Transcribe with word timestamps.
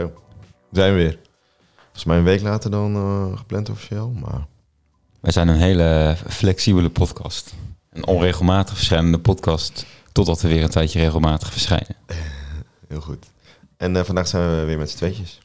Zo, 0.00 0.12
zijn 0.72 0.94
we 0.94 0.98
weer. 0.98 1.18
Volgens 1.82 2.04
mij 2.04 2.16
een 2.16 2.24
week 2.24 2.40
later 2.40 2.70
dan 2.70 2.94
eh, 2.94 3.38
gepland 3.38 3.68
officieel, 3.70 4.10
maar 4.10 4.46
Wij 5.20 5.32
zijn 5.32 5.48
een 5.48 5.56
hele 5.56 6.16
flexibele 6.28 6.90
podcast. 6.90 7.54
Een 7.90 8.06
onregelmatig 8.06 8.74
verschijnende 8.74 9.18
podcast. 9.18 9.86
Totdat 10.12 10.40
we 10.40 10.48
weer 10.48 10.62
een 10.62 10.70
tijdje 10.70 11.00
regelmatig 11.00 11.52
verschijnen. 11.52 11.96
heel 12.88 13.00
goed. 13.00 13.26
En 13.76 13.96
eh, 13.96 14.04
vandaag 14.04 14.28
zijn 14.28 14.50
we 14.58 14.64
weer 14.64 14.78
met 14.78 14.90
z'n 14.90 14.96
tweetjes. 14.96 15.38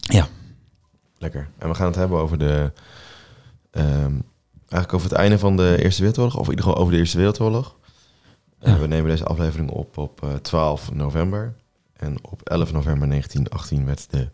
Ja. 0.00 0.28
Lekker. 1.18 1.48
En 1.58 1.68
we 1.68 1.74
gaan 1.74 1.86
het 1.86 1.96
hebben 1.96 2.18
over 2.18 2.38
de... 2.38 2.72
ehm, 3.70 4.14
eigenlijk 4.68 4.92
over 4.92 5.08
het 5.08 5.18
einde 5.18 5.38
van 5.38 5.56
de 5.56 5.76
Eerste 5.82 6.02
Wereldoorlog, 6.02 6.36
of 6.36 6.44
in 6.44 6.50
ieder 6.50 6.64
geval 6.64 6.80
over 6.80 6.92
de 6.92 6.98
Eerste 6.98 7.16
Wereldoorlog. 7.16 7.76
Eh, 8.58 8.78
we 8.78 8.86
nemen 8.86 9.10
deze 9.10 9.24
aflevering 9.24 9.70
op 9.70 9.98
op 9.98 10.22
eh, 10.22 10.34
12 10.34 10.92
november. 10.92 11.54
En 12.02 12.16
op 12.22 12.42
11 12.42 12.72
november 12.72 13.08
1918 13.08 13.84
werd 13.86 14.06
de 14.10 14.28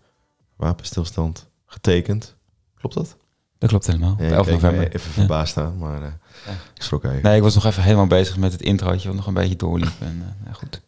wapenstilstand 0.57 1.47
getekend. 1.67 2.35
Klopt 2.79 2.95
dat? 2.95 3.17
Dat 3.59 3.69
klopt 3.69 3.87
helemaal. 3.87 4.17
Ja, 4.19 4.25
Op 4.25 4.31
ik 4.31 4.31
11 4.33 4.45
keek 4.47 4.55
november. 4.55 4.87
Even 4.87 5.09
Ja. 5.09 5.13
verbaasd 5.15 5.51
staan, 5.51 5.79
maar 5.79 6.03
eh, 6.03 6.09
Ja. 6.47 6.53
ik 6.75 6.83
schrok 6.83 7.05
even. 7.05 7.23
Nee, 7.23 7.37
ik 7.37 7.43
was 7.43 7.55
nog 7.55 7.65
even 7.65 7.83
helemaal 7.83 8.07
bezig 8.07 8.37
met 8.37 8.53
het 8.53 8.63
introotje, 8.63 9.09
wat 9.09 9.17
nog 9.17 9.27
een 9.27 9.35
beetje 9.35 9.57
doorliep. 9.57 9.93
En, 10.01 10.23
eh, 10.27 10.45
nou 10.45 10.55
goed. 10.57 10.81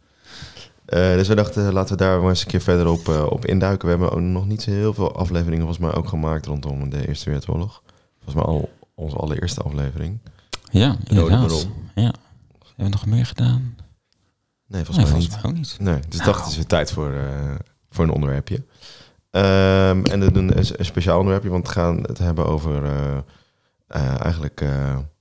Eh, 0.84 0.98
dus 1.14 1.28
we 1.28 1.34
dachten, 1.34 1.72
laten 1.72 1.96
we 1.96 2.02
daar 2.04 2.20
maar 2.20 2.28
eens 2.28 2.40
een 2.42 2.46
keer 2.46 2.60
verder 2.60 2.86
op, 2.86 3.08
op 3.08 3.46
induiken. 3.46 3.84
We 3.84 3.90
hebben 3.90 4.12
ook 4.12 4.20
nog 4.20 4.46
niet 4.46 4.62
zo 4.62 4.70
heel 4.70 4.94
veel 4.94 5.14
afleveringen 5.16 5.66
volgens 5.66 5.78
mij 5.86 5.94
ook 5.94 6.08
gemaakt 6.08 6.46
rondom 6.46 6.90
de 6.90 7.08
Eerste 7.08 7.24
Wereldoorlog. 7.30 7.82
Volgens 8.16 8.34
mij 8.34 8.44
al 8.54 8.70
onze 8.94 9.16
allereerste 9.16 9.62
aflevering. 9.62 10.18
Ja, 10.70 10.96
inderdaad. 11.04 11.66
Ja. 11.94 12.02
Hebben 12.02 12.14
we 12.76 12.88
nog 12.88 13.06
meer 13.06 13.26
gedaan? 13.26 13.76
Nee, 14.70 14.84
volgens 14.84 14.96
Nee, 14.96 15.06
mij 15.06 15.14
volgens 15.14 15.34
niet. 15.34 15.42
mij 15.42 15.50
ook 15.50 15.56
niet. 15.56 15.76
Nee, 15.80 16.00
dus 16.08 16.18
Nou. 16.18 16.36
het 16.36 16.46
is 16.46 16.56
weer 16.56 16.66
tijd 16.66 16.92
voor, 16.92 17.12
eh, 17.12 17.54
voor 17.90 18.04
een 18.04 18.10
onderwerpje. 18.10 18.64
Ehm, 19.30 20.04
en 20.04 20.20
doen 20.20 20.36
een, 20.36 20.56
een 20.78 20.84
speciaal 20.84 21.16
onderwerpje, 21.18 21.50
want 21.50 21.66
we 21.66 21.72
gaan 21.72 22.02
het 22.02 22.18
hebben 22.18 22.46
over 22.46 22.84
eh, 22.84 23.16
eh, 23.86 24.20
eigenlijk 24.24 24.64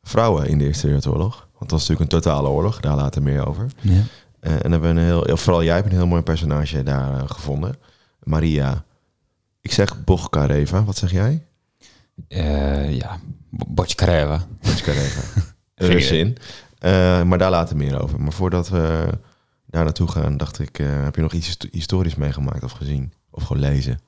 vrouwen 0.03 0.47
in 0.47 0.57
de 0.57 0.65
Eerste 0.65 0.85
Wereldoorlog. 0.85 1.35
Want 1.37 1.69
dat 1.69 1.79
was 1.79 1.87
natuurlijk 1.87 2.11
een 2.13 2.21
totale 2.21 2.47
oorlog, 2.49 2.79
daar 2.79 2.95
later 2.95 3.21
meer 3.23 3.47
over. 3.47 3.67
Ja. 3.81 4.01
En 4.39 4.71
hebben 4.71 4.81
we 4.81 4.87
een 5.01 5.05
heel, 5.05 5.37
vooral 5.37 5.63
jij 5.63 5.75
hebt 5.75 5.87
een 5.87 5.95
heel 5.97 6.07
mooi 6.07 6.21
personage 6.21 6.83
daar 6.83 7.29
gevonden. 7.29 7.75
Maria. 8.23 8.83
Ik 9.61 9.71
zeg 9.71 10.03
Bochkareva. 10.03 10.83
Wat 10.83 10.97
zeg 10.97 11.11
jij? 11.11 11.45
Ja. 12.89 13.17
Bochkareva. 13.49 14.45
Geen 14.61 15.09
Russin. 15.91 16.37
Eh 16.79 17.23
maar 17.23 17.37
daar 17.37 17.49
later 17.51 17.77
meer 17.77 18.01
over. 18.01 18.21
Maar 18.21 18.33
voordat 18.33 18.69
we 18.69 19.07
daar 19.69 19.83
naartoe 19.83 20.07
gaan, 20.11 20.37
dacht 20.37 20.59
ik, 20.59 20.79
eh, 20.79 21.03
heb 21.03 21.15
je 21.15 21.21
nog 21.21 21.33
iets 21.33 21.45
histo- 21.45 21.67
historisch 21.71 22.15
meegemaakt 22.15 22.63
of 22.63 22.71
gezien? 22.71 23.13
Of 23.31 23.43
gewoon 23.43 23.61
lezen? 23.61 23.99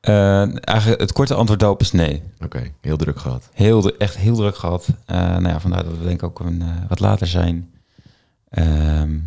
Eh, 0.00 0.66
eigenlijk 0.68 1.00
het 1.00 1.12
korte 1.12 1.34
antwoord 1.34 1.60
daarop 1.60 1.80
is 1.80 1.92
nee. 1.92 2.22
Oké, 2.44 2.72
heel 2.80 2.96
druk 2.96 3.18
gehad. 3.18 3.48
Heel, 3.52 3.96
echt 3.96 4.16
heel 4.16 4.36
druk 4.36 4.56
gehad. 4.56 4.88
Eh, 5.06 5.16
nou 5.16 5.48
ja, 5.48 5.60
vandaar 5.60 5.84
dat 5.84 5.98
we 5.98 6.04
denk 6.04 6.14
ik 6.14 6.22
ook 6.22 6.40
een, 6.40 6.62
wat 6.88 7.00
later 7.00 7.26
zijn. 7.26 7.70
Ehm, 8.48 9.18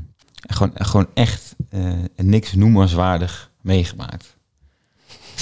gewoon, 0.48 0.72
gewoon 0.74 1.08
echt 1.14 1.56
niks 2.16 2.54
noemenswaardig 2.54 3.52
meegemaakt. 3.62 4.36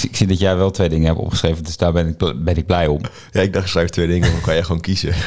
Ik 0.02 0.16
zie, 0.16 0.26
dat 0.26 0.38
jij 0.38 0.56
wel 0.56 0.70
twee 0.70 0.88
dingen 0.88 1.06
hebt 1.06 1.18
opgeschreven, 1.18 1.64
dus 1.64 1.76
daar 1.76 1.92
ben 1.92 2.08
ik, 2.08 2.44
ben 2.44 2.56
ik 2.56 2.66
blij 2.66 2.86
om. 2.86 3.00
Ja, 3.30 3.40
ik 3.40 3.52
dacht, 3.52 3.68
schrijf 3.68 3.88
twee 3.90 4.06
dingen, 4.06 4.32
dan 4.32 4.40
kan 4.40 4.54
je 4.54 4.64
gewoon 4.64 4.80
kiezen. 4.80 5.14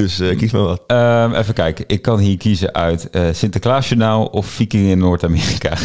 dus 0.00 0.20
eh, 0.20 0.36
kies 0.38 0.52
maar 0.52 0.62
wat. 0.62 0.82
Ehm, 0.86 1.32
even 1.34 1.54
kijken, 1.54 1.84
ik 1.88 2.02
kan 2.02 2.18
hier 2.18 2.36
kiezen 2.36 2.74
uit 2.74 3.10
eh 3.10 3.22
Sinterklaasjournaal 3.32 4.26
of 4.26 4.46
Vikingen 4.46 4.90
in 4.90 4.98
Noord-Amerika. 4.98 5.76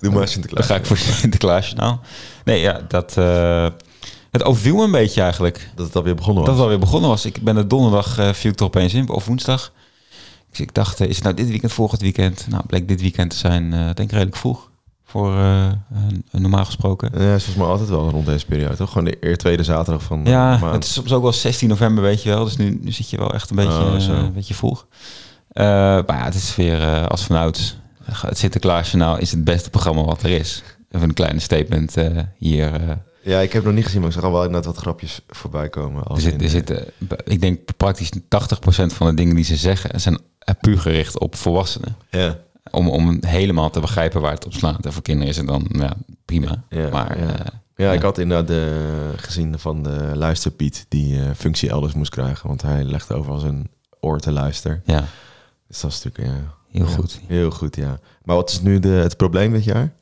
Doe 0.00 0.10
maar 0.10 0.18
Dan 0.18 0.28
Sinterklaas. 0.28 0.66
ga 0.66 0.74
ik 0.74 0.86
voor 0.86 0.96
Sinterklaasjournaal. 0.96 2.00
Nee, 2.44 2.60
ja, 2.60 2.80
dat... 2.88 3.16
eh, 3.16 3.68
het 4.30 4.42
overviel 4.44 4.76
me 4.76 4.84
een 4.84 4.90
beetje 4.90 5.22
eigenlijk. 5.22 5.70
Dat 5.74 5.86
het 5.86 5.96
alweer 5.96 6.14
begonnen 6.14 6.36
was. 6.38 6.46
Dat 6.46 6.54
het 6.54 6.64
alweer 6.64 6.84
begonnen 6.84 7.10
was. 7.10 7.24
Ik 7.24 7.42
ben 7.42 7.56
er 7.56 7.68
donderdag 7.68 8.18
uh, 8.18 8.32
viel 8.32 8.50
ik 8.50 8.58
er 8.58 8.64
opeens 8.64 8.94
in, 8.94 9.08
of 9.08 9.26
woensdag. 9.26 9.72
Dus 10.50 10.60
ik 10.60 10.74
dacht, 10.74 11.00
is 11.00 11.14
het 11.14 11.24
nou 11.24 11.36
dit 11.36 11.48
weekend, 11.48 11.72
volgend 11.72 12.00
weekend? 12.00 12.46
Nou, 12.48 12.62
bleek 12.66 12.88
dit 12.88 13.00
weekend 13.00 13.30
te 13.30 13.36
zijn, 13.36 13.70
denk 13.70 13.98
ik 13.98 14.10
redelijk 14.10 14.36
vroeg. 14.36 14.70
Voor 15.08 15.36
eh, 15.36 15.70
normaal 16.30 16.64
gesproken. 16.64 17.10
Ja, 17.12 17.34
is 17.34 17.44
volgens 17.44 17.56
mij 17.56 17.66
altijd 17.66 17.88
wel 17.88 18.10
rond 18.10 18.26
deze 18.26 18.46
periode, 18.46 18.76
toch? 18.76 18.88
Gewoon 18.88 19.04
de 19.04 19.16
eer 19.20 19.36
tweede 19.36 19.62
zaterdag 19.62 20.02
van 20.02 20.24
Ja, 20.24 20.58
maand. 20.58 20.74
het 20.74 20.84
is 20.84 20.92
soms 20.92 21.12
ook 21.12 21.22
wel 21.22 21.32
16 21.32 21.68
november, 21.68 22.02
weet 22.02 22.22
je 22.22 22.28
wel. 22.28 22.44
Dus 22.44 22.56
nu, 22.56 22.78
nu 22.82 22.92
zit 22.92 23.10
je 23.10 23.16
wel 23.16 23.34
echt 23.34 23.50
een 23.50 23.56
beetje, 23.56 23.70
Oh, 23.72 23.94
eh, 23.94 24.08
een 24.08 24.32
beetje 24.32 24.54
vroeg. 24.54 24.86
Eh, 25.48 25.64
maar 25.66 26.04
ja, 26.16 26.24
het 26.24 26.34
is 26.34 26.56
weer 26.56 27.08
als 27.08 27.24
vanouds. 27.24 27.76
Het 28.02 28.38
Sinterklaasjournaal 28.38 29.18
is 29.18 29.30
het 29.30 29.44
beste 29.44 29.70
programma 29.70 30.02
wat 30.04 30.22
er 30.22 30.30
is. 30.30 30.62
Even 30.90 31.08
een 31.08 31.14
kleine 31.14 31.40
statement 31.40 31.94
hier. 32.36 32.70
Ja, 33.22 33.40
ik 33.40 33.52
heb 33.52 33.52
het 33.52 33.64
nog 33.64 33.74
niet 33.74 33.84
gezien, 33.84 34.00
maar 34.00 34.08
ik 34.08 34.14
zag 34.14 34.24
al 34.24 34.32
wel 34.32 34.44
inderdaad 34.44 34.74
wat 34.74 34.76
grapjes 34.82 35.20
voorbij 35.28 35.68
komen. 35.68 36.02
er 36.02 36.08
Als 36.08 36.22
zit, 36.22 36.42
er 36.42 36.48
zitten, 36.48 36.84
ik 37.24 37.40
denk 37.40 37.60
praktisch 37.76 38.10
80% 38.12 38.16
van 38.86 39.06
de 39.06 39.14
dingen 39.14 39.34
die 39.34 39.44
ze 39.44 39.56
zeggen... 39.56 40.00
zijn 40.00 40.18
puur 40.60 40.78
gericht 40.78 41.18
op 41.18 41.34
volwassenen. 41.36 41.96
Ja, 42.10 42.38
Om, 42.70 42.88
om 42.88 43.18
helemaal 43.26 43.70
te 43.70 43.80
begrijpen 43.80 44.20
waar 44.20 44.32
het 44.32 44.46
op 44.46 44.52
slaat. 44.52 44.84
En 44.84 44.92
voor 44.92 45.02
kinderen 45.02 45.28
is 45.28 45.36
het 45.36 45.46
dan 45.46 45.66
ja, 45.68 45.96
prima. 46.24 46.62
Ja, 46.68 46.88
maar 46.88 47.18
ja. 47.18 47.26
eh, 47.26 47.46
ja, 47.76 47.92
ik 47.92 48.02
had 48.02 48.18
inderdaad 48.18 48.46
de, 48.46 49.12
gezien 49.16 49.58
van 49.58 49.82
de 49.82 50.12
luisterpiet 50.14 50.86
die 50.88 51.20
eh, 51.20 51.30
functie 51.36 51.70
elders 51.70 51.94
moest 51.94 52.10
krijgen. 52.10 52.48
Want 52.48 52.62
hij 52.62 52.84
legde 52.84 53.14
over 53.14 53.32
als 53.32 53.42
een 53.42 53.70
oor 54.00 54.18
te 54.20 54.32
luisteren. 54.32 54.82
ja, 54.84 55.04
Dus 55.68 55.80
dat 55.80 55.90
is 55.90 56.02
natuurlijk 56.04 56.34
ja, 56.34 56.54
heel 56.70 56.86
goed. 56.86 57.20
Heel 57.26 57.50
goed, 57.50 57.76
ja. 57.76 57.98
Maar 58.22 58.36
wat 58.36 58.50
is 58.50 58.60
nu 58.60 58.78
de, 58.78 58.88
het 58.88 59.16
probleem 59.16 59.52
dit 59.52 59.64
jaar? 59.64 59.94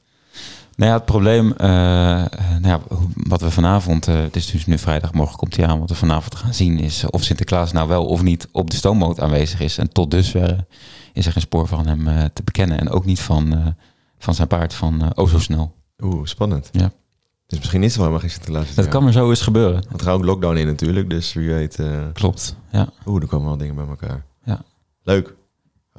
Nou 0.76 0.91
ja, 0.91 0.96
het 0.96 1.04
probleem, 1.04 1.52
eh, 1.52 1.69
nou 1.69 2.66
ja, 2.66 2.81
wat 3.14 3.41
we 3.41 3.50
vanavond, 3.50 4.08
eh, 4.08 4.20
het 4.20 4.36
is 4.36 4.46
dus 4.46 4.66
nu 4.66 4.78
vrijdag, 4.78 5.12
morgen 5.12 5.36
komt 5.36 5.56
hij 5.56 5.66
aan, 5.66 5.78
wat 5.78 5.88
we 5.88 5.94
vanavond 5.94 6.34
gaan 6.34 6.54
zien 6.54 6.78
is 6.78 7.02
eh, 7.02 7.08
of 7.10 7.22
Sinterklaas 7.22 7.72
nou 7.72 7.88
wel 7.88 8.06
of 8.06 8.22
niet 8.22 8.48
op 8.52 8.70
de 8.70 8.76
stoomboot 8.76 9.20
aanwezig 9.20 9.60
is. 9.60 9.78
En 9.78 9.92
tot 9.92 10.10
dusver 10.10 10.64
is 11.14 11.26
er 11.26 11.32
geen 11.32 11.42
spoor 11.42 11.66
van 11.66 11.86
hem 11.86 12.08
eh, 12.08 12.25
te 12.32 12.42
bekennen. 12.42 12.78
En 12.78 12.91
ook 12.91 13.04
niet 13.04 13.20
van, 13.20 13.52
eh, 13.56 13.66
van 14.19 14.34
zijn 14.34 14.48
paard 14.48 14.75
van 14.75 15.16
O 15.16 15.26
Zo 15.26 15.38
Snel. 15.38 15.75
Oeh, 16.02 16.26
spannend. 16.26 16.69
Ja. 16.72 16.92
Dus 17.47 17.58
misschien 17.58 17.82
is 17.82 17.94
er 17.94 18.00
wel 18.00 18.10
maar 18.10 18.20
geen 18.20 18.30
Sinterklaas. 18.30 18.75
Dat 18.75 18.88
kan 18.88 19.02
maar 19.02 19.12
zo 19.12 19.28
eens 19.30 19.41
gebeuren. 19.41 19.82
Want 19.88 20.00
er 20.00 20.06
gaat 20.06 20.14
ook 20.16 20.25
lockdown 20.25 20.56
in 20.56 20.66
natuurlijk, 20.66 21.10
dus 21.10 21.32
wie 21.32 21.48
weet... 21.48 21.78
Klopt, 22.12 22.56
ja. 22.70 22.88
Oeh, 23.06 23.22
er 23.22 23.28
komen 23.28 23.47
wel 23.48 23.56
dingen 23.56 23.75
bij 23.75 23.86
elkaar. 23.86 24.25
Ja. 24.44 24.62
Leuk. 25.02 25.34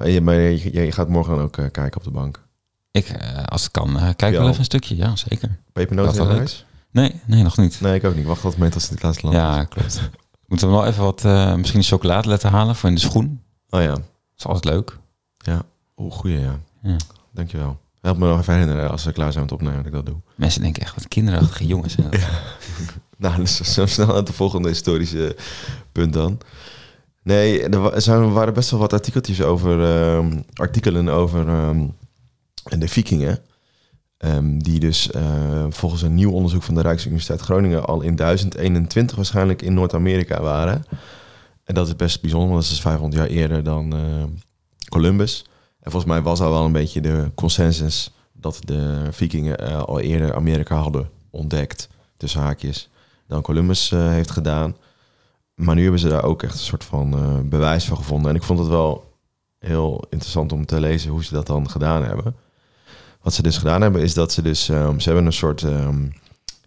Je- 0.04 0.20
Maar 0.20 0.34
je, 0.34 0.72
je 0.84 0.92
gaat 0.92 1.08
morgen 1.08 1.34
dan 1.36 1.44
ook 1.44 1.52
kijken 1.52 1.96
op 1.96 2.04
de 2.04 2.10
bank. 2.10 2.44
Ik, 2.90 3.14
als 3.46 3.62
het 3.62 3.70
kan, 3.70 4.14
kijk 4.16 4.32
wel 4.36 4.46
even 4.48 4.58
een 4.58 4.64
stukje. 4.64 4.96
Ja, 4.96 5.16
zeker. 5.16 5.58
Pepernoten 5.72 6.16
Dat 6.16 6.28
in 6.28 6.36
huis? 6.36 6.66
Nee, 6.90 7.20
nee, 7.26 7.42
nog 7.42 7.56
niet. 7.56 7.80
Nee, 7.80 7.94
ik 7.94 8.04
ook 8.04 8.14
niet. 8.14 8.26
Wacht 8.26 8.40
tot 8.40 8.48
het 8.50 8.58
moment 8.58 8.74
als 8.74 8.84
Sinterklaas 8.84 9.22
land 9.22 9.34
Ja, 9.34 9.64
klopt. 9.64 10.10
Moeten 10.48 10.68
we 10.68 10.74
wel 10.74 10.86
even 10.86 11.02
wat, 11.02 11.22
misschien 11.56 11.78
een 11.78 11.84
chocoladeletter 11.86 12.50
halen 12.50 12.76
voor 12.76 12.88
in 12.88 12.94
de 12.94 13.00
schoen. 13.00 13.42
Oh 13.70 13.80
ja. 13.82 13.86
Dat 13.88 14.02
is 14.36 14.46
altijd 14.46 14.64
leuk. 14.64 14.98
Oeh, 15.96 16.12
goeie 16.12 16.40
ja. 16.40 16.60
Ja. 16.82 16.96
Dankjewel. 17.32 17.78
Help 18.00 18.18
me 18.18 18.26
nog 18.26 18.40
even 18.40 18.52
herinneren 18.54 18.90
als 18.90 19.04
we 19.04 19.12
klaar 19.12 19.32
zijn 19.32 19.44
met 19.44 19.52
opnemen 19.52 19.76
dat 19.76 19.86
ik 19.86 19.92
dat 19.92 20.06
doe. 20.06 20.16
Mensen 20.34 20.62
denken 20.62 20.82
echt, 20.82 20.94
wat 20.94 21.08
kinderachtige 21.08 21.66
jongens. 21.66 21.94
zijn 21.94 22.10
dat. 22.10 22.20
Nou, 23.16 23.36
dus 23.36 23.56
zo 23.56 23.86
snel 23.86 24.08
aan 24.08 24.14
het 24.14 24.30
volgende 24.30 24.68
historische 24.68 25.36
punt 25.92 26.12
dan. 26.12 26.38
Nee, 27.22 27.68
er 27.68 28.00
zijn, 28.02 28.32
waren 28.32 28.54
best 28.54 28.70
wel 28.70 28.80
wat 28.80 28.92
artikeltjes 28.92 29.42
over, 29.42 29.84
ehm, 29.84 30.40
artikelen 30.54 31.08
over 31.08 31.48
ehm, 31.48 31.86
de 32.78 32.88
vikingen. 32.88 33.38
Ehm, 34.18 34.58
die 34.58 34.80
dus 34.80 35.10
volgens 35.68 36.02
een 36.02 36.14
nieuw 36.14 36.32
onderzoek 36.32 36.62
van 36.62 36.74
de 36.74 36.80
Rijksuniversiteit 36.80 37.40
Groningen 37.40 37.86
al 37.86 38.00
in 38.00 38.16
1021 38.16 39.16
waarschijnlijk 39.16 39.62
in 39.62 39.74
Noord-Amerika 39.74 40.42
waren. 40.42 40.84
En 41.64 41.74
dat 41.74 41.86
is 41.86 41.96
best 41.96 42.20
bijzonder, 42.20 42.48
want 42.48 42.62
dat 42.62 42.70
is 42.70 42.76
dus 42.76 42.90
500 42.90 43.20
jaar 43.20 43.30
eerder 43.30 43.62
dan 43.62 43.94
Columbus. 44.88 45.44
En 45.80 45.90
volgens 45.90 46.12
mij 46.12 46.22
was 46.22 46.40
al 46.40 46.50
wel 46.50 46.64
een 46.64 46.72
beetje 46.72 47.00
de 47.00 47.30
consensus 47.34 48.10
dat 48.32 48.58
de 48.64 49.08
vikingen 49.10 49.58
eh, 49.58 49.82
al 49.82 50.00
eerder 50.00 50.34
Amerika 50.34 50.76
hadden 50.76 51.10
ontdekt, 51.30 51.88
tussen 52.16 52.40
haakjes, 52.40 52.90
dan 53.26 53.42
Columbus 53.42 53.92
eh, 53.92 54.08
heeft 54.08 54.30
gedaan. 54.30 54.76
Maar 55.54 55.74
nu 55.74 55.82
hebben 55.82 56.00
ze 56.00 56.08
daar 56.08 56.24
ook 56.24 56.42
echt 56.42 56.52
een 56.52 56.58
soort 56.58 56.84
van 56.84 57.14
eh, 57.14 57.38
bewijs 57.44 57.84
van 57.84 57.96
gevonden. 57.96 58.30
En 58.30 58.36
ik 58.36 58.42
vond 58.42 58.58
het 58.58 58.68
wel 58.68 59.18
heel 59.58 60.04
interessant 60.10 60.52
om 60.52 60.66
te 60.66 60.80
lezen 60.80 61.10
hoe 61.10 61.24
ze 61.24 61.34
dat 61.34 61.46
dan 61.46 61.70
gedaan 61.70 62.04
hebben. 62.04 62.36
Wat 63.22 63.34
ze 63.34 63.42
dus 63.42 63.58
gedaan 63.58 63.82
hebben, 63.82 64.02
is 64.02 64.14
dat 64.14 64.32
ze 64.32 64.42
dus... 64.42 64.68
ehm, 64.68 64.98
ze 64.98 65.08
hebben 65.08 65.26
een 65.26 65.32
soort... 65.32 65.62
ehm, 65.62 66.08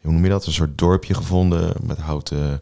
hoe 0.02 0.12
noem 0.12 0.24
je 0.24 0.30
dat? 0.30 0.46
Een 0.46 0.54
soort 0.54 0.78
dorpje 0.78 1.14
gevonden 1.14 1.74
met 1.84 1.98
houten 1.98 2.62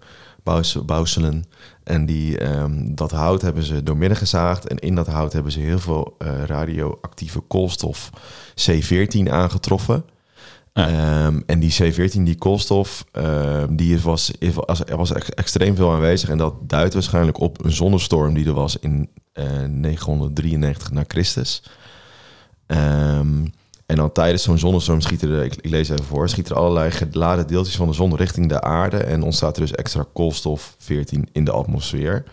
bouwselen. 0.85 1.45
En 1.83 2.05
die, 2.05 2.37
ehm, 2.37 2.95
dat 2.95 3.11
hout 3.11 3.41
hebben 3.41 3.63
ze 3.63 3.83
doormidden 3.83 4.17
gezaagd. 4.17 4.67
En 4.67 4.77
in 4.77 4.95
dat 4.95 5.07
hout 5.07 5.33
hebben 5.33 5.51
ze 5.51 5.59
heel 5.59 5.79
veel 5.79 6.15
eh, 6.17 6.43
radioactieve 6.45 7.39
koolstof 7.39 8.09
C14 8.55 9.29
aangetroffen. 9.29 10.03
Ja. 10.73 10.87
Ehm, 10.87 11.41
en 11.45 11.59
die 11.59 11.71
C14, 11.73 12.23
die 12.23 12.35
koolstof, 12.35 13.05
ehm, 13.11 13.75
die 13.75 13.99
was, 13.99 14.31
was, 14.53 14.85
er 14.85 14.97
was 14.97 15.13
ex- 15.13 15.29
extreem 15.29 15.75
veel 15.75 15.93
aanwezig. 15.93 16.29
En 16.29 16.37
dat 16.37 16.53
duidt 16.61 16.93
waarschijnlijk 16.93 17.39
op 17.39 17.65
een 17.65 17.71
zonnestorm 17.71 18.33
die 18.33 18.45
er 18.45 18.53
was 18.53 18.77
in 18.77 19.09
eh, 19.33 19.45
993 19.61 20.91
na 20.91 21.03
Christus. 21.07 21.63
En 23.87 23.95
dan 23.95 24.11
tijdens 24.11 24.43
zo'n 24.43 24.57
zonnestorm 24.57 25.01
schieten 25.01 25.31
er, 25.31 25.43
ik, 25.43 25.55
ik 25.55 25.69
lees 25.69 25.89
even 25.89 26.05
voor, 26.05 26.29
schieten 26.29 26.55
er 26.55 26.61
allerlei 26.61 26.91
geladen 26.91 27.47
deeltjes 27.47 27.75
van 27.75 27.87
de 27.87 27.93
zon 27.93 28.15
richting 28.15 28.49
de 28.49 28.61
aarde. 28.61 28.97
En 28.97 29.21
ontstaat 29.21 29.55
er 29.55 29.61
dus 29.61 29.71
extra 29.71 30.05
koolstof 30.13 30.75
14 30.77 31.29
in 31.31 31.45
de 31.45 31.51
atmosfeer. 31.51 32.23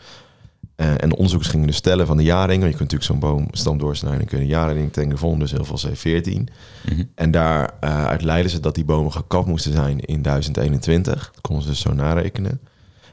Eh, 0.77 0.91
en 0.91 1.09
de 1.09 1.17
onderzoekers 1.17 1.51
gingen 1.51 1.67
dus 1.67 1.77
stellen 1.77 2.07
van 2.07 2.17
de 2.17 2.23
jaring. 2.23 2.61
Want 2.61 2.73
je 2.73 2.79
kunt 2.79 2.93
natuurlijk 2.93 3.21
zo'n 3.23 3.31
boomstam 3.31 3.79
doorsnijden. 3.79 4.21
En 4.21 4.27
kun 4.27 4.39
je 4.39 4.47
jaring 4.47 4.93
tanken. 4.93 5.39
dus 5.39 5.51
heel 5.51 5.65
veel 5.65 5.91
C14. 5.91 6.45
Mhm. 6.85 7.03
En 7.15 7.31
daaruit 7.31 8.23
leidden 8.23 8.51
ze 8.51 8.61
dat 8.61 8.75
die 8.75 8.85
bomen 8.85 9.13
gekapt 9.13 9.47
moesten 9.47 9.73
zijn 9.73 10.01
in 10.01 10.23
1021. 10.23 11.31
Dat 11.33 11.41
konden 11.41 11.65
ze 11.65 11.71
dus 11.71 11.81
zo 11.81 11.93
narekenen. 11.93 12.61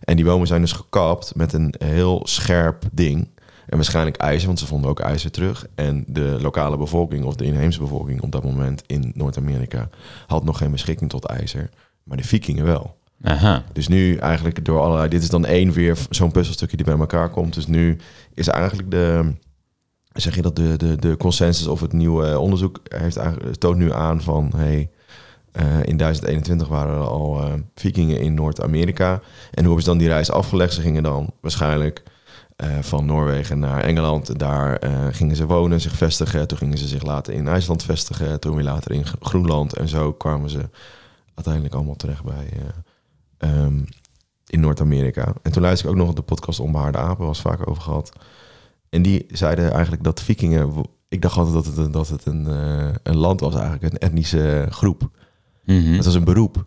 En 0.03 0.15
die 0.15 0.25
bomen 0.25 0.47
zijn 0.47 0.61
dus 0.61 0.71
gekapt 0.71 1.35
met 1.35 1.53
een 1.53 1.75
heel 1.77 2.21
scherp 2.23 2.83
ding. 2.91 3.27
En 3.67 3.75
waarschijnlijk 3.75 4.17
ijzer, 4.17 4.47
want 4.47 4.59
ze 4.59 4.65
vonden 4.65 4.89
ook 4.89 4.99
ijzer 4.99 5.31
terug. 5.31 5.65
En 5.75 6.03
de 6.07 6.37
lokale 6.41 6.77
bevolking, 6.77 7.25
of 7.25 7.35
de 7.35 7.45
inheemse 7.45 7.79
bevolking 7.79 8.21
op 8.21 8.31
dat 8.31 8.43
moment 8.43 8.83
in 8.87 9.11
Noord-Amerika, 9.15 9.89
had 10.27 10.43
nog 10.43 10.57
geen 10.57 10.71
beschikking 10.71 11.09
tot 11.09 11.25
ijzer. 11.25 11.69
Maar 12.03 12.17
de 12.17 12.23
vikingen 12.23 12.65
wel. 12.65 12.99
Aha. 13.23 13.63
Dus 13.73 13.87
nu 13.87 14.15
eigenlijk 14.15 14.65
door 14.65 14.79
allerlei... 14.79 15.09
Dit 15.09 15.21
is 15.21 15.29
dan 15.29 15.45
één 15.45 15.71
weer 15.71 15.97
zo'n 16.09 16.31
puzzelstukje 16.31 16.77
die 16.77 16.85
bij 16.85 16.97
elkaar 16.97 17.29
komt. 17.29 17.53
Dus 17.53 17.67
nu 17.67 17.97
is 18.33 18.47
eigenlijk 18.47 18.91
de... 18.91 19.33
Zeg 20.13 20.35
je 20.35 20.41
dat 20.41 20.55
de, 20.55 20.77
de, 20.77 20.95
de 20.95 21.17
consensus 21.17 21.67
of 21.67 21.81
het 21.81 21.93
nieuwe 21.93 22.39
onderzoek 22.39 22.79
heeft 22.83 23.17
eigenlijk, 23.17 23.55
toont 23.55 23.77
nu 23.77 23.93
aan 23.93 24.21
van... 24.21 24.51
Hey, 24.55 24.89
eh, 25.51 25.83
in 25.83 25.97
1021 25.97 26.67
waren 26.67 26.95
er 26.95 27.07
al 27.07 27.41
eh, 27.41 27.53
vikingen 27.75 28.19
in 28.19 28.33
Noord-Amerika. 28.33 29.11
En 29.11 29.19
hoe 29.51 29.63
hebben 29.63 29.83
ze 29.83 29.89
dan 29.89 29.97
die 29.97 30.07
reis 30.07 30.31
afgelegd? 30.31 30.73
Ze 30.73 30.81
gingen 30.81 31.03
dan 31.03 31.33
waarschijnlijk 31.41 32.03
van 32.81 33.05
Noorwegen 33.05 33.59
naar 33.59 33.83
Engeland. 33.83 34.39
Daar 34.39 34.75
eh, 34.75 34.91
gingen 35.11 35.35
ze 35.35 35.45
wonen, 35.45 35.81
zich 35.81 35.95
vestigen. 35.95 36.47
Toen 36.47 36.57
gingen 36.57 36.77
ze 36.77 36.87
zich 36.87 37.03
later 37.03 37.33
in 37.33 37.47
IJsland 37.47 37.83
vestigen. 37.83 38.39
Toen 38.39 38.55
weer 38.55 38.63
later 38.63 38.91
in 38.91 39.05
Gro- 39.05 39.17
Groenland. 39.21 39.73
En 39.77 39.87
zo 39.87 40.13
kwamen 40.13 40.49
ze 40.49 40.69
uiteindelijk 41.35 41.73
allemaal 41.75 41.95
terecht 41.95 42.23
bij... 42.23 42.49
eh, 43.37 43.49
ehm, 43.49 43.79
in 44.47 44.59
Noord-Amerika. 44.59 45.33
En 45.41 45.51
toen 45.51 45.61
luisterde 45.61 45.93
ik 45.95 45.99
ook 45.99 46.05
nog 46.05 46.15
de 46.15 46.21
podcast 46.21 46.59
Onbehaarde 46.59 46.97
Apen, 46.97 47.25
was 47.25 47.41
vaak 47.41 47.69
over 47.69 47.83
gehad. 47.83 48.11
En 48.89 49.01
die 49.01 49.25
zeiden 49.29 49.71
eigenlijk 49.71 50.03
dat 50.03 50.21
vikingen... 50.21 50.85
Ik 51.09 51.21
dacht 51.21 51.37
altijd 51.37 51.55
dat 51.55 51.65
het, 51.65 51.77
een- 51.77 51.91
dat 51.91 52.07
het 52.07 52.25
een, 52.25 52.47
eh, 52.47 52.89
een 53.03 53.17
land 53.17 53.39
was 53.39 53.53
eigenlijk, 53.55 53.83
een 53.83 53.99
etnische 53.99 54.67
groep. 54.69 55.09
Mhm. 55.65 55.93
Het 55.93 56.05
was 56.05 56.15
een 56.15 56.23
beroep. 56.23 56.65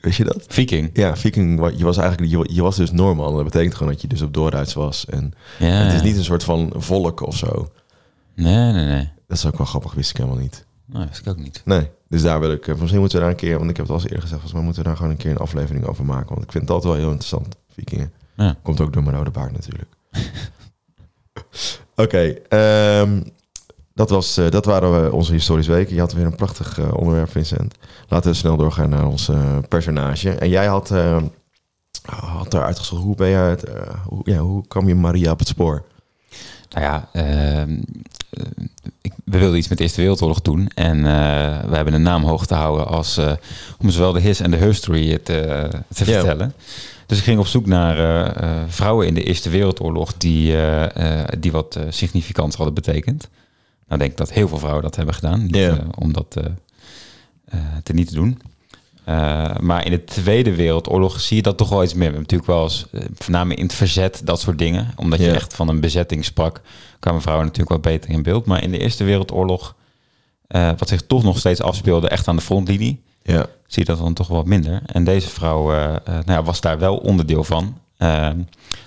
Weet 0.00 0.14
je 0.14 0.24
dat? 0.24 0.44
Viking. 0.48 0.90
Ja, 0.92 1.16
viking, 1.16 1.70
je 1.76 1.84
was 1.84 1.96
eigenlijk, 1.96 2.30
je, 2.32 2.54
je 2.54 2.62
was 2.62 2.76
dus 2.76 2.90
Norman. 2.90 3.34
Dat 3.34 3.44
betekent 3.44 3.74
gewoon 3.74 3.92
dat 3.92 4.00
je 4.02 4.08
dus 4.08 4.22
op 4.22 4.34
doorreis 4.34 4.74
was. 4.74 5.04
En 5.06 5.32
Ja. 5.58 5.66
het 5.66 5.92
is 5.94 6.02
niet 6.02 6.16
een 6.16 6.24
soort 6.24 6.44
van 6.44 6.72
volk 6.76 7.20
of 7.20 7.36
zo. 7.36 7.70
Nee, 8.34 8.72
nee, 8.72 8.84
nee. 8.86 9.08
Dat 9.26 9.36
is 9.36 9.46
ook 9.46 9.58
wel 9.58 9.66
grappig, 9.66 9.92
wist 9.94 10.10
ik 10.10 10.16
helemaal 10.16 10.38
niet. 10.38 10.64
Dat 10.86 11.08
wist 11.08 11.20
ik 11.20 11.28
ook 11.28 11.38
niet. 11.38 11.62
Nee, 11.64 11.90
dus 12.08 12.22
daar 12.22 12.40
wil 12.40 12.52
ik... 12.52 12.66
eh, 12.68 12.74
Misschien 12.76 13.00
moeten 13.00 13.18
we 13.18 13.24
daar 13.24 13.32
een 13.32 13.38
keer... 13.40 13.58
Want 13.58 13.70
ik 13.70 13.76
heb 13.76 13.86
het 13.86 13.94
al 13.94 14.00
eens 14.00 14.10
eerder 14.10 14.22
gezegd... 14.22 14.40
Volgens 14.40 14.52
mij 14.52 14.62
moeten 14.62 14.82
we 14.82 14.88
daar 14.88 14.96
gewoon 14.96 15.12
een 15.12 15.18
keer 15.18 15.30
een 15.30 15.36
aflevering 15.36 15.84
over 15.86 16.04
maken. 16.04 16.28
Want 16.28 16.42
ik 16.42 16.52
vind 16.52 16.70
altijd 16.70 16.92
wel 16.92 17.00
heel 17.02 17.10
interessant, 17.10 17.56
vikingen. 17.74 18.12
Ja. 18.36 18.56
Komt 18.62 18.80
ook 18.80 18.92
door 18.92 19.02
mijn 19.02 19.16
rode 19.16 19.30
baard 19.30 19.52
natuurlijk. 19.52 19.88
Oké, 21.96 22.18
ehm, 22.48 23.20
dat, 23.96 24.10
was, 24.10 24.36
eh, 24.36 24.50
dat 24.50 24.64
waren 24.64 25.02
we 25.02 25.12
onze 25.12 25.32
historische 25.32 25.72
weken. 25.72 25.94
Je 25.94 26.00
had 26.00 26.12
weer 26.12 26.24
een 26.26 26.36
prachtig 26.36 26.78
eh, 26.78 26.94
onderwerp, 26.94 27.30
Vincent. 27.30 27.74
Laten 28.08 28.30
we 28.30 28.36
snel 28.36 28.56
doorgaan 28.56 28.88
naar 28.88 29.06
ons 29.06 29.28
eh, 29.28 29.58
personage. 29.68 30.30
En 30.30 30.48
jij 30.48 30.66
had, 30.66 30.90
eh 30.90 31.16
had 32.06 32.50
daar 32.50 32.64
uitgezocht... 32.64 33.02
Hoe 33.02 33.16
ben 33.16 33.28
je... 33.28 33.36
Het, 33.36 33.64
eh, 33.64 34.04
hoe, 34.04 34.20
ja, 34.24 34.38
hoe 34.38 34.66
kwam 34.68 34.88
je 34.88 34.94
Maria 34.94 35.30
op 35.30 35.38
het 35.38 35.48
spoor? 35.48 35.84
Nou 36.70 36.84
ja, 36.84 37.08
ehm, 37.12 37.80
eh, 38.30 38.44
ik, 39.00 39.12
we 39.24 39.38
wilden 39.38 39.58
iets 39.58 39.68
met 39.68 39.78
de 39.78 39.84
Eerste 39.84 40.00
Wereldoorlog 40.00 40.40
doen. 40.40 40.70
En 40.74 41.02
we 41.68 41.76
hebben 41.76 41.94
een 41.94 42.02
naam 42.02 42.24
hoog 42.24 42.46
te 42.46 42.54
houden 42.54 42.86
als, 42.86 43.20
om 43.78 43.90
zowel 43.90 44.12
de 44.12 44.20
his 44.20 44.40
en 44.40 44.50
de 44.50 44.56
history 44.56 45.18
te, 45.18 45.68
te 45.94 46.04
vertellen. 46.04 46.54
Dus 47.06 47.18
ik 47.18 47.24
ging 47.24 47.38
op 47.38 47.46
zoek 47.46 47.66
naar 47.66 48.32
vrouwen 48.68 49.06
in 49.06 49.14
de 49.14 49.22
Eerste 49.22 49.50
Wereldoorlog 49.50 50.16
die, 50.16 50.56
die 51.38 51.52
wat 51.52 51.78
significant 51.88 52.54
hadden 52.54 52.74
betekend. 52.74 53.28
Nou 53.86 54.00
denk 54.00 54.10
ik 54.10 54.16
dat 54.16 54.32
heel 54.32 54.48
veel 54.48 54.58
vrouwen 54.58 54.82
dat 54.82 54.96
hebben 54.96 55.14
gedaan. 55.14 55.42
Niet, 55.42 55.56
eh, 55.56 55.74
om 55.98 56.12
dat 56.12 56.36
eh, 56.36 56.44
eh, 57.44 57.60
te 57.82 57.92
niet 57.92 58.08
te 58.08 58.14
doen. 58.14 58.38
Maar 59.60 59.84
in 59.84 59.90
de 59.90 60.04
Tweede 60.04 60.54
Wereldoorlog 60.54 61.20
zie 61.20 61.36
je 61.36 61.42
dat 61.42 61.56
toch 61.56 61.68
wel 61.68 61.82
iets 61.82 61.94
meer. 61.94 62.10
We 62.10 62.14
hebben 62.16 62.22
natuurlijk 62.22 62.50
wel 62.50 62.62
eens, 62.62 62.86
eh, 62.92 63.00
voornamelijk 63.14 63.60
in 63.60 63.66
het 63.66 63.74
verzet, 63.74 64.20
dat 64.24 64.40
soort 64.40 64.58
dingen. 64.58 64.92
Omdat 64.96 65.18
je 65.18 65.30
echt 65.30 65.54
van 65.54 65.68
een 65.68 65.80
bezetting 65.80 66.24
sprak, 66.24 66.60
kwamen 66.98 67.20
vrouwen 67.22 67.46
natuurlijk 67.46 67.72
wat 67.72 67.92
beter 67.92 68.10
in 68.10 68.22
beeld. 68.22 68.46
Maar 68.46 68.62
in 68.62 68.70
de 68.70 68.78
Eerste 68.78 69.04
Wereldoorlog, 69.04 69.74
wat 70.48 70.88
zich 70.88 71.02
toch 71.02 71.22
nog 71.22 71.38
steeds 71.38 71.60
afspeelde, 71.60 72.08
echt 72.08 72.28
aan 72.28 72.36
de 72.36 72.42
frontlinie, 72.42 73.02
Ja, 73.22 73.46
zie 73.66 73.82
je 73.82 73.84
dat 73.84 73.98
dan 73.98 74.14
toch 74.14 74.28
wat 74.28 74.46
minder. 74.46 74.82
En 74.86 75.04
deze 75.04 75.28
vrouw 75.28 75.70
nou 76.04 76.22
ja, 76.26 76.42
was 76.42 76.60
daar 76.60 76.78
wel 76.78 76.96
onderdeel 76.96 77.44
van. 77.44 77.78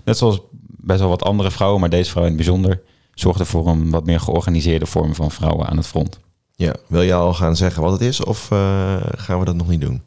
Net 0.03 0.17
zoals 0.17 0.39
best 0.67 0.99
wel 0.99 1.09
wat 1.09 1.23
andere 1.23 1.51
vrouwen, 1.51 1.79
maar 1.79 1.89
deze 1.89 2.09
vrouw 2.09 2.23
in 2.23 2.29
het 2.29 2.37
bijzonder 2.37 2.81
zorgde 3.19 3.45
voor 3.45 3.67
een 3.67 3.89
wat 3.89 4.05
meer 4.05 4.19
georganiseerde 4.19 4.85
vorm 4.85 5.15
van 5.15 5.31
vrouwen 5.31 5.67
aan 5.67 5.77
het 5.77 5.87
front. 5.87 6.19
ja. 6.55 6.75
Wil 6.87 7.01
je 7.01 7.13
al 7.13 7.33
gaan 7.33 7.55
zeggen 7.55 7.81
wat 7.83 7.91
het 7.91 8.01
is? 8.01 8.23
Of 8.23 8.51
eh, 8.51 8.95
gaan 9.01 9.39
we 9.39 9.45
dat 9.45 9.55
nog 9.55 9.67
niet 9.67 9.81
doen? 9.81 10.01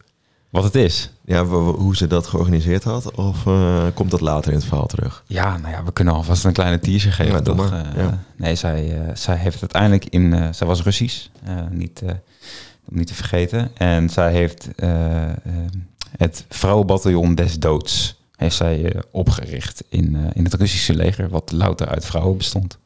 Wat 0.51 0.65
het 0.65 0.75
is. 0.75 1.11
Ja, 1.25 1.45
hoe 1.45 1.97
ze 1.97 2.07
dat 2.07 2.27
georganiseerd 2.27 2.85
had? 2.85 3.15
Of 3.15 3.47
eh, 3.47 3.87
komt 3.95 4.11
dat 4.11 4.21
later 4.21 4.51
in 4.53 4.57
het 4.59 4.67
verhaal 4.67 4.87
terug? 4.87 5.25
Ja, 5.27 5.57
nou 5.57 5.73
ja, 5.73 5.85
we 5.85 5.93
kunnen 5.93 6.15
alvast 6.15 6.45
een 6.45 6.53
kleine 6.53 6.79
teaser 6.79 7.13
geven. 7.13 7.33
Ja, 7.33 7.41
toch? 7.41 7.57
maar, 7.57 7.87
Eh, 7.87 7.97
ja. 8.03 8.25
Nee, 8.37 8.55
zij, 8.55 9.11
zij 9.15 9.37
heeft 9.37 9.61
uiteindelijk 9.61 10.05
in... 10.05 10.55
zij 10.55 10.67
was 10.67 10.83
Russisch, 10.83 11.27
niet, 11.71 12.03
om 12.91 12.97
niet 12.97 13.07
te 13.07 13.15
vergeten. 13.15 13.71
En 13.77 14.11
zij 14.11 14.33
heeft 14.33 14.69
het 16.17 16.45
Vrouwenbataljon 16.49 17.35
des 17.35 17.59
Doods 17.59 18.21
heeft 18.37 18.57
zij 18.57 19.03
opgericht 19.11 19.85
in, 19.89 20.17
in 20.33 20.45
het 20.45 20.55
Russische 20.55 20.95
leger, 20.95 21.29
wat 21.29 21.53
louter 21.53 21.89
uit 21.89 22.05
vrouwen 22.05 22.37
bestond. 22.37 22.79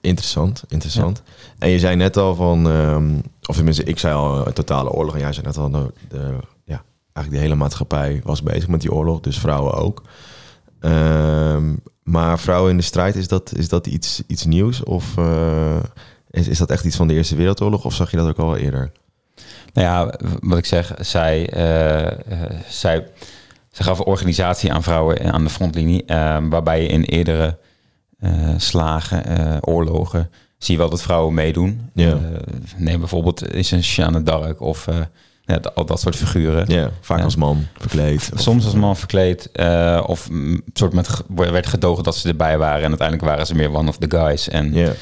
Interessant, 0.00 0.64
interessant. 0.68 1.22
En 1.58 1.68
je 1.68 1.78
zei 1.78 1.96
net 1.96 2.16
al 2.16 2.34
van, 2.34 2.68
ehm, 2.70 3.18
of 3.46 3.56
tenminste, 3.56 3.84
ik 3.84 3.98
zei 3.98 4.14
al 4.14 4.46
een 4.46 4.52
totale 4.52 4.90
oorlog. 4.90 5.14
En 5.14 5.20
jij 5.20 5.32
zei 5.32 5.46
net 5.46 5.56
al, 5.56 5.70
de, 5.70 5.92
de, 6.08 6.36
ja, 6.64 6.82
eigenlijk 7.12 7.30
de 7.30 7.48
hele 7.48 7.54
maatschappij 7.54 8.20
was 8.24 8.42
bezig 8.42 8.68
met 8.68 8.80
die 8.80 8.92
oorlog, 8.92 9.20
dus 9.20 9.38
vrouwen 9.38 9.74
ook. 9.74 10.02
Ehm, 10.80 11.74
maar 12.02 12.38
vrouwen 12.38 12.70
in 12.70 12.76
de 12.76 12.82
strijd, 12.82 13.16
is 13.16 13.28
dat, 13.28 13.52
is 13.56 13.68
dat 13.68 13.86
iets, 13.86 14.22
iets 14.26 14.44
nieuws? 14.44 14.82
Of 14.82 15.16
eh, 15.16 15.82
is, 16.30 16.48
is 16.48 16.58
dat 16.58 16.70
echt 16.70 16.84
iets 16.84 16.96
van 16.96 17.08
de 17.08 17.14
Eerste 17.14 17.36
Wereldoorlog? 17.36 17.84
Of 17.84 17.94
zag 17.94 18.10
je 18.10 18.16
dat 18.16 18.28
ook 18.28 18.38
al 18.38 18.56
eerder? 18.56 18.92
Nou 19.72 19.86
ja, 19.86 20.14
wat 20.40 20.58
ik 20.58 20.66
zeg, 20.66 20.94
zij, 20.98 21.50
eh, 21.50 22.06
eh, 22.06 22.50
zij, 22.68 23.06
zij 23.70 23.86
gaf 23.86 24.00
organisatie 24.00 24.72
aan 24.72 24.82
vrouwen 24.82 25.32
aan 25.32 25.44
de 25.44 25.50
frontlinie, 25.50 26.04
eh, 26.04 26.38
waarbij 26.48 26.82
je 26.82 26.88
in 26.88 27.02
eerdere 27.02 27.46
eh, 27.46 27.52
slagen, 28.56 29.24
eh, 29.26 29.56
oorlogen, 29.60 30.30
zie 30.58 30.74
je 30.74 30.80
wel 30.80 30.90
dat 30.90 31.02
vrouwen 31.02 31.34
meedoen. 31.34 31.90
Ja. 31.94 32.10
Eh, 32.10 32.16
neem 32.76 32.98
bijvoorbeeld 32.98 33.52
is 33.54 33.70
een 33.70 33.78
Jeanne 33.80 34.22
d'Arc 34.22 34.60
of 34.60 34.86
eh, 34.86 34.96
ja, 35.44 35.60
al 35.74 35.84
dat 35.86 36.00
soort 36.00 36.16
figuren. 36.16 36.64
Ja, 36.68 36.90
vaak 37.00 37.18
Ja. 37.18 37.24
als 37.24 37.36
man 37.36 37.66
verkleed. 37.78 38.30
Of- 38.34 38.40
Soms 38.40 38.64
als 38.64 38.74
man 38.74 38.96
verkleed 38.96 39.48
uh, 39.54 40.04
of 40.06 40.30
mm, 40.30 40.60
soort 40.72 40.92
met 40.92 41.22
werd 41.34 41.66
gedogen 41.66 42.04
dat 42.04 42.16
ze 42.16 42.28
erbij 42.28 42.58
waren 42.58 42.82
en 42.82 42.88
uiteindelijk 42.88 43.28
waren 43.28 43.46
ze 43.46 43.54
meer 43.54 43.74
one 43.74 43.88
of 43.88 43.96
the 43.98 44.10
guys 44.16 44.48
en 44.48 44.72
Ja, 44.74 44.92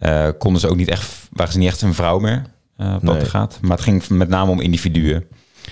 uh, 0.00 0.28
konden 0.38 0.60
ze 0.60 0.68
ook 0.68 0.76
niet 0.76 0.88
echt 0.88 1.10
waren 1.32 1.52
ze 1.52 1.58
niet 1.58 1.68
echt 1.68 1.82
een 1.82 1.94
vrouw 1.94 2.18
meer 2.18 2.42
uh, 2.78 2.96
Nee. 3.00 3.14
dat 3.18 3.28
gaat. 3.28 3.58
Maar 3.60 3.70
het 3.76 3.80
ging 3.80 4.08
met 4.08 4.28
name 4.28 4.50
om 4.50 4.60
individuen 4.60 5.24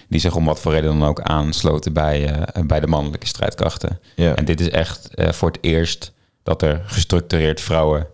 die 0.09 0.21
zich 0.21 0.35
om 0.35 0.45
wat 0.45 0.61
voor 0.61 0.73
reden 0.73 0.99
dan 0.99 1.09
ook 1.09 1.21
aansloten 1.21 1.93
bij, 1.93 2.45
bij 2.67 2.81
de 2.81 2.87
mannelijke 2.87 3.27
strijdkrachten. 3.27 4.01
ja. 4.15 4.35
En 4.35 4.45
dit 4.45 4.61
is 4.61 4.71
echt 4.71 5.09
voor 5.15 5.49
het 5.49 5.59
eerst 5.61 6.13
dat 6.47 6.63
er 6.63 6.83
gestructureerd 6.87 7.61
vrouwen 7.61 8.01
uh, 8.01 8.07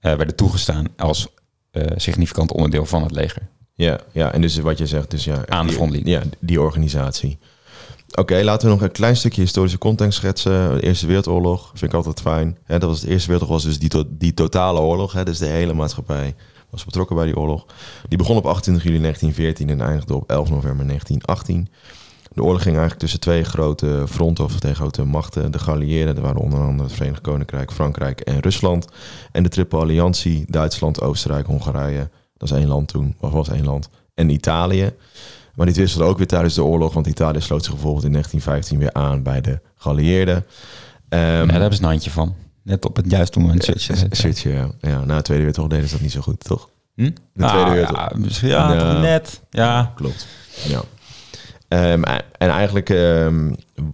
werden 0.00 0.36
toegestaan 0.36 0.86
als 0.96 1.28
uh, 1.72 1.84
significant 1.96 2.52
onderdeel 2.52 2.86
van 2.86 3.02
het 3.02 3.10
leger. 3.10 3.42
Ja, 3.74 4.00
ja, 4.12 4.32
en 4.32 4.40
dus 4.40 4.56
wat 4.58 4.78
je 4.78 4.86
zegt, 4.86 5.10
dus 5.10 5.24
ja, 5.24 5.42
Aan 5.48 5.60
de 5.62 5.66
die- 5.66 5.76
frontlinie. 5.76 6.08
Ja, 6.12 6.22
die 6.38 6.60
organisatie. 6.60 7.38
Oké, 8.14 8.42
laten 8.42 8.66
we 8.68 8.72
nog 8.74 8.82
een 8.82 8.90
klein 8.92 9.16
stukje 9.16 9.40
historische 9.40 9.78
context 9.78 10.18
schetsen. 10.18 10.74
De 10.74 10.82
Eerste 10.82 11.06
Wereldoorlog 11.06 11.68
vind 11.74 11.90
ik 11.92 11.96
altijd 11.96 12.20
fijn. 12.20 12.58
Dat 12.66 12.82
was 12.82 13.00
de 13.00 13.08
Eerste 13.08 13.28
Wereldoorlog 13.30 13.62
was 13.62 13.72
dus 13.72 13.78
die, 13.80 13.88
to- 13.88 14.04
die 14.08 14.34
totale 14.34 14.80
oorlog. 14.80 15.12
Hè, 15.12 15.24
dus 15.24 15.38
de 15.38 15.46
hele 15.46 15.72
maatschappij 15.74 16.34
was 16.70 16.84
betrokken 16.84 17.16
bij 17.16 17.24
die 17.24 17.36
oorlog. 17.36 17.66
Die 18.08 18.18
begon 18.18 18.36
op 18.36 18.46
28 18.46 18.84
juli 18.84 19.00
1914 19.00 19.68
en 19.80 19.86
eindigde 19.88 20.14
op 20.14 20.30
11 20.30 20.48
november 20.50 20.86
1918. 20.86 21.68
De 22.32 22.42
oorlog 22.42 22.62
ging 22.62 22.70
eigenlijk 22.76 23.00
tussen 23.00 23.20
twee 23.20 23.44
grote 23.44 24.04
fronten 24.08 24.44
of 24.44 24.58
twee 24.60 24.74
grote 24.74 25.04
machten. 25.04 25.52
De 25.52 25.58
geallieerden, 25.58 26.14
dat 26.14 26.24
waren 26.24 26.40
onder 26.40 26.58
andere 26.60 26.82
het 26.88 26.92
Verenigd 26.96 27.20
Koninkrijk, 27.20 27.72
Frankrijk 27.72 28.20
en 28.20 28.40
Rusland. 28.40 28.86
En 29.32 29.42
de 29.42 29.48
Triple 29.48 29.78
Alliantie, 29.78 30.44
Duitsland, 30.48 31.00
Oostenrijk, 31.00 31.46
Hongarije. 31.46 32.08
Dat 32.36 32.50
is 32.50 32.56
één 32.56 32.66
land 32.68 32.88
toen, 32.88 33.16
of 33.20 33.30
was 33.32 33.48
één 33.48 33.64
land. 33.64 33.88
En 34.14 34.28
Italië. 34.30 34.90
Maar 35.54 35.66
dit 35.66 35.76
wisselde 35.76 36.06
ook 36.06 36.16
weer 36.18 36.26
tijdens 36.26 36.54
de 36.54 36.64
oorlog, 36.64 36.92
want 36.94 37.06
Italië 37.06 37.40
sloot 37.40 37.64
zich 37.64 37.72
bijvoorbeeld 37.72 38.04
in 38.04 38.12
1915 38.12 38.78
weer 38.78 38.92
aan 38.92 39.22
bij 39.22 39.40
de 39.40 39.60
geallieerden. 39.76 40.46
Ehm, 41.08 41.22
ja, 41.22 41.44
daar 41.46 41.60
hebben 41.60 41.74
ze 41.78 41.82
een 41.82 41.88
handje 41.88 42.10
van. 42.10 42.34
Net 42.62 42.84
op 42.84 42.96
het 42.96 43.10
juiste 43.10 43.38
moment 43.40 43.64
eh, 43.68 43.74
switchen, 44.10 44.52
ja. 44.52 44.70
ja. 44.80 45.04
Na 45.04 45.16
de 45.16 45.22
Tweede 45.22 45.44
Wereldoorlog 45.44 45.72
deden 45.72 45.86
ze 45.88 45.92
dat 45.94 46.02
niet 46.02 46.12
zo 46.12 46.20
goed, 46.20 46.44
toch? 46.44 46.68
Hm? 46.94 47.02
De 47.04 47.12
Tweede 47.34 47.56
Ah, 47.56 47.68
Wereldoorlog. 47.70 48.10
ja, 48.10 48.16
misschien, 48.18 48.48
ja, 48.48 48.98
net. 49.00 49.40
Ja, 49.50 49.92
Klopt. 49.96 50.26
Ja. 50.68 50.80
Ehm, 51.70 52.02
en 52.38 52.48
eigenlijk 52.48 52.90
ehm, 52.90 53.52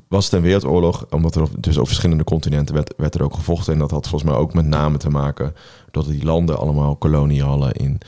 was 0.08 0.24
het 0.24 0.34
een 0.34 0.42
wereldoorlog, 0.42 1.06
omdat 1.10 1.34
er 1.34 1.48
dus 1.58 1.76
op 1.76 1.86
verschillende 1.86 2.24
continenten 2.24 2.74
werd, 2.74 2.94
werd 2.96 3.14
er 3.14 3.22
ook 3.22 3.34
gevochten. 3.34 3.72
En 3.72 3.78
dat 3.78 3.90
had 3.90 4.08
volgens 4.08 4.30
mij 4.30 4.40
ook 4.40 4.54
met 4.54 4.66
name 4.66 4.96
te 4.96 5.10
maken 5.10 5.54
dat 5.90 6.06
die 6.06 6.24
landen 6.24 6.58
allemaal 6.58 6.96
koloniën 6.96 7.44
hadden 7.44 7.72
in 7.72 7.98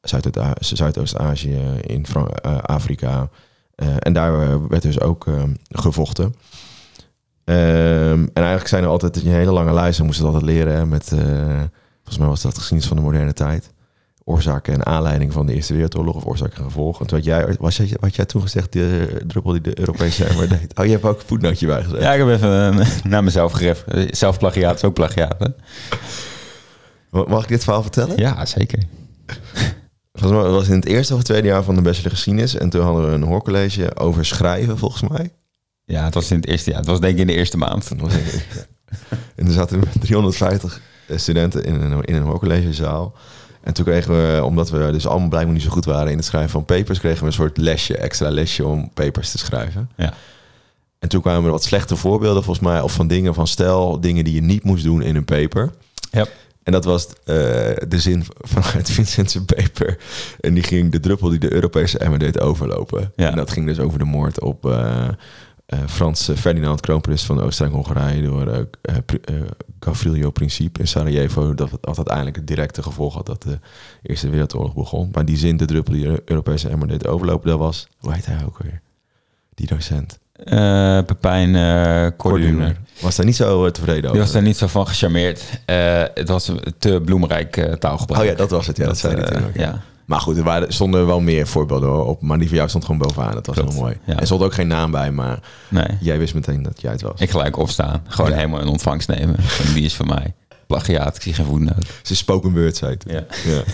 Zuid- 0.00 0.38
Zuidoost-Azië, 0.58 1.58
in 1.80 2.06
eh, 2.42 2.58
Afrika. 2.58 3.28
Eh, 3.74 3.88
en 3.98 4.12
daar 4.12 4.42
eh, 4.42 4.56
werd 4.68 4.82
dus 4.82 5.00
ook 5.00 5.26
ehm, 5.26 5.54
gevochten. 5.68 6.34
En 7.44 8.30
eigenlijk 8.34 8.68
zijn 8.68 8.82
er 8.82 8.88
altijd 8.88 9.16
een 9.16 9.30
hele 9.30 9.52
lange 9.52 9.72
lijst. 9.72 9.98
We 9.98 10.04
moesten 10.04 10.24
het 10.24 10.34
altijd 10.34 10.52
leren 10.52 10.88
met, 10.88 11.08
volgens 11.08 12.18
mij 12.18 12.28
was 12.28 12.42
dat 12.42 12.54
geschiedenis 12.54 12.88
van 12.88 12.96
de 12.96 13.02
moderne 13.02 13.32
tijd 13.32 13.72
oorzaken 14.24 14.74
en 14.74 14.86
aanleiding 14.86 15.32
van 15.32 15.46
de 15.46 15.54
Eerste 15.54 15.72
Wereldoorlog 15.72 16.14
of 16.14 16.24
oorzaken 16.26 16.56
en 16.56 16.64
gevolgen. 16.64 16.98
Want 16.98 17.10
wat 17.10 17.24
jij, 17.24 17.56
was 17.58 17.76
jij, 17.76 17.96
wat 18.00 18.16
jij 18.16 18.24
toen 18.24 18.42
gezegd, 18.42 18.72
de 18.72 19.20
druppel 19.26 19.52
die 19.52 19.60
de 19.60 19.78
Europese 19.78 20.24
emmer 20.28 20.48
deed. 20.48 20.78
Oh, 20.78 20.84
je 20.84 20.90
hebt 20.90 21.04
ook 21.04 21.20
een 21.20 21.26
voetnootje 21.26 21.66
bij 21.66 21.82
gezet. 21.82 22.00
ja 22.00 22.12
ik 22.12 22.18
heb 22.18 22.28
even 22.28 22.78
eh, 22.78 22.86
naar 23.12 23.24
mezelf 23.24 23.52
gerefereerd. 23.52 24.16
Zelf 24.16 24.38
plagiaat 24.38 24.74
is 24.74 24.84
ook 24.84 24.94
plagiaat, 24.94 25.36
hè? 25.38 25.48
Mag 27.26 27.42
ik 27.42 27.48
dit 27.48 27.64
verhaal 27.64 27.82
vertellen? 27.82 28.16
Ja, 28.16 28.46
zeker. 28.46 28.82
Volgens 30.12 30.42
mij 30.42 30.50
was 30.50 30.68
in 30.68 30.74
het 30.74 30.86
eerste 30.86 31.14
of 31.14 31.22
tweede 31.22 31.48
jaar 31.48 31.62
van 31.62 31.74
de 31.74 31.82
bachelor 31.82 32.10
geschiedenis. 32.10 32.54
En 32.54 32.70
toen 32.70 32.82
hadden 32.82 33.08
we 33.08 33.14
een 33.14 33.22
hoorcollege 33.22 33.96
over 33.96 34.26
schrijven, 34.26 34.78
volgens 34.78 35.10
mij. 35.10 35.32
Ja, 35.84 36.04
het 36.04 36.14
was 36.14 36.30
in 36.30 36.36
het 36.36 36.46
eerste 36.46 36.70
jaar. 36.70 36.78
Het 36.78 36.88
was 36.88 37.00
denk 37.00 37.12
ik 37.14 37.20
in 37.20 37.26
de 37.26 37.32
eerste 37.32 37.56
maand. 37.56 37.90
En 39.36 39.46
er 39.46 39.52
zaten 39.52 39.82
350 40.00 40.80
studenten 41.08 41.64
in 41.64 41.74
een, 41.74 42.04
in 42.04 42.14
een 42.14 42.22
hoorcollegezaal. 42.22 43.14
En 43.64 43.72
toen 43.72 43.84
kregen 43.84 44.12
we, 44.12 44.44
omdat 44.44 44.70
we 44.70 44.90
dus 44.92 45.06
allemaal 45.06 45.28
blijkbaar 45.28 45.54
niet 45.54 45.62
zo 45.62 45.70
goed 45.70 45.84
waren 45.84 46.10
in 46.10 46.16
het 46.16 46.26
schrijven 46.26 46.50
van 46.50 46.64
papers, 46.64 46.98
kregen 46.98 47.20
we 47.20 47.26
een 47.26 47.32
soort 47.32 47.56
lesje, 47.56 47.96
extra 47.96 48.30
lesje 48.30 48.66
om 48.66 48.90
papers 48.94 49.30
te 49.30 49.38
schrijven. 49.38 49.90
Ja. 49.96 50.12
En 50.98 51.08
toen 51.08 51.20
kwamen 51.20 51.44
er 51.44 51.50
wat 51.50 51.64
slechte 51.64 51.96
voorbeelden 51.96 52.44
volgens 52.44 52.66
mij, 52.66 52.80
of 52.80 52.92
van 52.92 53.06
dingen 53.06 53.34
van 53.34 53.46
stel, 53.46 54.00
dingen 54.00 54.24
die 54.24 54.34
je 54.34 54.42
niet 54.42 54.64
moest 54.64 54.84
doen 54.84 55.02
in 55.02 55.16
een 55.16 55.24
paper. 55.24 55.70
Ja. 56.10 56.26
En 56.62 56.72
dat 56.72 56.84
was 56.84 57.06
eh, 57.06 57.14
de 57.88 57.98
zin 57.98 58.24
vanuit 58.40 58.90
Vincent's 58.96 59.38
paper. 59.46 59.98
En 60.40 60.54
die 60.54 60.62
ging 60.62 60.92
de 60.92 61.00
druppel 61.00 61.28
die 61.28 61.38
de 61.38 61.52
Europese 61.52 61.98
emmer 61.98 62.18
deed 62.18 62.40
overlopen. 62.40 63.12
Ja. 63.16 63.30
En 63.30 63.36
dat 63.36 63.50
ging 63.50 63.66
dus 63.66 63.78
over 63.78 63.98
de 63.98 64.04
moord 64.04 64.40
op 64.40 64.66
eh, 64.66 65.08
Frans 65.86 66.30
Ferdinand, 66.36 66.80
kroonprins 66.80 67.24
van 67.24 67.40
Oostenrijk-Hongarije, 67.40 68.22
door 68.22 68.46
eh 68.48 68.58
eh, 68.82 68.96
eh, 69.24 69.42
Gavrilo 69.80 70.30
Principe 70.30 70.80
in 70.80 70.88
Sarajevo. 70.88 71.54
Dat 71.54 71.70
het 71.70 71.86
altijd 71.86 71.96
uiteindelijk 71.96 72.36
het 72.36 72.46
directe 72.46 72.82
gevolg 72.82 73.14
had 73.14 73.26
dat 73.26 73.42
de 73.42 73.58
Eerste 74.02 74.28
Wereldoorlog 74.30 74.74
begon. 74.74 75.08
Maar 75.12 75.24
die 75.24 75.36
zin, 75.36 75.56
de 75.56 75.64
druppel 75.64 75.92
die 75.92 76.02
de 76.04 76.22
Europese 76.24 76.68
emmer 76.68 76.88
deed 76.88 77.06
overlopen, 77.06 77.48
dat 77.50 77.58
was, 77.58 77.86
hoe 77.98 78.12
heet 78.14 78.26
hij 78.26 78.44
ook 78.46 78.58
weer? 78.62 78.80
Die 79.54 79.66
docent. 79.66 80.18
Eh 80.34 80.98
Pepijn 81.06 81.54
eh 81.56 82.06
Corduner. 82.16 82.76
Was 83.00 83.16
daar 83.16 83.26
niet 83.26 83.36
zo 83.36 83.64
eh, 83.64 83.70
tevreden 83.70 84.00
Die 84.00 84.10
over. 84.10 84.22
was 84.22 84.32
daar 84.32 84.42
niet 84.42 84.56
zo 84.56 84.66
van 84.66 84.86
gecharmeerd. 84.86 85.42
Eh, 85.66 86.02
het 86.14 86.28
was 86.28 86.48
een 86.48 86.60
te 86.78 87.00
bloemrijk 87.04 87.56
eh, 87.56 87.72
taalgebruik. 87.72 88.22
Oh 88.22 88.28
ja, 88.28 88.34
dat 88.34 88.50
was 88.50 88.66
het. 88.66 88.76
Ja, 88.76 88.84
dat, 88.86 88.98
zei 88.98 89.14
hij 89.14 89.24
eh, 89.24 89.36
toen 89.36 89.46
ook. 89.46 89.54
ja. 89.56 89.82
Maar 90.04 90.20
goed, 90.20 90.36
er 90.36 90.42
waren, 90.42 90.72
stonden 90.72 91.06
wel 91.06 91.20
meer 91.20 91.46
voorbeelden 91.46 91.88
hoor, 91.88 92.06
op. 92.06 92.22
Maar 92.22 92.38
die 92.38 92.48
van 92.48 92.56
jou 92.56 92.68
stond 92.68 92.84
gewoon 92.84 93.00
bovenaan. 93.00 93.32
Dat 93.32 93.46
was 93.46 93.56
Klopt, 93.56 93.72
wel 93.72 93.82
mooi. 93.82 93.96
ja. 94.04 94.18
Er 94.20 94.26
stond 94.26 94.42
ook 94.42 94.54
geen 94.54 94.66
naam 94.66 94.90
bij, 94.90 95.10
maar 95.10 95.38
Nee, 95.68 95.86
jij 96.00 96.18
wist 96.18 96.34
meteen 96.34 96.62
dat 96.62 96.80
jij 96.80 96.92
het 96.92 97.02
was. 97.02 97.20
ik 97.20 97.30
gelijk 97.30 97.56
opstaan. 97.58 98.02
Gewoon 98.08 98.30
Ja. 98.30 98.36
helemaal 98.36 98.60
in 98.60 98.66
ontvangst 98.68 99.08
nemen. 99.08 99.36
En 99.36 99.72
die 99.74 99.84
is 99.84 99.94
van 99.94 100.06
mij. 100.06 100.34
Plagiaat, 100.66 101.16
ik 101.16 101.22
zie 101.22 101.34
geen 101.34 101.44
voetnoot. 101.46 101.86
Ze 102.02 102.16
spoken 102.16 102.52
word, 102.52 102.76
zei 102.76 102.92
het. 102.92 103.04
Ja. 103.06 103.24
Ja. 103.52 103.62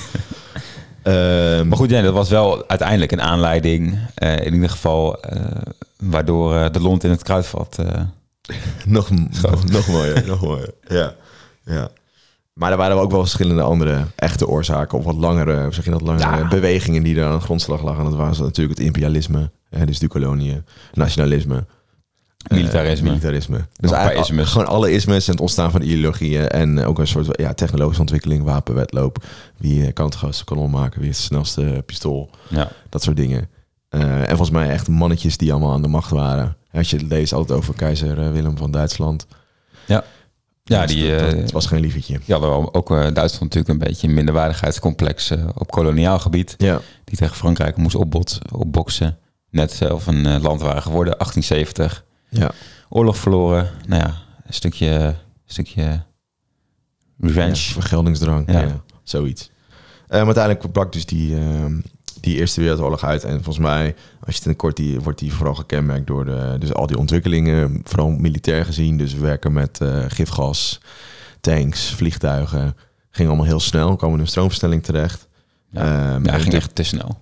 Ehm, 1.02 1.68
Maar 1.68 1.76
goed, 1.78 1.90
nee, 1.90 2.02
dat 2.02 2.12
was 2.14 2.28
wel 2.28 2.68
uiteindelijk 2.68 3.12
een 3.12 3.20
aanleiding. 3.22 3.98
eh, 4.14 4.46
in 4.46 4.54
ieder 4.54 4.70
geval 4.70 5.20
eh, 5.22 5.40
waardoor 5.98 6.54
eh, 6.56 6.70
de 6.72 6.80
lont 6.80 7.04
in 7.04 7.10
het 7.10 7.22
kruidvat... 7.22 7.78
nog, 8.86 9.10
nog, 9.42 9.64
nog 9.70 9.86
mooier, 9.88 10.26
nog 10.26 10.40
mooier. 10.42 10.74
Ja, 10.88 11.14
ja. 11.64 11.88
Maar 12.60 12.70
er 12.70 12.76
waren 12.76 12.96
ook 12.96 13.10
wel 13.10 13.20
verschillende 13.20 13.62
andere 13.62 14.04
echte 14.16 14.48
oorzaken, 14.48 14.98
of 14.98 15.04
wat 15.04 15.14
langere, 15.16 15.66
zeg 15.72 15.84
je 15.84 15.90
dat, 15.90 16.00
langere 16.00 16.36
Ja. 16.36 16.48
bewegingen 16.48 17.02
die 17.02 17.14
daar 17.14 17.26
aan 17.30 17.38
de 17.38 17.44
grondslag 17.44 17.82
lagen. 17.82 18.04
En 18.04 18.10
dat 18.10 18.18
was 18.18 18.38
natuurlijk 18.38 18.78
het 18.78 18.86
imperialisme, 18.86 19.50
hè, 19.70 19.86
dus 19.86 19.98
de 19.98 20.08
koloniën, 20.08 20.64
nationalisme, 20.92 21.56
eh, 21.56 22.56
Militarisme. 22.56 23.08
militarisme. 23.08 23.66
Dus 23.76 23.90
eigenlijk 23.90 24.48
gewoon 24.48 24.66
alle 24.66 24.92
ismes 24.92 25.26
en 25.26 25.32
het 25.32 25.40
ontstaan 25.40 25.70
van 25.70 25.82
ideologieën 25.82 26.48
en 26.48 26.84
ook 26.84 26.98
een 26.98 27.06
soort 27.06 27.40
ja, 27.40 27.54
technologische 27.54 28.00
ontwikkeling, 28.00 28.44
wapenwetloop. 28.44 29.24
Wie 29.56 29.86
eh, 29.86 29.92
kan 29.92 30.04
het 30.06 30.14
grootste 30.14 30.44
kanon 30.44 30.70
maken, 30.70 30.96
wie 30.98 31.06
heeft 31.06 31.18
het 31.18 31.26
snelste 31.26 31.82
pistool, 31.86 32.30
ja. 32.48 32.68
dat 32.88 33.02
soort 33.02 33.16
dingen. 33.16 33.48
Eh, 33.88 34.20
en 34.20 34.28
volgens 34.28 34.50
mij 34.50 34.70
echt 34.70 34.88
mannetjes 34.88 35.36
die 35.36 35.50
allemaal 35.52 35.72
aan 35.72 35.82
de 35.82 35.88
macht 35.88 36.10
waren. 36.10 36.56
Als 36.72 36.90
je 36.90 36.96
het 36.96 37.06
leest 37.08 37.32
altijd 37.32 37.58
over 37.58 37.74
keizer 37.74 38.18
eh, 38.18 38.30
Willem 38.32 38.56
van 38.56 38.70
Duitsland. 38.70 39.26
Ja. 39.86 40.04
Ja, 40.70 40.80
Dat- 40.80 40.88
die, 40.88 41.10
dat- 41.10 41.32
eh, 41.32 41.38
het 41.38 41.52
was 41.52 41.66
geen 41.66 41.80
liefetje. 41.80 42.20
Ja, 42.24 42.38
hadden 42.38 42.74
ook 42.74 42.90
eh, 42.90 42.96
Duitsland 42.96 43.40
natuurlijk 43.54 43.68
een 43.68 43.78
beetje 43.78 44.08
een 44.08 44.14
minderwaardigheidscomplex 44.14 45.30
eh, 45.30 45.48
op 45.54 45.70
koloniaal 45.70 46.18
gebied. 46.18 46.54
Ja, 46.58 46.80
Die 47.04 47.16
tegen 47.18 47.36
Frankrijk 47.36 47.76
moest 47.76 47.94
opbot, 47.94 48.38
opboksen. 48.52 49.18
Net 49.50 49.72
zelf 49.72 50.06
een 50.06 50.40
land 50.40 50.60
waren 50.60 50.82
geworden, 50.82 51.12
1870. 51.18 52.04
ja. 52.28 52.50
Oorlog 52.88 53.16
verloren. 53.18 53.70
Nou 53.86 54.02
ja, 54.02 54.14
een 54.46 54.52
stukje, 54.54 54.88
een 54.90 55.14
stukje 55.44 56.02
revenge. 57.20 57.48
Ja, 57.48 57.54
vergeldingsdrang. 57.54 58.52
Ja. 58.52 58.60
Ja. 58.60 58.82
zoiets. 59.02 59.50
Maar 60.08 60.24
uiteindelijk 60.24 60.72
brak 60.72 60.92
dus 60.92 61.06
die, 61.06 61.36
ehm, 61.36 61.80
die 62.20 62.36
Eerste 62.36 62.60
Wereldoorlog 62.60 63.04
uit. 63.04 63.24
En 63.24 63.34
volgens 63.34 63.58
mij, 63.58 63.94
als 64.20 64.34
je 64.34 64.40
het 64.40 64.46
in 64.46 64.56
kort, 64.56 64.76
die, 64.76 65.00
wordt 65.00 65.18
die 65.18 65.32
vooral 65.32 65.54
gekenmerkt 65.54 66.06
door 66.06 66.24
de, 66.24 66.56
dus 66.58 66.74
al 66.74 66.86
die 66.86 66.98
ontwikkelingen, 66.98 67.80
vooral 67.84 68.10
militair 68.10 68.64
gezien. 68.64 68.98
Dus 68.98 69.14
we 69.14 69.20
werken 69.20 69.52
met 69.52 69.80
eh, 69.80 70.04
gifgas, 70.08 70.80
tanks, 71.40 71.94
vliegtuigen. 71.94 72.76
Ging 73.10 73.28
allemaal 73.28 73.46
heel 73.46 73.60
snel, 73.60 73.96
kwamen 73.96 74.16
in 74.16 74.22
een 74.22 74.28
stroomversnelling 74.28 74.82
terecht. 74.82 75.28
Ja. 75.70 76.18
Ja, 76.22 76.32
en 76.32 76.40
ging 76.40 76.54
echt 76.54 76.74
te 76.74 76.82
snel. 76.82 77.20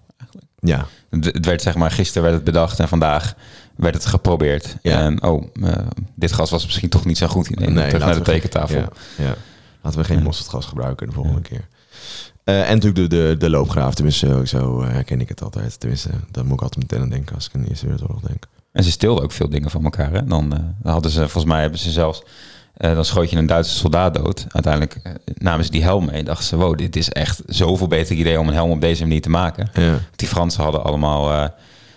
Ja, 0.61 0.87
Het 1.11 1.45
werd 1.45 1.62
zeg 1.62 1.75
maar, 1.75 1.90
gisteren 1.90 2.23
werd 2.23 2.35
het 2.35 2.45
bedacht 2.45 2.81
en 2.81 2.88
vandaag 2.88 3.35
werd 3.76 3.95
het 3.95 4.07
geprobeerd. 4.07 4.76
Ja. 4.83 5.00
En 5.00 5.23
oh, 5.23 5.47
eh, 5.62 5.73
dit 6.14 6.33
gas 6.33 6.50
was 6.50 6.64
misschien 6.64 6.88
toch 6.88 7.05
niet 7.05 7.19
zo 7.19 7.26
goed 7.26 7.49
idee. 7.49 7.69
Nee, 7.69 7.88
Terug 7.88 8.05
naar 8.05 8.14
de 8.14 8.21
tekentafel. 8.21 8.78
Ja, 8.78 8.88
ja. 9.17 9.35
Laten 9.83 10.00
we 10.00 10.07
geen 10.07 10.23
mosterdgas 10.23 10.67
gebruiken 10.67 11.07
de 11.07 11.12
volgende 11.12 11.40
keer. 11.40 11.67
Eh, 12.49 12.71
en 12.71 12.75
natuurlijk 12.75 13.11
de, 13.11 13.17
de, 13.17 13.37
de 13.38 13.50
loopgraaf. 13.50 13.95
Tenminste, 13.95 14.43
zo, 14.45 14.85
herken 14.85 15.21
ik 15.21 15.28
het 15.28 15.43
altijd. 15.43 15.81
Tenminste, 15.81 16.11
daar 16.31 16.45
moet 16.45 16.55
ik 16.55 16.62
altijd 16.62 16.83
meteen 16.90 17.05
aan 17.05 17.11
denken 17.11 17.35
als 17.35 17.47
ik 17.47 17.55
aan 17.55 17.62
de 17.62 17.69
Eerste 17.69 17.87
Wereldoorlog 17.87 18.21
denk. 18.21 18.47
En 18.73 18.85
ze 18.85 18.90
stilden 18.90 19.25
ook 19.25 19.33
veel 19.33 19.49
dingen 19.49 19.71
van 19.71 19.85
elkaar. 19.85 20.12
Hè? 20.12 20.25
Dan, 20.25 20.52
eh, 20.52 20.59
dan 20.83 20.93
hadden 20.93 21.11
ze, 21.11 21.21
volgens 21.21 21.45
mij 21.45 21.61
hebben 21.61 21.78
ze 21.78 21.90
zelfs, 21.90 22.23
eh, 22.76 22.95
dan 22.95 23.05
schoot 23.05 23.31
je 23.31 23.37
een 23.37 23.47
Duitse 23.47 23.75
soldaat 23.76 24.14
dood. 24.14 24.47
Uiteindelijk 24.49 25.00
namen 25.35 25.64
ze 25.64 25.71
die 25.71 25.83
helm 25.83 26.05
mee. 26.05 26.25
Dachten 26.25 26.47
ze, 26.47 26.57
wow, 26.57 26.78
dit 26.78 26.97
is 26.97 27.09
echt 27.09 27.43
zoveel 27.47 27.88
beter 27.88 28.17
idee 28.17 28.40
om 28.40 28.49
een 28.49 28.55
helm 28.55 28.71
op 28.71 28.81
deze 28.81 29.02
manier 29.02 29.23
te 29.23 29.31
maken. 29.31 29.71
Ja. 29.73 29.99
Die 30.17 30.28
Fransen 30.28 30.62
hadden 30.62 30.85
allemaal, 30.85 31.33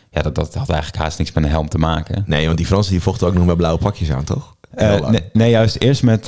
ja, 0.10 0.22
dat, 0.22 0.36
dat 0.36 0.54
had 0.54 0.70
eigenlijk 0.70 1.04
haast 1.04 1.18
niks 1.18 1.32
met 1.32 1.44
een 1.44 1.50
helm 1.50 1.70
te 1.70 1.78
maken. 1.78 2.24
Nee, 2.28 2.46
want 2.46 2.58
die 2.58 2.66
Fransen 2.66 2.92
die 2.92 3.02
vochten 3.02 3.28
ook 3.28 3.34
nog 3.34 3.46
met 3.46 3.58
blauwe 3.58 3.80
pakjes 3.80 4.12
aan, 4.12 4.24
toch? 4.24 4.56
Nee, 5.34 5.50
juist 5.50 5.76
eerst 5.76 6.04
met, 6.04 6.28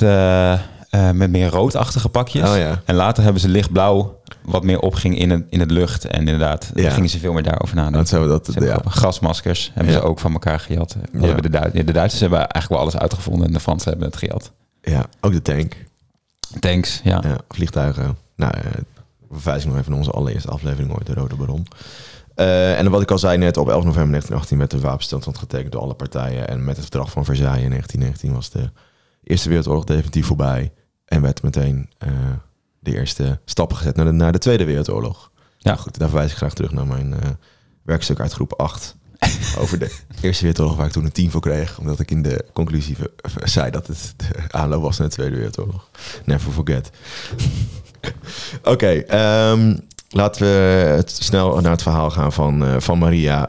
eh, 0.94 1.10
met 1.10 1.30
meer 1.30 1.48
roodachtige 1.48 2.08
pakjes. 2.08 2.50
Oh 2.50 2.56
ja. 2.56 2.82
En 2.84 2.94
later 2.94 3.22
hebben 3.22 3.40
ze 3.40 3.48
lichtblauw, 3.48 4.20
wat 4.44 4.62
meer 4.62 4.80
opging 4.80 5.18
in 5.18 5.30
het, 5.30 5.44
in 5.48 5.60
het 5.60 5.70
lucht. 5.70 6.04
En 6.06 6.18
inderdaad, 6.18 6.70
Ja. 6.74 6.90
gingen 6.90 7.08
ze 7.08 7.18
veel 7.18 7.32
meer 7.32 7.42
daarover 7.42 7.76
nadenken. 7.76 7.98
Dat 8.00 8.08
zo, 8.08 8.26
dat, 8.26 8.50
ja. 8.64 8.80
Gasmaskers 8.84 9.70
hebben 9.74 9.92
ze 9.92 10.00
ook 10.02 10.18
van 10.18 10.32
elkaar 10.32 10.60
gejat. 10.60 10.96
Hebben 11.12 11.42
de, 11.42 11.50
Duitsers, 11.50 11.84
de 11.86 11.92
Duitsers 11.92 12.20
hebben 12.20 12.38
eigenlijk 12.38 12.68
wel 12.68 12.78
alles 12.80 12.96
uitgevonden 12.96 13.46
en 13.46 13.52
de 13.52 13.60
Fransen 13.60 13.90
hebben 13.90 14.06
het 14.08 14.16
gejat. 14.16 14.52
ja, 14.82 15.06
ook 15.20 15.32
de 15.32 15.42
tank. 15.42 15.76
Tanks, 16.60 17.00
ja. 17.04 17.22
Vliegtuigen. 17.48 18.16
Nou, 18.36 18.52
eh, 18.56 18.62
we 19.28 19.34
verwijzen 19.40 19.68
nog 19.68 19.78
even 19.78 19.90
naar 19.90 19.98
onze 20.00 20.10
allereerste 20.12 20.48
aflevering 20.50 20.92
ooit, 20.94 21.06
de 21.06 21.14
Rode 21.14 21.34
Baron. 21.34 21.66
Eh, 22.34 22.78
en 22.78 22.90
wat 22.90 23.02
ik 23.02 23.10
al 23.10 23.18
zei 23.18 23.38
net, 23.38 23.56
op 23.56 23.68
11 23.68 23.84
november 23.84 24.10
1918 24.10 24.58
werd 24.58 24.70
de 24.70 24.80
wapenstilstand 24.80 25.38
getekend 25.38 25.72
door 25.72 25.80
alle 25.82 25.94
partijen. 25.94 26.48
En 26.48 26.64
met 26.64 26.76
het 26.76 26.84
verdrag 26.84 27.10
van 27.10 27.24
Versailles 27.24 27.62
in 27.62 27.68
1919 27.70 28.32
was 28.34 28.50
de 28.50 28.70
Eerste 29.24 29.48
Wereldoorlog 29.48 29.84
definitief 29.84 30.26
voorbij. 30.26 30.72
En 31.04 31.22
werd 31.22 31.42
meteen 31.42 31.90
eh, 31.98 32.10
de 32.78 32.96
eerste 32.96 33.40
stappen 33.44 33.76
gezet 33.76 33.96
naar 33.96 34.04
de, 34.04 34.12
naar 34.12 34.32
de 34.32 34.38
Tweede 34.38 34.64
Wereldoorlog. 34.64 35.30
Ja. 35.36 35.70
Nou 35.70 35.78
goed, 35.78 35.98
daar 35.98 36.08
verwijs 36.08 36.30
ik 36.30 36.36
graag 36.36 36.54
terug 36.54 36.72
naar 36.72 36.86
mijn 36.86 37.14
eh, 37.14 37.30
werkstuk 37.82 38.20
uit 38.20 38.32
groep 38.32 38.52
8. 38.52 38.96
over 39.58 39.78
de 39.78 39.96
Eerste 40.20 40.42
Wereldoorlog, 40.44 40.76
waar 40.76 40.86
ik 40.86 40.92
toen 40.92 41.04
een 41.04 41.12
10 41.12 41.30
voor 41.30 41.40
kreeg. 41.40 41.78
Omdat 41.78 42.00
ik 42.00 42.10
in 42.10 42.22
de 42.22 42.44
conclusie 42.52 42.96
zei 43.42 43.70
dat 43.70 43.86
het 43.86 44.14
de 44.16 44.26
aanloop 44.50 44.82
was 44.82 44.98
naar 44.98 45.08
de 45.08 45.14
Tweede 45.14 45.36
Wereldoorlog. 45.36 45.90
Never 46.24 46.52
forget. 46.52 46.90
Oké, 48.72 48.88
ehm, 48.88 49.76
laten 50.08 50.42
we 50.42 50.48
het 50.96 51.10
snel 51.10 51.60
naar 51.60 51.70
het 51.70 51.82
verhaal 51.82 52.10
gaan 52.10 52.32
van, 52.32 52.64
eh, 52.64 52.80
van 52.80 52.98
Maria. 52.98 53.48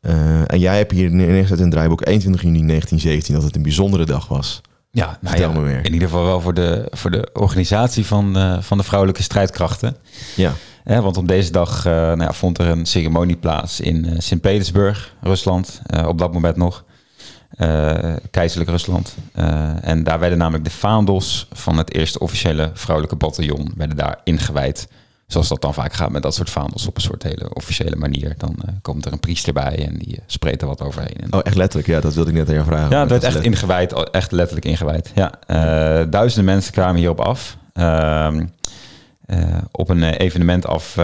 Eh, 0.00 0.52
en 0.52 0.58
jij 0.58 0.76
hebt 0.76 0.92
hier 0.92 1.10
neergezet 1.10 1.58
in 1.58 1.64
het 1.64 1.72
draaiboek 1.72 2.06
21 2.06 2.42
juni 2.42 2.62
1917 2.62 3.34
dat 3.34 3.42
het 3.42 3.56
een 3.56 3.62
bijzondere 3.62 4.04
dag 4.04 4.28
was. 4.28 4.60
Ja, 4.96 5.18
nou 5.20 5.36
ja, 5.38 5.48
me 5.48 5.60
meer. 5.60 5.84
in 5.84 5.92
ieder 5.92 6.08
geval 6.08 6.24
wel 6.24 6.40
voor 6.40 6.54
de, 6.54 6.86
voor 6.90 7.10
de 7.10 7.28
organisatie 7.32 8.06
van, 8.06 8.36
eh, 8.36 8.56
van 8.60 8.78
de 8.78 8.84
vrouwelijke 8.84 9.22
strijdkrachten. 9.22 9.96
Ja, 10.36 10.52
Hè, 10.84 11.00
want 11.00 11.16
op 11.16 11.28
deze 11.28 11.50
dag 11.52 11.86
eh, 11.86 11.92
nou 11.92 12.22
ja, 12.22 12.32
vond 12.32 12.58
er 12.58 12.66
een 12.66 12.86
ceremonie 12.86 13.36
plaats 13.36 13.80
in 13.80 14.06
eh, 14.06 14.14
Sint-Petersburg, 14.18 15.14
Rusland. 15.20 15.80
eh, 15.86 16.06
op 16.08 16.18
dat 16.18 16.32
moment 16.32 16.56
nog. 16.56 16.84
eh, 17.50 18.14
keizerlijk 18.30 18.70
Rusland. 18.70 19.16
Eh, 19.32 19.84
en 19.88 20.04
daar 20.04 20.18
werden 20.18 20.38
namelijk 20.38 20.64
de 20.64 20.70
vaandels 20.70 21.48
van 21.52 21.78
het 21.78 21.94
eerste 21.94 22.18
officiële 22.18 22.70
vrouwelijke 22.74 23.16
bataljon 23.16 23.72
werden 23.76 23.96
daar 23.96 24.20
ingewijd. 24.24 24.88
Zoals 25.26 25.48
dat 25.48 25.60
dan 25.60 25.74
vaak 25.74 25.92
gaat 25.92 26.10
met 26.10 26.22
dat 26.22 26.34
soort 26.34 26.50
vaandels 26.50 26.86
op 26.86 26.96
een 26.96 27.02
soort 27.02 27.22
hele 27.22 27.54
officiële 27.54 27.96
manier. 27.96 28.34
Dan 28.36 28.56
eh, 28.66 28.72
komt 28.82 29.06
er 29.06 29.12
een 29.12 29.20
priester 29.20 29.52
bij 29.52 29.86
en 29.86 29.98
die 29.98 30.16
eh, 30.16 30.22
spreekt 30.26 30.62
er 30.62 30.68
wat 30.68 30.82
overheen. 30.82 31.16
En 31.20 31.32
oh 31.32 31.40
echt 31.44 31.56
letterlijk. 31.56 31.88
Ja, 31.88 32.00
dat 32.00 32.14
wilde 32.14 32.30
ik 32.30 32.36
net 32.36 32.48
aan 32.48 32.54
jou 32.54 32.66
vragen. 32.66 32.90
ja, 32.90 33.00
het 33.00 33.10
werd 33.10 33.22
echt 33.22 33.42
ingewijd, 33.42 34.10
echt 34.10 34.32
letterlijk 34.32 34.66
ingewijd. 34.66 35.12
Ja, 35.14 35.32
eh, 35.46 36.06
duizenden 36.10 36.44
mensen 36.44 36.72
kwamen 36.72 36.96
hierop 36.96 37.20
af. 37.20 37.56
Ehm, 37.72 38.46
eh, 39.26 39.56
op 39.70 39.88
een 39.88 40.02
evenement 40.02 40.66
af 40.66 40.94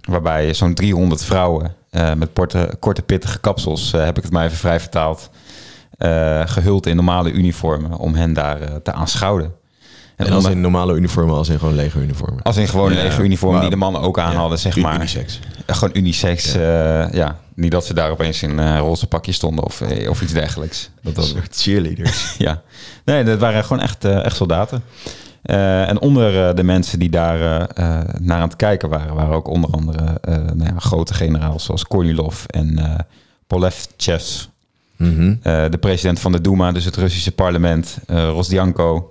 waarbij 0.00 0.54
zo'n 0.54 0.74
300 0.74 1.24
vrouwen 1.24 1.74
met 2.16 2.28
korte, 2.32 2.76
korte 2.78 3.02
pittige 3.02 3.38
kapsels, 3.38 3.92
heb 3.92 4.16
ik 4.16 4.22
het 4.22 4.32
maar 4.32 4.44
even 4.44 4.56
vrij 4.56 4.80
vertaald, 4.80 5.30
eh, 5.96 6.42
gehuld 6.46 6.86
in 6.86 6.96
normale 6.96 7.30
uniformen 7.30 7.98
om 7.98 8.14
hen 8.14 8.32
daar 8.32 8.82
te 8.82 8.92
aanschouwen. 8.92 9.54
En 10.16 10.32
als 10.32 10.44
in 10.48 10.60
normale 10.60 10.94
uniformen, 10.94 11.34
als 11.34 11.48
in 11.48 11.58
gewoon 11.58 11.74
legeruniformen. 11.74 12.42
als 12.42 12.56
in 12.56 12.68
gewone 12.68 12.94
Ja, 12.94 13.02
lege 13.02 13.22
uniformen 13.22 13.52
maar- 13.58 13.60
die 13.68 13.70
de 13.78 13.84
mannen 13.84 14.00
ook 14.00 14.18
aan 14.18 14.32
Ja, 14.32 14.38
hadden, 14.38 14.58
zeg 14.58 14.76
maar. 14.76 14.94
Unisex. 14.94 15.40
Eh, 15.66 15.74
Gewoon 15.76 15.96
unisex, 15.96 16.52
ja. 16.52 17.08
ja. 17.12 17.38
Niet 17.54 17.70
dat 17.70 17.86
ze 17.86 17.94
daar 17.94 18.10
opeens 18.10 18.42
in 18.42 18.58
een 18.58 18.78
roze 18.78 19.06
pakje 19.06 19.32
stonden 19.32 19.64
of, 19.64 19.80
eh, 19.80 20.10
of 20.10 20.22
iets 20.22 20.32
dergelijks. 20.32 20.90
Dat, 21.02 21.24
soort 21.24 21.56
cheerleaders. 21.56 22.34
ja, 22.38 22.62
nee, 23.04 23.24
dat 23.24 23.38
waren 23.38 23.64
gewoon 23.64 23.82
echt, 23.82 24.04
eh, 24.04 24.24
echt 24.24 24.36
soldaten. 24.36 24.82
Eh, 25.42 25.88
en 25.88 26.00
onder 26.00 26.48
eh, 26.48 26.54
de 26.54 26.62
mensen 26.62 26.98
die 26.98 27.10
daar 27.10 27.40
eh, 27.40 27.54
eh, 27.98 28.04
naar 28.18 28.36
aan 28.40 28.48
het 28.48 28.56
kijken 28.56 28.88
waren, 28.88 29.14
waren 29.14 29.34
ook 29.34 29.48
onder 29.48 29.70
andere 29.70 30.18
eh, 30.22 30.34
nou 30.34 30.64
ja, 30.74 30.78
grote 30.78 31.14
generaals 31.14 31.64
zoals 31.64 31.84
Kornilov 31.84 32.44
en 32.46 32.78
eh 32.78 32.94
Polevchev, 33.46 34.22
Mhm. 34.96 35.34
eh, 35.42 35.64
de 35.70 35.78
president 35.80 36.20
van 36.20 36.32
de 36.32 36.40
Duma, 36.40 36.72
dus 36.72 36.84
het 36.84 36.96
Russische 36.96 37.32
parlement, 37.32 37.98
eh 38.06 38.28
Rosdianko 38.28 39.10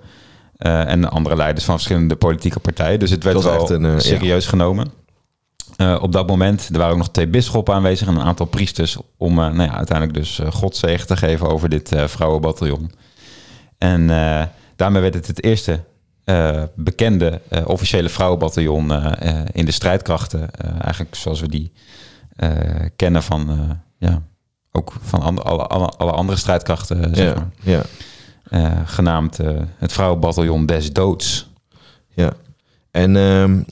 eh, 0.56 0.90
en 0.90 1.10
andere 1.10 1.36
leiders 1.36 1.64
van 1.64 1.74
verschillende 1.74 2.16
politieke 2.16 2.60
partijen. 2.60 2.98
Dus 2.98 3.10
het 3.10 3.24
werd 3.24 3.42
wel 3.42 3.54
echt 3.54 3.70
een, 3.70 3.84
eh, 3.84 3.92
ja. 3.92 3.98
serieus 3.98 4.46
genomen. 4.46 4.90
Eh, 5.76 5.98
op 6.00 6.12
dat 6.12 6.26
moment, 6.26 6.68
er 6.72 6.78
waren 6.78 6.92
ook 6.92 6.98
nog 6.98 7.10
twee 7.10 7.28
bisschoppen 7.28 7.74
aanwezig 7.74 8.08
en 8.08 8.14
een 8.14 8.22
aantal 8.22 8.46
priesters 8.46 8.96
om 9.16 9.34
nou 9.34 9.62
ja, 9.62 9.76
uiteindelijk 9.76 10.18
dus 10.18 10.40
godzegen 10.50 11.06
te 11.06 11.16
geven 11.16 11.48
over 11.48 11.68
dit 11.68 11.90
vrouwenbataljon. 12.06 12.90
En 13.78 14.06
daarmee 14.76 15.02
werd 15.02 15.14
het 15.14 15.26
het 15.26 15.44
eerste 15.44 15.84
bekende 16.74 17.40
officiële 17.64 18.08
vrouwenbataljon 18.08 18.92
in 19.52 19.64
de 19.64 19.72
strijdkrachten. 19.72 20.50
eigenlijk 20.80 21.14
zoals 21.14 21.40
we 21.40 21.48
die 21.48 21.72
kennen 22.96 23.22
van, 23.22 23.78
ja, 23.98 24.22
ook 24.72 24.92
van 25.00 25.42
alle, 25.42 26.12
andere 26.12 26.38
strijdkrachten, 26.38 27.14
zeg 27.14 27.26
Ja, 27.26 27.34
maar. 27.34 27.48
ja, 27.62 27.82
Eh, 28.48 28.80
genaamd 28.84 29.38
eh, 29.38 29.62
het 29.76 29.92
vrouwenbataljon 29.92 30.66
des 30.66 30.92
doods. 30.92 31.50
ja. 32.08 32.32
En 32.90 33.16
ehm, 33.16 33.62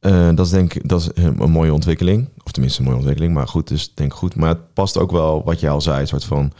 eh, 0.00 0.28
dat 0.34 0.46
is 0.46 0.52
denk 0.52 0.74
ik 0.74 0.88
dat 0.88 1.00
is 1.00 1.24
een, 1.24 1.50
mooie 1.50 1.72
ontwikkeling. 1.72 2.28
Of 2.44 2.52
tenminste 2.52 2.80
een 2.80 2.84
mooie 2.84 2.96
ontwikkeling, 2.96 3.34
maar 3.34 3.48
goed, 3.48 3.68
dus 3.68 3.94
denk 3.94 4.14
goed. 4.14 4.34
Maar 4.34 4.48
het 4.48 4.72
past 4.74 4.98
ook 4.98 5.10
wel, 5.10 5.44
wat 5.44 5.60
je 5.60 5.68
al 5.68 5.80
zei, 5.80 6.06
soort 6.06 6.24
van 6.24 6.52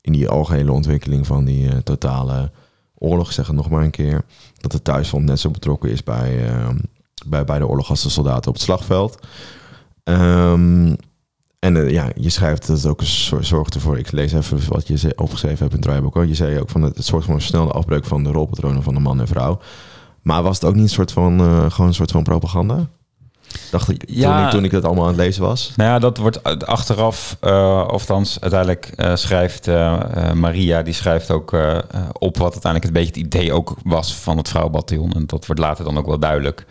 in 0.00 0.12
die 0.12 0.28
algehele 0.28 0.72
ontwikkeling 0.72 1.26
van 1.26 1.44
die 1.44 1.82
totale 1.82 2.50
oorlog, 2.94 3.32
zeg 3.32 3.46
het 3.46 3.56
nog 3.56 3.70
maar 3.70 3.82
een 3.82 3.90
keer, 3.90 4.24
dat 4.60 4.72
de 4.72 4.82
thuisfront 4.82 5.24
net 5.24 5.40
zo 5.40 5.50
betrokken 5.50 5.90
is 5.90 6.02
bij, 6.02 6.48
ehm, 6.48 6.78
bij, 7.26 7.44
bij 7.44 7.58
de 7.58 7.66
oorlog 7.66 7.90
als 7.90 8.02
de 8.02 8.08
soldaten 8.08 8.48
op 8.48 8.54
het 8.54 8.62
slagveld. 8.62 9.18
Ehm, 10.04 10.94
en 11.58 11.76
eh, 11.76 11.90
ja, 11.90 12.08
je 12.14 12.30
schrijft 12.30 12.66
dat 12.66 12.76
het 12.76 12.86
ook 12.86 13.00
een 13.00 13.06
soort 13.06 13.46
zorgt 13.46 13.74
ervoor. 13.74 13.98
Ik 13.98 14.12
lees 14.12 14.32
even 14.32 14.60
wat 14.68 14.86
je 14.86 15.12
opgeschreven 15.16 15.58
hebt 15.58 15.70
in 15.70 15.78
het 15.78 15.82
draaiboek. 15.82 16.24
Je 16.26 16.34
zei 16.34 16.60
ook 16.60 16.70
van 16.70 16.82
het, 16.82 16.96
het 16.96 17.06
soort 17.06 17.24
van 17.24 17.34
een 17.34 17.40
snelle 17.40 17.70
afbreuk 17.70 18.04
van 18.04 18.24
de 18.24 18.30
rolpatronen 18.30 18.82
van 18.82 18.94
de 18.94 19.00
man 19.00 19.20
en 19.20 19.26
vrouw. 19.26 19.58
Maar 20.22 20.42
was 20.42 20.60
het 20.60 20.68
ook 20.68 20.74
niet 20.74 20.82
een 20.82 20.88
soort 20.88 21.12
van, 21.12 21.40
eh, 21.40 21.70
gewoon 21.70 21.86
een 21.86 21.94
soort 21.94 22.10
van 22.10 22.22
propaganda? 22.22 22.86
Dacht 23.70 23.88
ik, 23.88 24.02
Ja. 24.06 24.36
toen, 24.36 24.44
ik 24.44 24.50
toen 24.50 24.64
ik 24.64 24.70
dat 24.70 24.84
allemaal 24.84 25.04
aan 25.04 25.10
het 25.10 25.18
lezen 25.18 25.42
was. 25.42 25.72
Nou 25.76 25.90
ja, 25.90 25.98
dat 25.98 26.16
wordt 26.16 26.66
achteraf, 26.66 27.36
uh, 27.40 27.86
althans 27.86 28.40
uiteindelijk 28.40 28.92
uh, 28.96 29.14
schrijft 29.14 29.66
uh, 29.66 30.32
Maria, 30.32 30.82
die 30.82 30.94
schrijft 30.94 31.30
ook 31.30 31.56
op 32.18 32.36
wat 32.36 32.52
uiteindelijk 32.52 32.84
een 32.84 32.92
beetje 32.92 33.20
het 33.20 33.34
idee 33.34 33.52
ook 33.52 33.76
was 33.84 34.14
van 34.14 34.36
het 34.36 34.48
vrouwenbataljon. 34.48 35.12
En 35.12 35.26
dat 35.26 35.46
wordt 35.46 35.62
later 35.62 35.84
dan 35.84 35.98
ook 35.98 36.06
wel 36.06 36.18
duidelijk. 36.18 36.66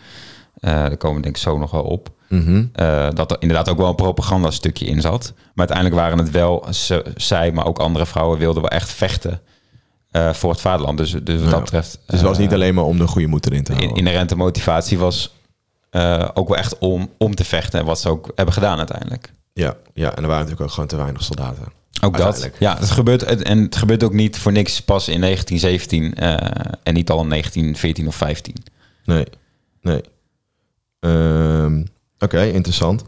Daar 0.54 0.96
komen 0.96 1.16
we 1.16 1.22
denk 1.22 1.36
ik 1.36 1.42
zo 1.42 1.58
nog 1.58 1.70
wel 1.70 1.82
op. 1.84 2.10
Mm 2.28 2.44
-hmm. 2.44 2.70
dat 3.14 3.30
er 3.30 3.36
inderdaad 3.40 3.68
ook 3.68 3.78
wel 3.78 3.88
een 3.88 3.94
propaganda 3.94 4.50
stukje 4.50 4.86
in 4.86 5.00
zat. 5.00 5.32
Maar 5.36 5.68
uiteindelijk 5.68 5.96
waren 5.96 6.18
het 6.18 6.30
wel, 6.30 6.66
ze, 6.70 7.04
zij, 7.16 7.52
maar 7.52 7.66
ook 7.66 7.78
andere 7.78 8.06
vrouwen 8.06 8.38
wilden 8.38 8.62
wel 8.62 8.70
echt 8.70 8.90
vechten. 8.90 9.40
Uh, 10.12 10.32
voor 10.32 10.50
het 10.50 10.60
vaderland. 10.60 10.98
Dus, 10.98 11.10
dus 11.10 11.34
wat 11.34 11.44
ja. 11.44 11.50
dat 11.50 11.60
betreft. 11.60 11.98
Dus 12.06 12.20
het 12.20 12.28
was 12.28 12.38
niet 12.38 12.52
alleen 12.52 12.74
maar 12.74 12.84
om 12.84 12.98
de 12.98 13.06
goede 13.06 13.26
moed 13.26 13.46
erin 13.46 13.64
te 13.64 13.72
houden. 13.72 13.96
In, 13.96 13.96
inherente 13.96 14.36
motivatie 14.36 14.98
was 14.98 15.34
ook 16.34 16.48
wel 16.48 16.56
echt 16.56 16.78
om, 16.78 17.10
om 17.18 17.34
te 17.34 17.44
vechten. 17.44 17.80
En 17.80 17.86
wat 17.86 18.00
ze 18.00 18.08
ook 18.08 18.30
hebben 18.34 18.54
gedaan 18.54 18.78
uiteindelijk. 18.78 19.32
Ja, 19.52 19.76
ja, 19.94 20.08
en 20.08 20.22
er 20.22 20.28
waren 20.28 20.38
natuurlijk 20.38 20.60
ook 20.60 20.70
gewoon 20.70 20.88
te 20.88 20.96
weinig 20.96 21.22
soldaten. 21.22 21.64
Ook 22.00 22.16
dat. 22.16 22.50
Ja, 22.58 22.76
het 22.78 22.90
gebeurt, 22.90 23.22
en 23.22 23.62
het 23.62 23.76
gebeurt 23.76 24.02
ook 24.04 24.12
niet 24.12 24.38
voor 24.38 24.52
niks 24.52 24.80
pas 24.80 25.08
in 25.08 25.20
1917 25.20 26.24
uh, 26.24 26.36
en 26.82 26.94
niet 26.94 27.10
al 27.10 27.22
in 27.22 27.28
1914 27.28 28.06
of 28.06 28.14
15. 28.14 28.54
Nee, 29.04 29.26
nee. 29.80 30.02
Um, 31.00 31.86
Oké, 32.20 32.24
okay, 32.24 32.50
interessant. 32.50 33.04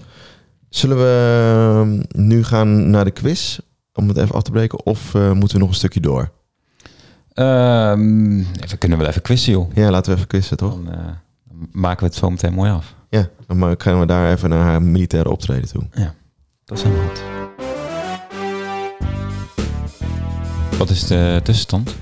Zullen 0.68 0.96
we 0.96 2.06
nu 2.08 2.44
gaan 2.44 2.90
naar 2.90 3.04
de 3.04 3.10
quiz? 3.10 3.58
Om 3.92 4.08
het 4.08 4.16
even 4.16 4.34
af 4.34 4.42
te 4.42 4.50
breken. 4.50 4.84
Of 4.84 5.14
uh, 5.14 5.32
moeten 5.32 5.56
we 5.56 5.62
nog 5.62 5.68
een 5.68 5.74
stukje 5.74 6.00
door? 6.00 6.30
Um, 7.34 8.38
even, 8.40 8.78
kunnen 8.78 8.98
we 8.98 9.04
wel 9.04 9.06
even 9.06 9.22
quizzen, 9.22 9.52
joh. 9.52 9.74
Ja, 9.74 9.90
laten 9.90 10.10
we 10.10 10.16
even 10.16 10.28
quizzen, 10.28 10.56
toch? 10.56 10.74
Dan, 10.74 10.88
uh, 10.88 10.98
maken 11.72 12.00
we 12.00 12.04
het 12.04 12.14
zo 12.14 12.30
meteen 12.30 12.52
mooi 12.52 12.70
af. 12.70 12.94
Ja, 13.08 13.28
dan 13.46 13.74
gaan 13.78 14.00
we 14.00 14.06
daar 14.06 14.32
even 14.32 14.50
naar 14.50 14.64
haar 14.64 14.82
militaire 14.82 15.30
optreden 15.30 15.68
toe. 15.68 15.82
Ja, 15.92 16.14
dat 16.64 16.78
is 16.78 16.84
helemaal 16.84 17.08
goed. 17.08 17.22
Wat 20.78 20.90
is 20.90 21.06
de 21.06 21.40
tussenstand? 21.42 21.96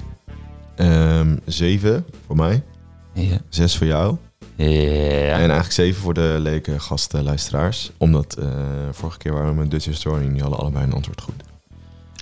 Um, 0.77 1.41
zeven 1.45 2.05
voor 2.27 2.37
mij. 2.37 2.63
Ja. 3.13 3.39
Zes 3.49 3.77
voor 3.77 3.87
jou. 3.87 4.17
Ja. 4.67 5.35
En 5.35 5.39
eigenlijk 5.39 5.73
zeven 5.73 6.03
voor 6.03 6.15
de 6.15 6.37
leken 6.39 6.81
gasten 6.81 7.23
luisteraars. 7.23 7.91
Omdat 7.97 8.37
uh, 8.39 8.47
vorige 8.91 9.19
keer 9.19 9.33
waren 9.33 9.49
we 9.49 9.61
met 9.61 9.71
Dutch 9.71 9.85
Historian, 9.85 10.33
die 10.33 10.43
hadden 10.43 10.59
allebei 10.59 10.85
een 10.85 10.93
antwoord 10.93 11.21
goed. 11.21 11.43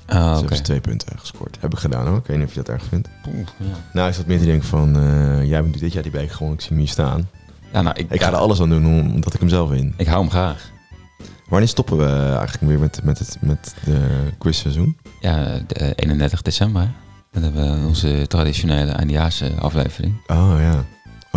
Oh, 0.09 0.15
dus 0.15 0.17
okay. 0.17 0.39
hebben 0.39 0.57
ze 0.57 0.63
twee 0.63 0.81
punten 0.81 1.19
gescoord. 1.19 1.57
Heb 1.61 1.73
ik 1.73 1.79
gedaan 1.79 2.07
hoor. 2.07 2.17
Ik 2.17 2.27
weet 2.27 2.37
niet 2.37 2.47
of 2.47 2.55
je 2.55 2.63
dat 2.63 2.69
erg 2.69 2.85
vindt. 2.85 3.09
Oeh, 3.29 3.47
ja. 3.59 3.77
Nou, 3.93 4.09
is 4.09 4.17
dat 4.17 4.27
meer 4.27 4.39
te 4.39 4.45
denken 4.45 4.69
van, 4.69 4.97
uh, 4.97 5.49
jij 5.49 5.63
bent 5.63 5.79
dit 5.79 5.93
jaar 5.93 6.03
die 6.03 6.13
beker 6.13 6.35
gewoon, 6.35 6.53
ik 6.53 6.61
zie 6.61 6.69
hem 6.69 6.79
hier 6.79 6.89
staan. 6.89 7.29
Ja, 7.73 7.83
nou, 7.83 7.97
ik, 7.99 8.11
ik 8.11 8.23
ga 8.23 8.29
er 8.29 8.35
alles 8.35 8.61
aan 8.61 8.69
doen 8.69 9.15
omdat 9.15 9.35
ik 9.35 9.41
hem 9.41 9.49
zelf 9.49 9.69
win. 9.69 9.95
Ik 9.97 10.07
hou 10.07 10.21
hem 10.21 10.31
graag. 10.31 10.71
Wanneer 11.49 11.69
stoppen 11.69 11.97
we 11.97 12.35
eigenlijk 12.37 12.61
weer 12.61 12.79
met, 12.79 13.01
met, 13.03 13.19
het, 13.19 13.37
met 13.41 13.75
de 13.85 13.99
quizseizoen? 14.39 14.97
Ja, 15.21 15.61
de 15.67 15.95
31 15.95 16.43
december. 16.43 16.91
Dan 17.33 17.43
hebben 17.43 17.81
we 17.81 17.87
onze 17.87 18.27
traditionele 18.27 18.93
eindejaarse 18.93 19.53
aflevering. 19.59 20.15
Oh 20.27 20.57
ja. 20.59 20.85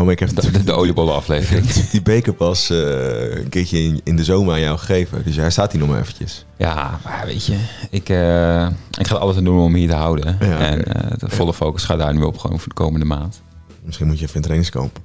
Maar 0.04 0.12
ik 0.14 0.20
heb 0.20 0.36
de, 0.36 0.52
de, 0.52 0.64
de 0.64 0.74
oliebollen 0.74 1.14
aflevering. 1.14 1.66
die 1.92 2.02
beker 2.02 2.34
pas 2.34 2.72
uh, 2.72 3.36
een 3.36 3.50
keertje 3.50 3.80
in, 3.84 4.02
in, 4.04 4.16
de 4.16 4.24
zomer 4.24 4.54
aan 4.54 4.60
jou 4.60 4.78
gegeven. 4.78 5.24
Dus 5.24 5.36
hij 5.36 5.50
staat 5.50 5.72
hier 5.72 5.82
nog 5.82 5.90
maar 5.90 6.00
eventjes. 6.00 6.46
Ja, 6.58 7.00
maar 7.04 7.24
weet 7.26 7.46
je, 7.46 7.58
ik, 7.90 8.10
uh, 8.10 8.68
ik 9.00 9.08
ga 9.08 9.16
alles 9.16 9.38
aan 9.38 9.44
doen 9.44 9.60
om 9.60 9.74
hier 9.76 9.90
te 9.90 9.96
houden. 9.96 10.38
Ja, 10.40 10.56
okay. 10.56 10.68
En 10.68 10.78
uh, 10.78 11.12
de 11.18 11.30
volle 11.30 11.54
focus 11.54 11.84
gaat 11.84 11.98
daar 11.98 12.14
nu 12.14 12.22
op 12.22 12.38
gewoon 12.38 12.60
voor 12.60 12.70
de 12.70 12.76
komende 12.76 13.06
maand. 13.06 13.42
Misschien 13.84 14.08
moet 14.08 14.20
je 14.20 14.24
even 14.24 14.36
een 14.36 14.42
trainingskamp. 14.42 15.00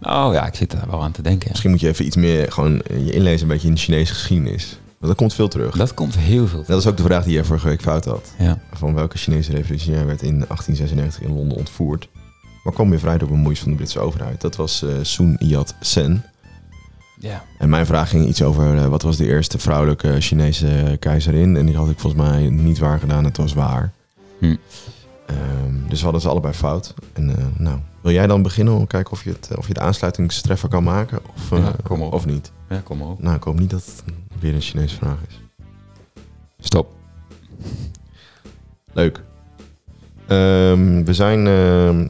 Oh 0.00 0.28
ja, 0.32 0.46
ik 0.46 0.54
zit 0.54 0.70
daar 0.70 0.90
wel 0.90 1.02
aan 1.02 1.12
te 1.12 1.22
denken. 1.22 1.48
Misschien 1.48 1.70
moet 1.70 1.80
je 1.80 1.88
even 1.88 2.06
iets 2.06 2.16
meer 2.16 2.52
gewoon 2.52 2.82
je 2.88 3.12
inlezen 3.12 3.42
een 3.42 3.52
beetje 3.52 3.68
in 3.68 3.74
de 3.74 3.80
Chinese 3.80 4.14
geschiedenis. 4.14 4.78
Want 4.98 5.12
dat 5.12 5.16
komt 5.16 5.34
veel 5.34 5.48
terug. 5.48 5.76
Dat 5.76 5.94
komt 5.94 6.16
heel 6.16 6.46
veel 6.46 6.48
terug. 6.48 6.66
Dat 6.66 6.78
is 6.78 6.86
ook 6.86 6.96
de 6.96 7.02
vraag 7.02 7.24
die 7.24 7.32
jij 7.32 7.44
vorige 7.44 7.68
week 7.68 7.80
fout 7.80 8.04
had. 8.04 8.32
Ja. 8.38 8.58
Van 8.72 8.94
welke 8.94 9.18
Chinese 9.18 9.52
revolutionair 9.52 10.06
werd 10.06 10.22
in 10.22 10.38
1896 10.38 11.22
in 11.22 11.34
Londen 11.34 11.58
ontvoerd. 11.58 12.08
Maar 12.66 12.74
kwam 12.74 12.90
weer 12.90 12.98
vrij 12.98 13.18
door 13.18 13.28
bemoeis 13.28 13.60
van 13.60 13.70
de 13.70 13.76
Britse 13.76 13.98
overheid. 13.98 14.40
Dat 14.40 14.56
was 14.56 14.82
uh, 14.82 14.90
Sun 15.02 15.36
Yat-sen. 15.38 16.24
Ja. 17.18 17.44
En 17.58 17.68
mijn 17.68 17.86
vraag 17.86 18.08
ging 18.08 18.26
iets 18.26 18.42
over 18.42 18.74
uh, 18.74 18.86
wat 18.86 19.02
was 19.02 19.16
de 19.16 19.26
eerste 19.26 19.58
vrouwelijke 19.58 20.20
Chinese 20.20 20.96
keizerin. 21.00 21.56
En 21.56 21.66
die 21.66 21.76
had 21.76 21.90
ik 21.90 21.98
volgens 21.98 22.22
mij 22.22 22.48
niet 22.48 22.78
waar 22.78 22.98
gedaan. 22.98 23.24
Het 23.24 23.36
was 23.36 23.52
waar. 23.52 23.92
Hm. 24.38 24.44
Um, 24.46 25.84
dus 25.88 25.98
we 25.98 26.04
hadden 26.04 26.20
ze 26.20 26.28
allebei 26.28 26.54
fout. 26.54 26.94
En 27.12 27.36
eh, 27.36 27.44
nou, 27.56 27.78
wil 28.00 28.12
jij 28.12 28.26
dan 28.26 28.42
beginnen 28.42 28.74
om 28.74 28.80
te 28.80 28.86
kijken 28.86 29.12
of 29.12 29.24
je, 29.24 29.30
het, 29.30 29.50
of 29.56 29.66
je 29.66 29.74
de 29.74 29.80
aansluitingstreffer 29.80 30.68
kan 30.68 30.84
maken? 30.84 31.18
Of, 31.36 31.52
eh, 31.52 31.58
Ja, 31.58 31.72
kom 31.82 32.02
op. 32.02 32.12
of 32.12 32.26
niet? 32.26 32.52
Ja, 32.68 32.80
kom 32.84 33.02
op. 33.02 33.22
Nou, 33.22 33.36
ik 33.36 33.42
hoop 33.42 33.58
niet 33.58 33.70
dat 33.70 33.84
het 33.84 34.04
weer 34.40 34.54
een 34.54 34.60
Chinese 34.60 34.96
vraag 34.96 35.18
is. 35.28 35.40
Stop. 36.58 36.92
Leuk. 38.92 39.22
Ehm, 40.26 41.04
we 41.04 41.14
zijn 41.14 41.46
ehm, 41.46 42.00
eh, 42.00 42.08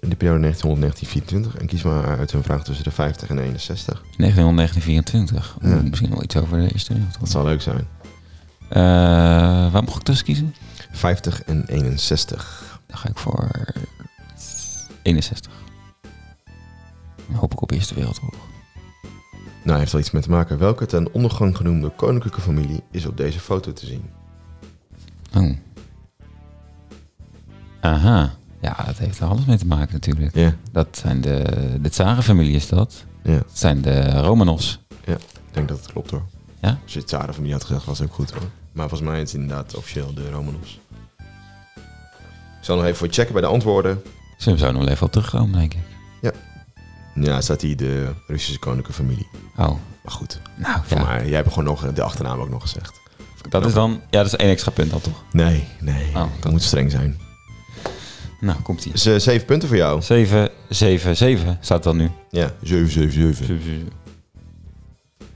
in 0.00 0.08
de 0.08 0.16
periode 0.16 0.54
1900-1924 0.54 1.58
en 1.58 1.66
kies 1.66 1.82
maar 1.82 2.18
uit 2.18 2.32
een 2.32 2.42
vraag 2.42 2.64
tussen 2.64 2.84
de 2.84 2.90
50 2.90 3.28
en 3.28 3.38
61. 3.38 4.02
1924. 4.16 5.56
Ja. 5.62 5.68
Oeh, 5.68 5.82
Misschien 5.82 6.10
wel 6.10 6.22
iets 6.22 6.36
over 6.36 6.58
de 6.58 6.72
Eerste 6.72 6.92
Dat 6.92 6.98
Wereldoorlog. 6.98 7.30
zou 7.30 7.44
leuk 7.46 7.60
zijn. 7.62 7.86
Eh, 8.68 9.72
waar 9.72 9.82
mocht 9.82 9.96
ik 9.96 10.02
tussen 10.02 10.26
kiezen? 10.26 10.54
50 10.92 11.42
en 11.42 11.64
61. 11.66 12.78
Dan 12.86 12.98
ga 12.98 13.08
ik 13.08 13.18
voor 13.18 13.48
61. 15.02 15.52
Dan 17.26 17.36
hoop 17.36 17.52
ik 17.52 17.60
op 17.62 17.70
Eerste 17.70 17.94
Wereldoorlog. 17.94 18.46
Nou, 19.64 19.78
heeft 19.78 19.92
er 19.92 19.98
iets 19.98 20.10
mee 20.10 20.22
te 20.22 20.30
maken. 20.30 20.58
Welke 20.58 20.86
ten 20.86 21.12
ondergang 21.12 21.56
genoemde 21.56 21.88
koninklijke 21.88 22.40
familie 22.40 22.82
is 22.90 23.06
op 23.06 23.16
deze 23.16 23.40
foto 23.40 23.72
te 23.72 23.86
zien? 23.86 24.04
Oh. 25.36 25.56
Aha. 27.80 28.34
Ja, 28.60 28.76
dat 28.86 28.98
heeft 28.98 29.18
er 29.20 29.26
alles 29.26 29.44
mee 29.44 29.56
te 29.58 29.66
maken 29.66 29.92
natuurlijk. 29.92 30.34
Ja, 30.34 30.54
Dat 30.72 30.88
zijn 31.02 31.20
de, 31.20 31.42
de 31.80 31.88
Tsarenfamilie 31.88 32.54
is 32.54 32.68
dat. 32.68 33.04
ja. 33.22 33.36
Dat 33.36 33.44
zijn 33.52 33.82
de 33.82 34.20
Romanovs. 34.20 34.78
Ik 35.04 35.16
denk 35.54 35.68
dat 35.68 35.78
het 35.78 35.92
klopt 35.92 36.10
hoor. 36.10 36.22
Ja? 36.60 36.78
Als 36.82 36.92
je 36.92 36.98
het 36.98 37.08
Tsaren 37.08 37.34
familie 37.34 37.52
had 37.54 37.64
gezegd, 37.64 37.84
was 37.84 37.98
het 37.98 38.08
ook 38.08 38.14
goed 38.14 38.30
hoor. 38.30 38.42
Maar 38.72 38.88
volgens 38.88 39.10
mij 39.10 39.20
is 39.22 39.32
het 39.32 39.40
inderdaad 39.40 39.74
officieel 39.76 40.14
de 40.14 40.30
Romanovs. 40.30 40.80
Ik 42.58 42.64
zal 42.64 42.76
nog 42.76 42.84
even 42.84 42.96
voor 42.96 43.08
checken 43.10 43.32
bij 43.32 43.42
de 43.42 43.48
antwoorden. 43.48 44.02
Zullen 44.38 44.58
we 44.58 44.64
zo 44.64 44.72
nog 44.72 44.82
wel 44.82 44.90
even 44.92 45.06
op 45.06 45.12
terugkomen, 45.12 45.58
denk 45.58 45.74
ik. 45.74 45.80
Ja, 47.14 47.40
staat 47.40 47.60
hier 47.60 47.76
de 47.76 48.12
Russische 48.26 48.58
koninklijke 48.58 49.02
familie. 49.02 49.28
Oh, 49.56 49.68
Maar 50.02 50.12
goed, 50.12 50.40
nou 50.56 50.78
voor 50.84 50.96
ja. 50.98 51.04
mij, 51.04 51.26
jij 51.26 51.36
hebt 51.36 51.48
gewoon 51.48 51.64
nog 51.64 51.92
de 51.92 52.02
achternaam 52.02 52.40
ook 52.40 52.48
nog 52.48 52.62
gezegd. 52.62 53.00
Dat 53.48 53.66
is 53.66 53.72
dan... 53.72 53.90
Ja, 54.10 54.22
dat 54.22 54.26
is 54.26 54.36
één 54.36 54.50
extra 54.50 54.70
punt 54.70 54.90
dan 54.90 55.00
toch? 55.00 55.22
Nee, 55.32 55.64
nee, 55.80 56.14
Oh. 56.14 56.24
dat 56.40 56.52
moet 56.52 56.62
streng 56.62 56.90
zijn. 56.90 57.18
Nou, 58.40 58.60
komt 58.62 58.84
ie. 58.84 58.92
Dus 58.92 59.06
eh, 59.06 59.16
zeven 59.18 59.46
punten 59.46 59.68
voor 59.68 59.76
jou. 59.76 60.02
7, 60.02 60.48
7, 60.68 61.16
7 61.16 61.58
staat 61.60 61.82
dan 61.82 61.96
nu. 61.96 62.10
Ja, 62.30 62.50
7, 62.62 62.90
7, 62.90 63.34
7. 63.34 63.88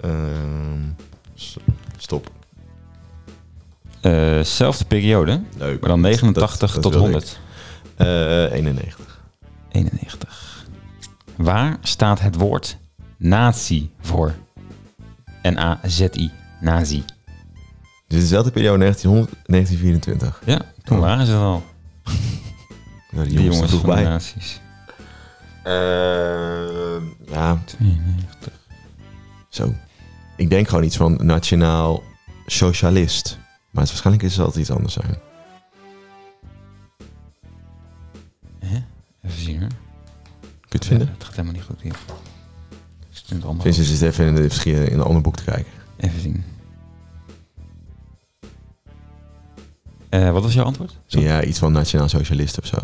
Ehm, 0.00 0.80
s- 1.34 1.56
stop. 1.96 2.30
Eh, 4.00 4.40
zelfde 4.40 4.84
periode, 4.84 5.42
Leuk. 5.58 5.80
maar 5.80 5.88
dan 5.88 6.00
89 6.00 6.58
Dat- 6.72 6.82
dat 6.82 6.82
tot 6.82 6.92
wilde 6.92 6.98
100. 7.08 7.40
Eh 7.96 8.52
91. 8.52 9.20
91. 9.72 10.66
Waar 11.36 11.76
staat 11.80 12.20
het 12.20 12.34
woord 12.34 12.76
nazi 13.16 13.90
voor? 14.00 14.34
N-A-Z-I. 15.42 16.30
Nazi. 16.60 17.04
Dit 18.08 18.18
is 18.18 18.28
dezelfde 18.28 18.50
periode 18.50 18.78
1900, 18.78 19.30
1924. 19.46 20.42
Ja, 20.44 20.60
toen 20.84 20.96
Oh. 20.96 21.02
waren 21.02 21.26
ze 21.26 21.32
er 21.32 21.38
al. 21.38 21.62
Die 23.12 23.22
Die 23.22 23.32
jongens 23.32 23.54
jongens 23.54 23.70
van 23.70 23.80
vroeg 23.80 23.80
de 23.80 23.86
bij. 23.86 24.04
Ehm, 25.62 27.04
ja, 27.32 27.62
92. 27.64 28.52
zo. 29.48 29.74
Ik 30.36 30.50
denk 30.50 30.68
gewoon 30.68 30.84
iets 30.84 30.96
van 30.96 31.18
nationaal 31.22 32.02
socialist. 32.46 33.38
Maar 33.70 33.82
het, 33.82 33.90
waarschijnlijk 33.90 34.24
is 34.24 34.32
het 34.32 34.44
altijd 34.44 34.60
iets 34.60 34.70
anders 34.70 34.92
zijn. 34.92 35.18
Hè? 38.58 38.82
Even 39.22 39.40
zien 39.40 39.60
hoor. 39.60 39.68
Kun 40.40 40.50
je 40.68 40.76
het 40.78 40.86
vinden? 40.86 41.06
Ja, 41.06 41.12
het 41.12 41.24
gaat 41.24 41.34
helemaal 41.36 41.54
niet 41.54 41.64
goed 41.64 41.80
hier. 41.80 41.96
Ik 43.10 43.16
stond 43.18 43.42
het 43.42 44.02
even 44.02 44.26
in, 44.26 44.34
de, 44.34 44.90
in 44.90 44.98
een 44.98 45.04
ander 45.04 45.22
boek 45.22 45.36
te 45.36 45.44
kijken. 45.44 45.72
Even 45.96 46.20
zien. 46.20 46.44
Eh, 50.12 50.30
wat 50.30 50.42
was 50.42 50.52
jouw 50.54 50.64
antwoord? 50.64 50.96
Zo. 51.06 51.20
Ja, 51.20 51.42
iets 51.44 51.58
van 51.58 51.72
nationaal 51.72 52.08
socialist 52.08 52.58
of 52.58 52.66
zo. 52.66 52.76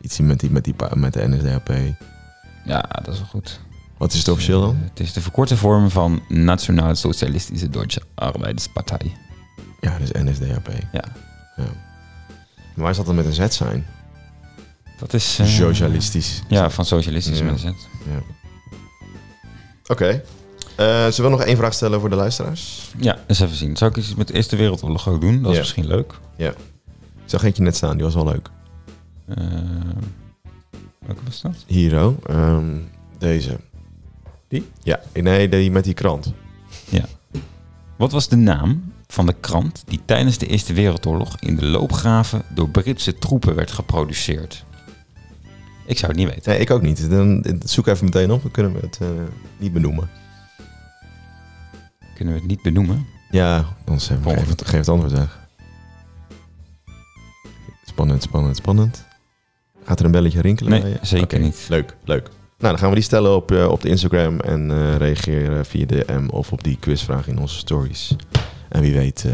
Iets 0.00 0.18
met, 0.18 0.40
die, 0.40 0.50
met, 0.50 0.64
die, 0.64 0.74
met 0.94 1.12
de 1.12 1.28
NSDAP. 1.28 1.72
Ja, 2.64 2.80
dat 3.02 3.14
is 3.14 3.18
wel 3.18 3.28
goed. 3.28 3.60
Wat 3.98 4.12
is 4.12 4.18
het 4.18 4.28
officieel 4.28 4.60
dan? 4.60 4.74
Eh, 4.82 4.88
Het 4.88 5.00
is 5.00 5.12
de 5.12 5.20
verkorte 5.20 5.56
vorm 5.56 5.90
van 5.90 6.22
Nationaal 6.28 6.94
Socialistische 6.94 7.68
Deutsche 7.68 8.02
Arbeidspartij. 8.14 9.12
Ja, 9.80 9.98
dus 9.98 10.10
NSDAP. 10.12 10.68
Ja. 10.92 11.04
ja. 11.56 11.64
Maar 12.74 12.84
waar 12.84 12.94
zat 12.94 13.06
dat 13.06 13.14
met 13.14 13.24
een 13.24 13.32
Z 13.50 13.56
zijn? 13.56 13.86
Dat 14.98 15.12
is... 15.12 15.38
eh, 15.40 15.46
Socialistisch. 15.46 16.42
Ja, 16.48 16.70
van 16.70 16.84
socialistisch 16.84 17.38
Ja. 17.38 17.44
met 17.44 17.52
een 17.52 17.58
Z. 17.58 17.64
Ja. 18.06 18.22
Oké. 19.86 20.22
Eh, 20.76 20.86
zullen 21.10 21.30
we 21.30 21.36
nog 21.36 21.42
één 21.46 21.56
vraag 21.56 21.74
stellen 21.74 22.00
voor 22.00 22.10
de 22.10 22.16
luisteraars? 22.16 22.90
Ja, 22.98 23.18
eens 23.26 23.40
even 23.40 23.56
zien. 23.56 23.76
Zou 23.76 23.90
ik 23.90 23.96
iets 23.96 24.14
met 24.14 24.26
de 24.28 24.34
Eerste 24.34 24.56
Wereldoorlog 24.56 25.08
ook 25.08 25.20
doen? 25.20 25.36
Dat 25.42 25.46
is 25.50 25.52
Ja. 25.56 25.60
misschien 25.62 25.86
leuk. 25.86 26.12
Ik 26.36 26.54
zag 27.24 27.42
eentje 27.42 27.62
net 27.62 27.76
staan, 27.76 27.96
die 27.96 28.04
was 28.04 28.14
wel 28.14 28.24
leuk. 28.24 28.50
Eh, 29.26 29.36
welke 30.98 31.24
was 31.24 31.40
dat? 31.40 31.64
Hier, 31.66 32.04
oh. 32.04 32.16
ehm, 32.26 32.76
deze. 33.18 33.60
Die? 34.48 34.70
Ja, 34.82 35.00
nee, 35.12 35.48
die 35.48 35.70
met 35.70 35.84
die 35.84 35.94
krant. 35.94 36.32
Wat 37.96 38.12
was 38.12 38.28
de 38.28 38.36
naam 38.36 38.92
van 39.06 39.26
de 39.26 39.34
krant 39.40 39.82
die 39.86 40.00
tijdens 40.04 40.38
de 40.38 40.46
Eerste 40.46 40.72
Wereldoorlog 40.72 41.36
in 41.40 41.56
de 41.56 41.66
loopgraven 41.66 42.42
door 42.54 42.68
Britse 42.68 43.18
troepen 43.18 43.54
werd 43.54 43.70
geproduceerd? 43.72 44.64
Ik 45.86 45.98
zou 45.98 46.12
het 46.12 46.20
niet 46.20 46.30
weten. 46.34 46.50
Nee, 46.50 46.60
ik 46.60 46.70
ook 46.70 46.82
niet. 46.82 47.10
Dan 47.10 47.44
zoek 47.64 47.86
even 47.86 48.04
meteen 48.04 48.30
op, 48.30 48.42
dan 48.42 48.50
kunnen 48.50 48.72
we 48.72 48.78
het 48.80 48.98
eh, 49.00 49.08
niet 49.56 49.72
benoemen. 49.72 50.10
Kunnen 52.14 52.34
we 52.34 52.40
het 52.40 52.48
niet 52.48 52.62
benoemen? 52.62 53.06
Ja, 53.30 53.64
anders 53.84 54.06
geef, 54.06 54.48
het, 54.48 54.88
antwoord 54.88 55.10
zeg. 55.10 55.43
Spannend, 57.94 58.22
spannend, 58.22 58.56
spannend. 58.56 59.04
Gaat 59.84 59.98
er 59.98 60.04
een 60.04 60.10
belletje 60.10 60.40
rinkelen? 60.40 60.70
Nee, 60.70 60.80
bij 60.80 60.90
je? 60.90 60.98
zeker 61.02 61.38
niet. 61.38 61.66
Leuk, 61.68 61.96
leuk. 62.04 62.22
Nou, 62.58 62.70
dan 62.72 62.78
gaan 62.78 62.88
we 62.88 62.94
die 62.94 63.04
stellen 63.04 63.36
op, 63.36 63.52
eh, 63.52 63.68
op 63.68 63.80
de 63.80 63.88
Instagram 63.88 64.40
en 64.40 64.70
eh 64.70 64.96
reageren 64.96 65.66
via 65.66 65.86
DM 65.86 66.28
of 66.28 66.52
op 66.52 66.64
die 66.64 66.76
quizvraag 66.80 67.28
in 67.28 67.38
onze 67.38 67.58
stories. 67.58 68.16
En 68.68 68.80
wie 68.80 68.94
weet 68.94 69.24
eh 69.24 69.32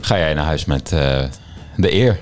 Ga 0.00 0.18
jij 0.18 0.34
naar 0.34 0.44
huis 0.44 0.64
met 0.64 0.88
de 0.88 1.30
eer? 1.76 2.18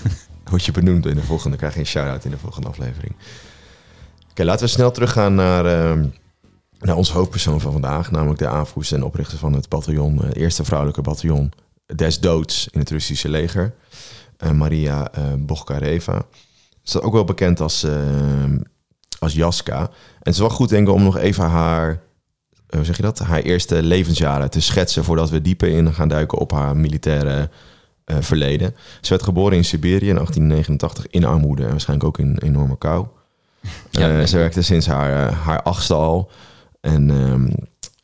word 0.50 0.64
je 0.64 0.72
benoemd 0.72 1.06
in 1.06 1.14
de 1.14 1.22
volgende, 1.22 1.56
krijg 1.56 1.74
je 1.74 1.80
een 1.80 1.86
shout-out 1.86 2.24
in 2.24 2.30
de 2.30 2.38
volgende 2.38 2.68
aflevering. 2.68 3.14
Oké, 4.30 4.44
laten 4.44 4.64
we 4.64 4.72
snel 4.72 4.90
teruggaan 4.90 5.34
naar, 5.34 5.66
eh, 5.66 6.04
naar 6.78 6.96
onze 6.96 7.12
hoofdpersoon 7.12 7.60
van 7.60 7.72
vandaag, 7.72 8.10
namelijk 8.10 8.38
de 8.38 8.48
aanvoerster 8.48 8.96
en 8.96 9.04
oprichter 9.04 9.38
van 9.38 9.52
het 9.52 9.68
bataljon, 9.68 10.24
eh, 10.24 10.42
eerste 10.42 10.64
vrouwelijke 10.64 11.02
bataljon 11.02 11.52
des 11.86 12.20
doods 12.20 12.68
in 12.70 12.80
het 12.80 12.90
Russische 12.90 13.28
leger, 13.28 13.74
Maria 14.52 15.12
eh 15.12 15.22
Bogkareva. 15.38 16.22
Ze 16.82 16.98
is 16.98 17.04
ook 17.04 17.12
wel 17.12 17.24
bekend 17.24 17.60
als, 17.60 17.82
eh, 17.82 17.94
als 19.18 19.34
Jaska. 19.34 19.80
En 19.80 19.88
het 20.18 20.34
is 20.34 20.38
wel 20.38 20.50
goed, 20.50 20.68
denk 20.68 20.88
ik, 20.88 20.94
om 20.94 21.02
nog 21.02 21.16
even 21.16 21.44
haar, 21.44 21.88
eh, 21.90 22.76
hoe 22.76 22.84
zeg 22.84 22.96
je 22.96 23.02
dat, 23.02 23.18
haar 23.18 23.40
eerste 23.40 23.82
levensjaren 23.82 24.50
te 24.50 24.60
schetsen 24.60 25.04
voordat 25.04 25.30
we 25.30 25.42
dieper 25.42 25.68
in 25.68 25.94
gaan 25.94 26.08
duiken 26.08 26.38
op 26.38 26.52
haar 26.52 26.76
militaire 26.76 27.50
eh, 28.04 28.16
verleden. 28.20 28.74
Ze 29.00 29.08
werd 29.08 29.22
geboren 29.22 29.56
in 29.56 29.64
Siberië 29.64 30.08
in 30.08 30.14
1889 30.14 31.06
in 31.06 31.24
armoede 31.24 31.62
en 31.64 31.70
waarschijnlijk 31.70 32.08
ook 32.08 32.18
in 32.18 32.38
enorme 32.38 32.78
kou. 32.78 33.06
Ja, 33.90 34.18
Eh, 34.20 34.26
ze 34.26 34.36
werkte 34.36 34.62
sinds 34.62 34.86
haar, 34.86 35.28
eh, 35.28 35.38
haar 35.44 35.62
achtste 35.62 35.94
al. 35.94 36.30
En 36.80 37.10
ehm, 37.10 37.48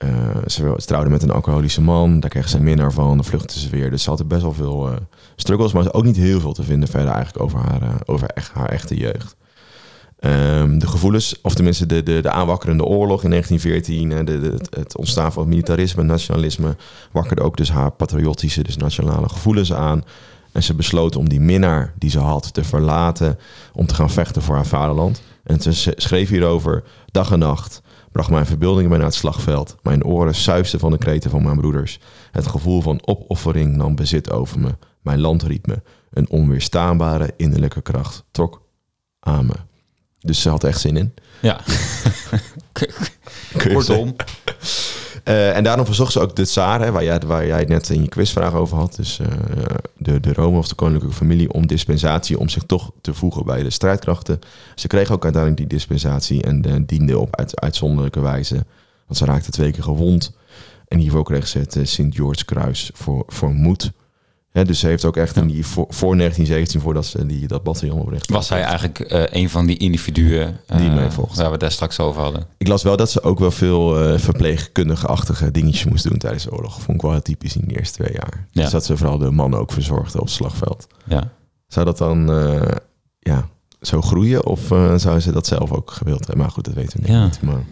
eh, 0.03 0.37
ze, 0.47 0.75
trouwde 0.77 1.11
met 1.11 1.23
een 1.23 1.31
alcoholische 1.31 1.81
man. 1.81 2.21
Daar 2.21 2.31
kreeg 2.31 2.49
ze 2.49 2.57
een 2.57 2.63
minnaar 2.65 2.93
van. 2.93 3.17
Dan 3.17 3.25
vluchtte 3.25 3.59
ze 3.59 3.69
weer. 3.71 3.91
Dus 3.91 4.03
ze 4.03 4.11
had 4.11 4.29
best 4.29 4.43
wel 4.43 4.53
veel 4.53 4.89
eh, 4.89 4.97
struggles. 5.37 5.73
Maar 5.73 5.93
ook 5.93 6.05
niet 6.05 6.17
heel 6.17 6.41
veel 6.41 6.53
te 6.53 6.63
vinden 6.63 6.89
verder 6.89 7.11
eigenlijk 7.13 7.45
over 7.45 7.59
haar, 7.59 7.83
eh, 7.83 7.95
over 8.07 8.29
echt, 8.29 8.53
haar 8.53 8.69
echte 8.69 8.97
jeugd. 8.97 9.37
Ehm, 10.19 10.79
de 10.79 10.87
gevoelens, 10.87 11.41
of 11.43 11.55
tenminste 11.55 11.87
de, 11.87 12.03
de, 12.03 12.21
de 12.21 12.31
aanwakkerende 12.31 12.85
oorlog 12.85 13.25
in 13.25 13.31
1914, 13.31 14.13
eh, 14.13 14.27
de, 14.41 14.57
het- 14.81 14.97
ontstaan 14.97 15.33
van 15.33 15.49
militarisme 15.49 16.03
nationalisme, 16.03 16.77
wakkerde 17.13 17.43
ook 17.43 17.57
dus 17.57 17.71
haar 17.71 17.91
patriotische, 17.91 18.63
dus 18.63 18.77
nationale 18.77 19.29
gevoelens 19.29 19.73
aan. 19.73 20.05
En 20.53 20.63
ze 20.63 20.75
besloot 20.75 21.17
om 21.17 21.29
die 21.29 21.41
minnaar 21.41 21.93
die 21.99 22.11
ze 22.11 22.19
had 22.19 22.55
te 22.55 22.65
verlaten, 22.65 23.39
om 23.73 23.87
te 23.87 23.95
gaan 23.95 24.11
vechten 24.11 24.43
voor 24.43 24.55
haar 24.55 24.67
vaderland. 24.67 25.23
En 25.45 25.61
ze 25.61 25.93
schreef 25.97 26.29
hierover, 26.29 26.83
dag 27.11 27.31
en 27.33 27.39
nacht 27.39 27.83
bracht 28.13 28.31
mijn 28.31 28.47
verbeelding 28.47 28.89
mij 28.89 28.99
naar 28.99 29.07
het 29.07 29.17
slagveld. 29.17 29.77
Mijn 29.83 30.05
oren 30.05 30.35
suisden 30.35 30.81
van 30.81 30.91
de 30.91 30.99
kreten 30.99 31.31
van 31.31 31.43
mijn 31.43 31.57
broeders. 31.57 31.99
Het 32.31 32.47
gevoel 32.47 32.81
van 32.81 33.07
opoffering 33.07 33.77
nam 33.77 33.95
bezit 33.95 34.31
over 34.31 34.61
me. 34.61 34.75
Mijn 35.01 35.21
land 35.21 35.43
riep 35.43 35.67
me. 35.67 35.83
Een 36.11 36.31
onweerstaanbare 36.31 37.35
innerlijke 37.37 37.81
kracht 37.81 38.25
trok 38.31 38.63
aan 39.21 39.47
me. 39.47 39.55
Dus 40.19 40.43
ze 40.43 40.49
had 40.49 40.65
echt 40.65 40.81
zin 40.81 40.97
in. 40.97 41.15
Ja. 41.41 41.61
Kortom. 43.73 44.17
Eh, 45.23 45.57
en 45.57 45.65
daarom 45.65 45.87
verzocht 45.87 46.13
ze 46.13 46.21
ook 46.21 46.37
de 46.37 46.45
tsaar, 46.45 46.81
hè, 46.81 46.93
waar, 46.93 47.05
jij, 47.05 47.21
waar 47.27 47.47
jij 47.47 47.59
het 47.59 47.69
net 47.69 47.89
in 47.89 48.03
je 48.03 48.09
quizvraag 48.09 48.55
over 48.55 48.77
had. 48.77 48.97
Dus 48.97 49.19
eh, 49.19 49.27
de, 49.97 50.21
de 50.21 50.33
Rome 50.33 50.59
of 50.59 50.69
de 50.69 50.75
koninklijke 50.75 51.17
familie 51.17 51.53
om 51.53 51.67
dispensatie 51.67 52.39
om 52.39 52.49
zich 52.49 52.63
toch 52.63 52.91
te 53.01 53.15
voegen 53.15 53.45
bij 53.45 53.63
de 53.63 53.71
strijdkrachten. 53.71 54.39
Ze 54.75 54.87
kreeg 54.87 55.11
ook 55.11 55.25
uiteindelijk 55.25 55.69
die 55.69 55.79
dispensatie 55.79 56.43
en 56.43 56.69
uh, 56.69 56.75
diende 56.87 57.19
op 57.19 57.37
uit, 57.37 57.61
uitzonderlijke 57.61 58.21
wijze. 58.21 58.55
Want 59.07 59.19
ze 59.19 59.25
raakte 59.25 59.51
twee 59.51 59.73
keer 59.73 59.83
gewond. 59.83 60.37
En 60.89 60.99
hiervoor 60.99 61.25
kreeg 61.25 61.49
ze 61.49 61.59
het 61.59 61.79
Sint-George 61.83 62.45
kruis 62.45 62.91
voor, 62.95 63.25
voor 63.27 63.55
moed. 63.55 63.93
Dus 64.53 64.79
ze 64.79 64.87
heeft 64.87 65.05
ook 65.05 65.17
echt 65.17 65.37
in 65.37 65.47
die, 65.47 65.67
voor, 65.67 65.87
voor 65.89 66.17
1917, 66.17 66.81
voordat 66.81 67.07
ze 67.07 67.27
die, 67.27 67.47
dat 67.47 67.63
bataljon 67.63 68.01
oprichtte. 68.01 68.33
Was 68.33 68.49
hij 68.49 68.63
eigenlijk 68.63 69.13
uh, 69.13 69.23
een 69.27 69.51
van 69.51 69.67
die 69.67 69.77
individuen 69.77 70.61
uh, 70.73 70.77
die 70.77 70.91
meevolgt? 70.91 71.37
Waar 71.37 71.51
we 71.51 71.59
daar 71.59 71.71
straks 71.71 72.01
over 72.01 72.23
hadden. 72.23 72.47
Ik 72.57 72.69
las 72.69 72.83
wel 72.83 72.97
dat 72.97 73.11
ze 73.11 73.23
ook 73.23 73.39
wel 73.39 73.51
veel 73.51 74.13
uh, 74.13 74.19
verpleegkundige-achtige 74.19 75.51
dingetjes 75.51 75.85
moest 75.85 76.09
doen 76.09 76.19
tijdens 76.19 76.45
de 76.45 76.53
oorlog. 76.53 76.81
Vond 76.81 76.97
ik 76.97 77.11
wel 77.11 77.23
typisch 77.23 77.57
in 77.57 77.65
de 77.67 77.79
eerste 77.79 78.03
twee 78.03 78.13
jaar. 78.13 78.47
Ja. 78.51 78.63
Dus 78.63 78.71
dat 78.71 78.85
ze 78.85 78.97
vooral 78.97 79.19
de 79.19 79.31
mannen 79.31 79.59
ook 79.59 79.73
verzorgden 79.73 80.21
op 80.21 80.27
het 80.27 80.35
slagveld. 80.35 80.87
Ja. 81.05 81.33
Zou 81.67 81.87
dat 81.87 81.99
dan 81.99 82.27
ja, 83.19 83.49
zo 83.81 84.03
groeien 84.03 84.47
of 84.47 84.61
zouden 84.97 85.23
ze 85.23 85.33
dat 85.33 85.47
zelf 85.47 85.73
ook 85.73 85.91
gewild 85.91 86.19
hebben? 86.27 86.39
Maar 86.39 86.51
goed, 86.51 86.65
dat 86.65 86.75
weten 86.75 87.03
we 87.03 87.13
ja. 87.13 87.25
niet. 87.25 87.43
Maar... 87.43 87.65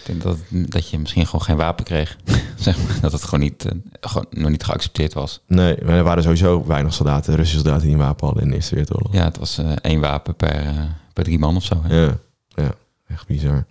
Ik 0.00 0.06
denk 0.06 0.22
dat, 0.22 0.38
dat 0.70 0.88
je 0.88 0.98
misschien 0.98 1.24
gewoon 1.26 1.42
geen 1.42 1.56
wapen 1.56 1.84
kreeg. 1.84 2.16
zeg 2.56 2.76
maar, 2.76 3.00
dat 3.00 3.12
het 3.12 3.24
gewoon, 3.24 3.40
niet, 3.40 3.68
gewoon 4.00 4.26
nog 4.30 4.50
niet 4.50 4.64
geaccepteerd 4.64 5.12
was. 5.12 5.40
Nee, 5.46 5.76
maar 5.84 5.96
er 5.96 6.04
waren 6.04 6.22
sowieso 6.22 6.66
weinig 6.66 6.94
soldaten, 6.94 7.34
Russische 7.34 7.60
soldaten 7.60 7.82
die 7.86 7.92
een 7.92 8.02
wapen 8.02 8.26
hadden 8.26 8.44
in 8.44 8.50
de 8.50 8.54
Eerste 8.54 8.74
Wereldoorlog. 8.74 9.12
Ja, 9.12 9.24
het 9.24 9.38
was 9.38 9.58
uh, 9.58 9.72
één 9.82 10.00
wapen 10.00 10.34
per, 10.34 10.64
uh, 10.64 10.70
per 11.12 11.24
drie 11.24 11.38
man 11.38 11.56
of 11.56 11.64
zo. 11.64 11.80
Hè? 11.82 12.04
Ja, 12.04 12.16
ja, 12.54 12.74
echt 13.08 13.26
bizar. 13.26 13.64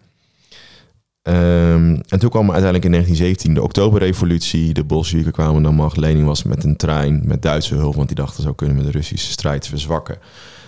Um, 1.23 2.01
en 2.07 2.19
toen 2.19 2.29
kwam 2.29 2.51
uiteindelijk 2.51 2.85
in 2.85 2.91
1917 2.91 3.53
de 3.53 3.61
Oktoberrevolutie. 3.61 4.73
De 4.73 4.83
Bolsjewieken 4.83 5.33
kwamen 5.33 5.63
dan 5.63 5.75
macht. 5.75 5.97
Lenin 5.97 6.25
was 6.25 6.43
met 6.43 6.63
een 6.63 6.75
trein 6.75 7.21
met 7.25 7.41
Duitse 7.41 7.75
hulp, 7.75 7.95
want 7.95 8.07
die 8.07 8.17
dachten 8.17 8.43
zo 8.43 8.53
kunnen 8.53 8.77
we 8.77 8.83
de 8.83 8.91
Russische 8.91 9.31
strijd 9.31 9.67
verzwakken. 9.67 10.17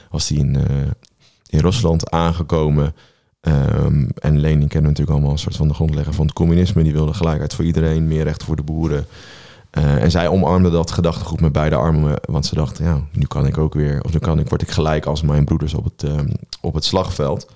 Was 0.10 0.28
die 0.28 0.38
in, 0.38 0.58
in 1.50 1.60
Rusland 1.60 2.10
aangekomen. 2.10 2.96
Um, 3.48 4.10
en 4.16 4.40
Lenin 4.40 4.68
kende 4.68 4.88
natuurlijk 4.88 5.10
allemaal 5.10 5.32
een 5.32 5.38
soort 5.38 5.56
van 5.56 5.68
de 5.68 5.74
grondlegger 5.74 6.14
van 6.14 6.26
het 6.26 6.36
communisme. 6.36 6.84
Die 6.84 6.94
wilde 6.94 7.14
gelijkheid 7.14 7.54
voor 7.54 7.66
iedereen, 7.66 8.08
meer 8.08 8.24
rechten 8.24 8.48
voor 8.48 8.56
de 8.56 8.64
boeren. 8.64 9.06
Uh, 9.78 10.04
en 10.04 10.12
zij 10.12 10.28
omarmde 10.28 10.70
dat 10.70 10.92
gedachtegoed 10.92 11.42
met 11.42 11.52
beide 11.52 11.76
armen. 11.76 12.20
Want 12.22 12.46
ze 12.46 12.56
dachten, 12.56 12.86
ja, 12.86 13.02
nu 13.12 13.26
kan 13.26 13.46
ik 13.46 13.58
ook 13.58 13.74
weer, 13.74 14.02
of 14.04 14.14
nu 14.14 14.20
kan 14.20 14.40
ik, 14.40 14.50
word 14.50 14.62
ik 14.62 14.72
gelijk 14.72 15.06
als 15.06 15.22
mijn 15.22 15.46
broeders 15.46 15.74
op 15.74 15.84
het, 15.84 16.04
um, 16.04 16.32
op 16.62 16.74
het 16.74 16.86
slagveld. 16.86 17.52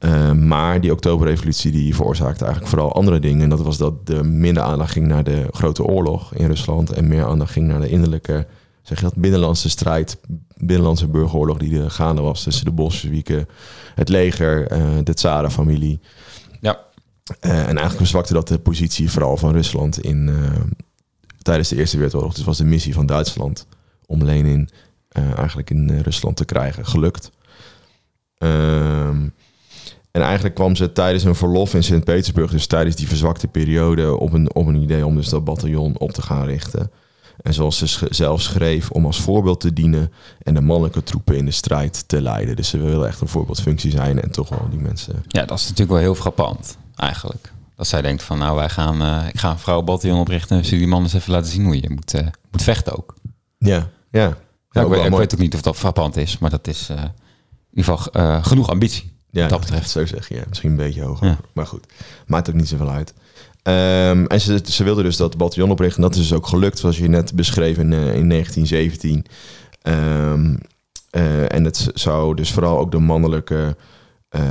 Uh, 0.00 0.32
maar 0.32 0.80
die 0.80 0.92
Oktoberrevolutie 0.92 1.72
die 1.72 1.94
veroorzaakte 1.94 2.44
eigenlijk 2.44 2.74
vooral 2.74 2.94
andere 2.94 3.18
dingen. 3.18 3.42
En 3.42 3.48
dat 3.48 3.62
was 3.62 3.78
dat 3.78 4.06
de 4.06 4.22
minder 4.22 4.62
aandacht 4.62 4.92
ging 4.92 5.06
naar 5.06 5.24
de 5.24 5.46
grote 5.50 5.84
oorlog 5.84 6.34
in 6.34 6.46
Rusland. 6.46 6.90
En 6.92 7.08
meer 7.08 7.24
aandacht 7.24 7.52
ging 7.52 7.66
naar 7.66 7.80
de 7.80 7.88
innerlijke, 7.88 8.46
zeg 8.82 8.98
je 8.98 9.04
dat, 9.04 9.14
binnenlandse 9.16 9.70
strijd. 9.70 10.18
Binnenlandse 10.64 11.08
burgeroorlog 11.08 11.58
die 11.58 11.82
er 11.82 11.90
gaande 11.90 12.22
was 12.22 12.42
tussen 12.42 12.64
de 12.64 12.70
Bolsjewieken 12.70 13.48
het 13.94 14.08
leger, 14.08 14.72
uh, 14.72 14.98
de 15.02 15.14
Tsarenfamilie. 15.14 16.00
Ja. 16.60 16.78
Uh, 17.40 17.50
en 17.50 17.66
eigenlijk 17.66 17.96
verzwakte 17.96 18.32
dat 18.32 18.48
de 18.48 18.58
positie 18.58 19.10
vooral 19.10 19.36
van 19.36 19.52
Rusland 19.52 20.00
in, 20.00 20.28
uh, 20.28 20.60
tijdens 21.42 21.68
de 21.68 21.76
Eerste 21.76 21.96
Wereldoorlog. 21.96 22.34
Dus 22.34 22.44
was 22.44 22.58
de 22.58 22.64
missie 22.64 22.94
van 22.94 23.06
Duitsland 23.06 23.66
om 24.06 24.24
Lenin 24.24 24.68
eigenlijk 25.36 25.70
in 25.70 26.00
Rusland 26.00 26.36
te 26.36 26.44
krijgen 26.44 26.86
gelukt. 26.86 27.30
Um, 28.38 29.32
en 30.10 30.22
eigenlijk 30.22 30.54
kwam 30.54 30.76
ze 30.76 30.92
tijdens 30.92 31.24
een 31.24 31.34
verlof 31.34 31.74
in 31.74 31.82
Sint-Petersburg, 31.82 32.50
dus 32.50 32.66
tijdens 32.66 32.96
die 32.96 33.08
verzwakte 33.08 33.48
periode, 33.48 34.16
op 34.16 34.32
een, 34.32 34.54
op 34.54 34.66
een 34.66 34.82
idee 34.82 35.06
om 35.06 35.16
dus 35.16 35.28
dat 35.28 35.44
bataljon 35.44 35.98
op 35.98 36.12
te 36.12 36.22
gaan 36.22 36.46
richten. 36.46 36.90
En 37.44 37.54
zoals 37.54 37.78
ze 37.78 38.06
zelf 38.10 38.40
schreef, 38.40 38.90
om 38.90 39.06
als 39.06 39.20
voorbeeld 39.20 39.60
te 39.60 39.72
dienen 39.72 40.12
en 40.42 40.54
de 40.54 40.60
mannelijke 40.60 41.02
troepen 41.02 41.36
in 41.36 41.44
de 41.44 41.50
strijd 41.50 42.08
te 42.08 42.20
leiden. 42.22 42.56
Dus 42.56 42.68
ze 42.68 42.78
willen 42.78 43.08
echt 43.08 43.20
een 43.20 43.28
voorbeeldfunctie 43.28 43.90
zijn 43.90 44.20
en 44.20 44.30
toch 44.30 44.48
wel 44.48 44.68
die 44.70 44.78
mensen. 44.78 45.24
Ja, 45.28 45.44
dat 45.44 45.58
is 45.58 45.62
natuurlijk 45.62 45.90
wel 45.90 46.00
heel 46.00 46.14
frappant, 46.14 46.76
eigenlijk. 46.96 47.52
Dat 47.76 47.86
zij 47.86 48.02
denkt 48.02 48.22
van, 48.22 48.38
nou, 48.38 48.56
wij 48.56 48.68
gaan, 48.68 49.02
uh, 49.02 49.28
ik 49.28 49.38
ga 49.38 49.50
een 49.50 49.58
vrouwenbataljon 49.58 50.20
oprichten. 50.20 50.56
En 50.56 50.62
die 50.62 50.86
mannen 50.86 51.10
eens 51.10 51.20
even 51.20 51.32
laten 51.32 51.50
zien 51.50 51.64
hoe 51.64 51.80
je 51.80 51.90
moet, 51.90 52.14
uh, 52.14 52.26
moet 52.50 52.62
vechten 52.62 52.96
ook. 52.96 53.14
Ja, 53.58 53.88
ja. 54.10 54.36
ja 54.70 54.80
ik, 54.80 54.88
weet, 54.88 55.04
ik 55.04 55.14
weet 55.14 55.34
ook 55.34 55.40
niet 55.40 55.54
of 55.54 55.62
dat 55.62 55.76
frappant 55.76 56.16
is, 56.16 56.38
maar 56.38 56.50
dat 56.50 56.66
is 56.66 56.90
uh, 56.90 56.96
in 56.96 57.12
ieder 57.74 57.98
geval 57.98 58.42
genoeg 58.42 58.68
ambitie. 58.68 59.12
Ja, 59.30 59.48
dat 59.48 59.60
betreft. 59.60 59.90
Zo 59.96 60.06
zeg 60.06 60.28
je, 60.28 60.34
ja. 60.34 60.44
misschien 60.48 60.70
een 60.70 60.76
beetje 60.76 61.02
hoger. 61.02 61.26
Ja. 61.26 61.38
Maar 61.52 61.66
goed, 61.66 61.86
maakt 62.26 62.48
ook 62.48 62.54
niet 62.54 62.68
zoveel 62.68 62.90
uit. 62.90 63.14
Um, 63.68 64.26
en 64.26 64.40
ze, 64.40 64.60
ze 64.64 64.84
wilden 64.84 65.04
dus 65.04 65.16
dat 65.16 65.36
bataljon 65.36 65.70
oprichten. 65.70 66.02
En 66.02 66.08
dat 66.08 66.18
is 66.18 66.28
dus 66.28 66.36
ook 66.36 66.46
gelukt, 66.46 66.78
zoals 66.78 66.98
je 66.98 67.08
net 67.08 67.34
beschreef 67.34 67.78
in, 67.78 67.92
uh, 67.92 68.14
in 68.14 68.28
1917. 68.28 69.24
Um, 69.82 70.58
uh, 71.10 71.52
en 71.52 71.64
het 71.64 71.90
zou 71.94 72.34
dus 72.34 72.52
vooral 72.52 72.78
ook 72.78 72.90
de 72.90 72.98
mannelijke 72.98 73.76
uh, 74.30 74.42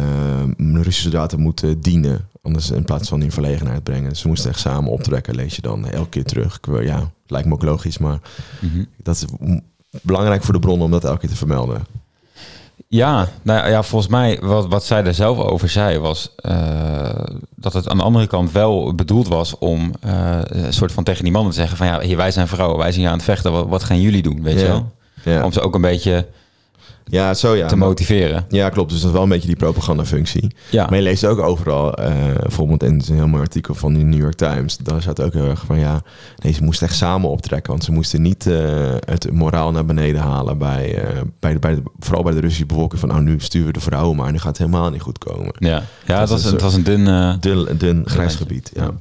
Russische 0.57 1.01
soldaten 1.01 1.39
moeten 1.39 1.81
dienen. 1.81 2.27
Anders 2.41 2.71
in 2.71 2.85
plaats 2.85 3.09
van 3.09 3.21
in 3.21 3.31
verlegenheid 3.31 3.83
brengen. 3.83 4.15
Ze 4.15 4.27
moesten 4.27 4.49
echt 4.49 4.59
samen 4.59 4.91
optrekken, 4.91 5.35
lees 5.35 5.55
je 5.55 5.61
dan 5.61 5.87
elke 5.87 6.09
keer 6.09 6.23
terug. 6.23 6.59
Ja, 6.81 7.11
lijkt 7.25 7.47
me 7.47 7.53
ook 7.53 7.63
logisch, 7.63 7.97
maar 7.97 8.19
mm 8.61 8.69
-hmm. 8.69 8.87
dat 8.97 9.15
is 9.15 9.25
belangrijk 10.01 10.43
voor 10.43 10.53
de 10.53 10.59
bron 10.59 10.81
om 10.81 10.91
dat 10.91 11.03
elke 11.03 11.19
keer 11.19 11.29
te 11.29 11.35
vermelden. 11.35 11.85
Ja, 12.87 13.27
nou 13.41 13.69
ja, 13.69 13.83
volgens 13.83 14.11
mij, 14.11 14.39
wat, 14.41 14.67
wat 14.67 14.83
zij 14.85 15.03
er 15.03 15.13
zelf 15.13 15.37
over 15.37 15.69
zei, 15.69 15.99
was 15.99 16.35
uh, 16.45 17.09
dat 17.55 17.73
het 17.73 17.89
aan 17.89 17.97
de 17.97 18.03
andere 18.03 18.27
kant 18.27 18.51
wel 18.51 18.95
bedoeld 18.95 19.27
was 19.27 19.57
om 19.57 19.91
uh, 20.05 20.37
een 20.43 20.73
soort 20.73 20.91
van 20.91 21.03
tegen 21.03 21.23
die 21.23 21.33
mannen 21.33 21.51
te 21.51 21.57
zeggen: 21.59 21.77
van 21.77 21.87
ja, 21.87 21.99
hier, 21.99 22.17
wij 22.17 22.31
zijn 22.31 22.47
vrouwen, 22.47 22.77
wij 22.77 22.87
zijn 22.89 23.01
hier 23.01 23.09
aan 23.09 23.15
het 23.17 23.25
vechten, 23.25 23.51
wat, 23.51 23.67
wat 23.67 23.83
gaan 23.83 24.01
jullie 24.01 24.21
doen? 24.21 24.43
Weet 24.43 24.53
Ja. 24.59 24.61
je 24.61 24.67
wel? 24.67 24.91
Ja. 25.23 25.43
Om 25.43 25.51
ze 25.51 25.61
ook 25.61 25.75
een 25.75 25.81
beetje 25.81 26.27
Ja, 27.05 27.33
zo 27.33 27.55
ja. 27.55 27.67
te 27.67 27.75
motiveren. 27.75 28.45
Ja, 28.49 28.69
klopt. 28.69 28.89
Dus 28.89 28.97
dat 28.99 29.07
is 29.07 29.13
wel 29.13 29.23
een 29.23 29.29
beetje 29.29 29.47
die 29.47 29.55
propagandafunctie. 29.55 30.55
Ja, 30.71 30.85
Maar 30.85 30.95
je 30.97 31.01
leest 31.03 31.25
ook 31.25 31.39
overal, 31.39 31.93
eh, 31.93 32.13
bijvoorbeeld 32.41 32.83
in 32.83 33.01
een 33.07 33.15
heel 33.15 33.27
mooi 33.27 33.41
artikel 33.41 33.75
van 33.75 33.93
de 33.93 33.99
New 33.99 34.19
York 34.19 34.35
Times. 34.35 34.77
Daar 34.77 35.01
staat 35.01 35.21
ook 35.21 35.33
heel 35.33 35.47
erg 35.47 35.63
van 35.65 35.79
ja, 35.79 36.01
nee, 36.43 36.53
ze 36.53 36.63
moesten 36.63 36.87
echt 36.87 36.95
samen 36.95 37.29
optrekken. 37.29 37.71
Want 37.71 37.83
ze 37.83 37.91
moesten 37.91 38.21
niet 38.21 38.47
eh, 38.47 38.95
het 38.99 39.31
moraal 39.31 39.71
naar 39.71 39.85
beneden 39.85 40.21
halen 40.21 40.57
bij, 40.57 40.95
eh, 41.03 41.21
bij, 41.39 41.53
de, 41.53 41.59
bij 41.59 41.75
de, 41.75 41.81
vooral 41.99 42.23
bij 42.23 42.33
de 42.33 42.39
Russische 42.39 42.65
bevolking. 42.65 42.99
Van 42.99 43.09
nou, 43.09 43.21
nu 43.23 43.39
sturen 43.39 43.67
we 43.67 43.73
de 43.73 43.79
vrouwen, 43.79 44.15
maar 44.15 44.31
nu 44.31 44.37
gaat 44.37 44.47
het 44.47 44.67
helemaal 44.67 44.89
niet 44.89 45.01
goed 45.01 45.17
komen. 45.17 45.53
ja. 45.59 45.83
ja 46.05 46.19
het, 46.19 46.29
Dat 46.29 46.29
was, 46.29 46.45
een- 46.45 46.59
was 46.59 46.73
een 46.73 46.83
dun. 46.83 47.37
Dun, 47.39 47.77
dun 47.77 48.01
grijs 48.05 48.35
gebied, 48.35 48.71
ja. 48.73 48.91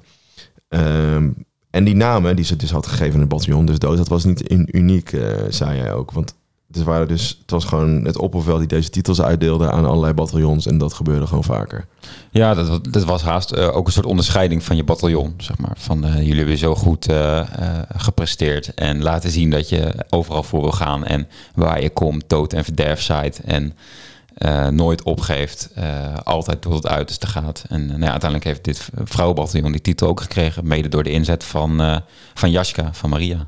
Ehm, 0.68 1.28
en 1.70 1.84
die 1.84 1.94
namen 1.96 2.36
die 2.36 2.44
ze 2.44 2.56
dus 2.56 2.70
had 2.70 2.86
gegeven 2.86 3.14
in 3.14 3.20
het 3.20 3.28
bataljon, 3.28 3.66
dus 3.66 3.78
dood, 3.78 3.96
dat 3.96 4.08
was 4.08 4.24
niet 4.24 4.40
in, 4.40 4.68
uniek, 4.70 5.16
zei 5.48 5.78
hij 5.78 5.92
ook. 5.92 6.10
Want 6.12 6.34
het, 6.72 6.84
waren 6.84 7.08
dus, 7.08 7.38
het 7.40 7.50
was 7.50 7.64
gewoon 7.64 8.04
het 8.04 8.18
opperveld 8.18 8.58
die 8.58 8.68
deze 8.68 8.90
titels 8.90 9.22
uitdeelde 9.22 9.70
aan 9.70 9.84
allerlei 9.84 10.12
bataljons. 10.12 10.66
En 10.66 10.78
dat 10.78 10.92
gebeurde 10.92 11.26
gewoon 11.26 11.44
vaker. 11.44 11.86
Ja, 12.30 12.54
dat, 12.54 12.92
dat 12.92 13.04
was 13.04 13.22
haast 13.22 13.50
eh, 13.50 13.76
ook 13.76 13.86
een 13.86 13.92
soort 13.92 14.06
onderscheiding 14.06 14.62
van 14.62 14.76
je 14.76 14.84
bataljon, 14.84 15.34
zeg 15.36 15.58
maar. 15.58 15.74
Van 15.76 16.04
eh, 16.04 16.16
jullie 16.16 16.36
hebben 16.36 16.58
zo 16.58 16.74
goed 16.74 17.08
eh, 17.08 17.40
gepresteerd 17.96 18.74
en 18.74 19.02
laten 19.02 19.30
zien 19.30 19.50
dat 19.50 19.68
je 19.68 19.94
overal 20.10 20.42
voor 20.42 20.60
wil 20.60 20.72
gaan 20.72 21.04
en 21.04 21.28
waar 21.54 21.82
je 21.82 21.90
komt, 21.90 22.24
dood 22.26 22.52
en 22.52 22.64
verderf 22.64 23.00
zaait 23.00 23.40
en 23.40 23.76
nooit 24.70 25.02
opgeeft, 25.02 25.70
altijd 26.24 26.60
tot 26.60 26.74
het 26.74 26.86
uiterste 26.86 27.26
gaat. 27.26 27.64
En 27.68 27.86
nou 27.86 28.00
ja, 28.00 28.10
uiteindelijk 28.10 28.44
heeft 28.44 28.64
dit 28.64 28.88
vrouwenbataljon 29.04 29.72
die 29.72 29.80
titel 29.80 30.08
ook 30.08 30.20
gekregen, 30.20 30.66
mede 30.66 30.88
door 30.88 31.02
de 31.02 31.10
inzet 31.10 31.44
van, 31.44 32.02
van 32.34 32.50
Jaska, 32.50 32.88
van 32.92 33.10
Maria. 33.10 33.46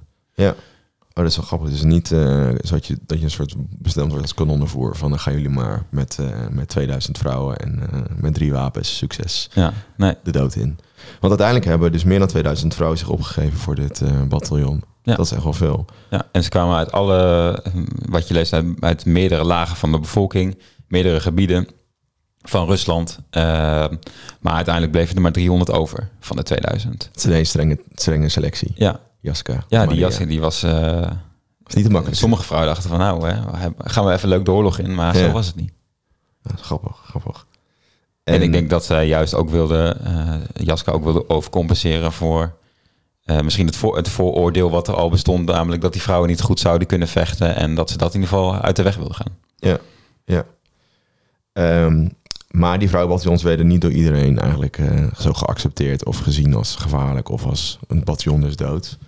Oh, 1.14 1.22
dat 1.22 1.32
is 1.32 1.36
wel 1.36 1.46
grappig. 1.46 1.70
Dus 1.70 1.82
niet 1.82 2.12
eh, 2.12 2.48
zodat 2.60 2.86
je, 2.86 2.98
dat 3.06 3.18
je 3.18 3.24
een 3.24 3.30
soort 3.30 3.54
bestemd 3.58 4.08
wordt 4.08 4.22
als 4.22 4.34
kanonnenvoer. 4.34 4.96
Van 4.96 5.10
dan 5.10 5.18
gaan 5.18 5.32
jullie 5.32 5.48
maar 5.48 5.86
met, 5.90 6.18
eh, 6.18 6.26
met 6.50 6.68
2000 6.68 7.18
vrouwen 7.18 7.56
en 7.56 7.80
eh, 7.92 8.00
met 8.16 8.34
drie 8.34 8.52
wapens, 8.52 8.96
succes, 8.96 9.50
Ja, 9.52 9.72
nee, 9.96 10.14
de 10.22 10.32
dood 10.32 10.54
in. 10.54 10.78
Want 11.20 11.28
uiteindelijk 11.40 11.66
hebben 11.66 11.92
dus 11.92 12.04
meer 12.04 12.18
dan 12.18 12.28
2000 12.28 12.74
vrouwen 12.74 12.98
zich 12.98 13.08
opgegeven 13.08 13.58
voor 13.58 13.74
dit 13.74 14.02
bataljon. 14.28 14.84
Ja. 15.02 15.16
Dat 15.16 15.26
is 15.26 15.32
echt 15.32 15.42
wel 15.42 15.52
veel. 15.52 15.84
Ja, 16.10 16.28
en 16.32 16.42
ze 16.42 16.48
kwamen 16.48 16.76
uit 16.76 16.92
alle, 16.92 17.62
wat 18.08 18.28
je 18.28 18.34
leest, 18.34 18.52
uit, 18.52 18.66
uit 18.80 19.06
meerdere 19.06 19.44
lagen 19.44 19.76
van 19.76 19.92
de 19.92 19.98
bevolking, 19.98 20.58
meerdere 20.88 21.20
gebieden 21.20 21.68
van 22.42 22.66
Rusland. 22.66 23.18
Maar 24.40 24.54
uiteindelijk 24.54 24.92
bleven 24.92 25.16
er 25.16 25.22
maar 25.22 25.32
300 25.32 25.70
over 25.70 26.08
van 26.20 26.36
de 26.36 26.42
2000. 26.42 27.08
Het 27.12 27.24
is 27.24 27.38
een 27.38 27.46
strenge, 27.46 27.78
strenge 27.94 28.28
selectie. 28.28 28.72
Ja, 28.74 29.00
Jaska. 29.24 29.52
ja 29.52 29.78
die 29.78 29.78
Maria. 29.88 30.06
jas 30.08 30.18
die 30.18 30.40
was... 30.40 30.62
eh, 30.62 31.10
is 31.66 31.74
niet 31.74 31.84
te 31.84 31.90
makkelijk. 31.90 32.18
Sommige 32.18 32.42
vrouwen 32.42 32.68
dachten 32.70 32.90
van 32.90 32.98
nou, 32.98 33.28
hè, 33.28 33.68
gaan 33.78 34.04
we 34.04 34.12
even 34.12 34.28
leuk 34.28 34.44
de 34.44 34.50
oorlog 34.52 34.78
in. 34.78 34.94
Maar 34.94 35.16
Ja. 35.16 35.26
zo 35.26 35.32
was 35.32 35.46
het 35.46 35.56
niet. 35.56 35.72
Ja, 36.42 36.50
grappig, 36.56 36.96
grappig. 37.08 37.46
En, 38.24 38.42
ik 38.42 38.52
denk 38.52 38.70
dat 38.70 38.84
zij 38.84 39.06
juist 39.06 39.34
ook 39.34 39.50
wilde, 39.50 39.96
eh 40.04 40.34
Jaska 40.64 40.92
ook 40.92 41.04
wilde 41.04 41.28
overcompenseren 41.28 42.12
voor... 42.12 42.56
eh, 43.24 43.40
misschien 43.40 43.66
het, 43.66 43.76
voor, 43.76 43.96
het 43.96 44.08
vooroordeel 44.08 44.70
wat 44.70 44.88
er 44.88 44.94
al 44.94 45.10
bestond, 45.10 45.46
namelijk 45.46 45.82
dat 45.82 45.92
die 45.92 46.02
vrouwen 46.02 46.28
niet 46.28 46.40
goed 46.40 46.60
zouden 46.60 46.86
kunnen 46.86 47.08
vechten 47.08 47.56
en 47.56 47.74
dat 47.74 47.90
ze 47.90 47.96
dat 47.96 48.14
in 48.14 48.20
ieder 48.20 48.36
geval 48.36 48.54
uit 48.60 48.76
de 48.76 48.82
weg 48.82 48.96
wilden 48.96 49.14
gaan. 49.14 49.36
Ehm, 51.52 52.08
maar 52.50 52.78
die 52.78 52.88
vrouwenbataljons 52.88 53.42
werden 53.42 53.66
niet 53.66 53.80
door 53.80 53.90
iedereen 53.90 54.38
eigenlijk 54.38 54.80
zo 55.18 55.32
geaccepteerd 55.32 56.04
of 56.04 56.18
gezien 56.18 56.54
als 56.54 56.76
gevaarlijk 56.76 57.28
of 57.28 57.44
als 57.44 57.78
een 57.88 58.04
bataljon 58.04 58.40
des 58.40 58.56
doods. 58.56 58.98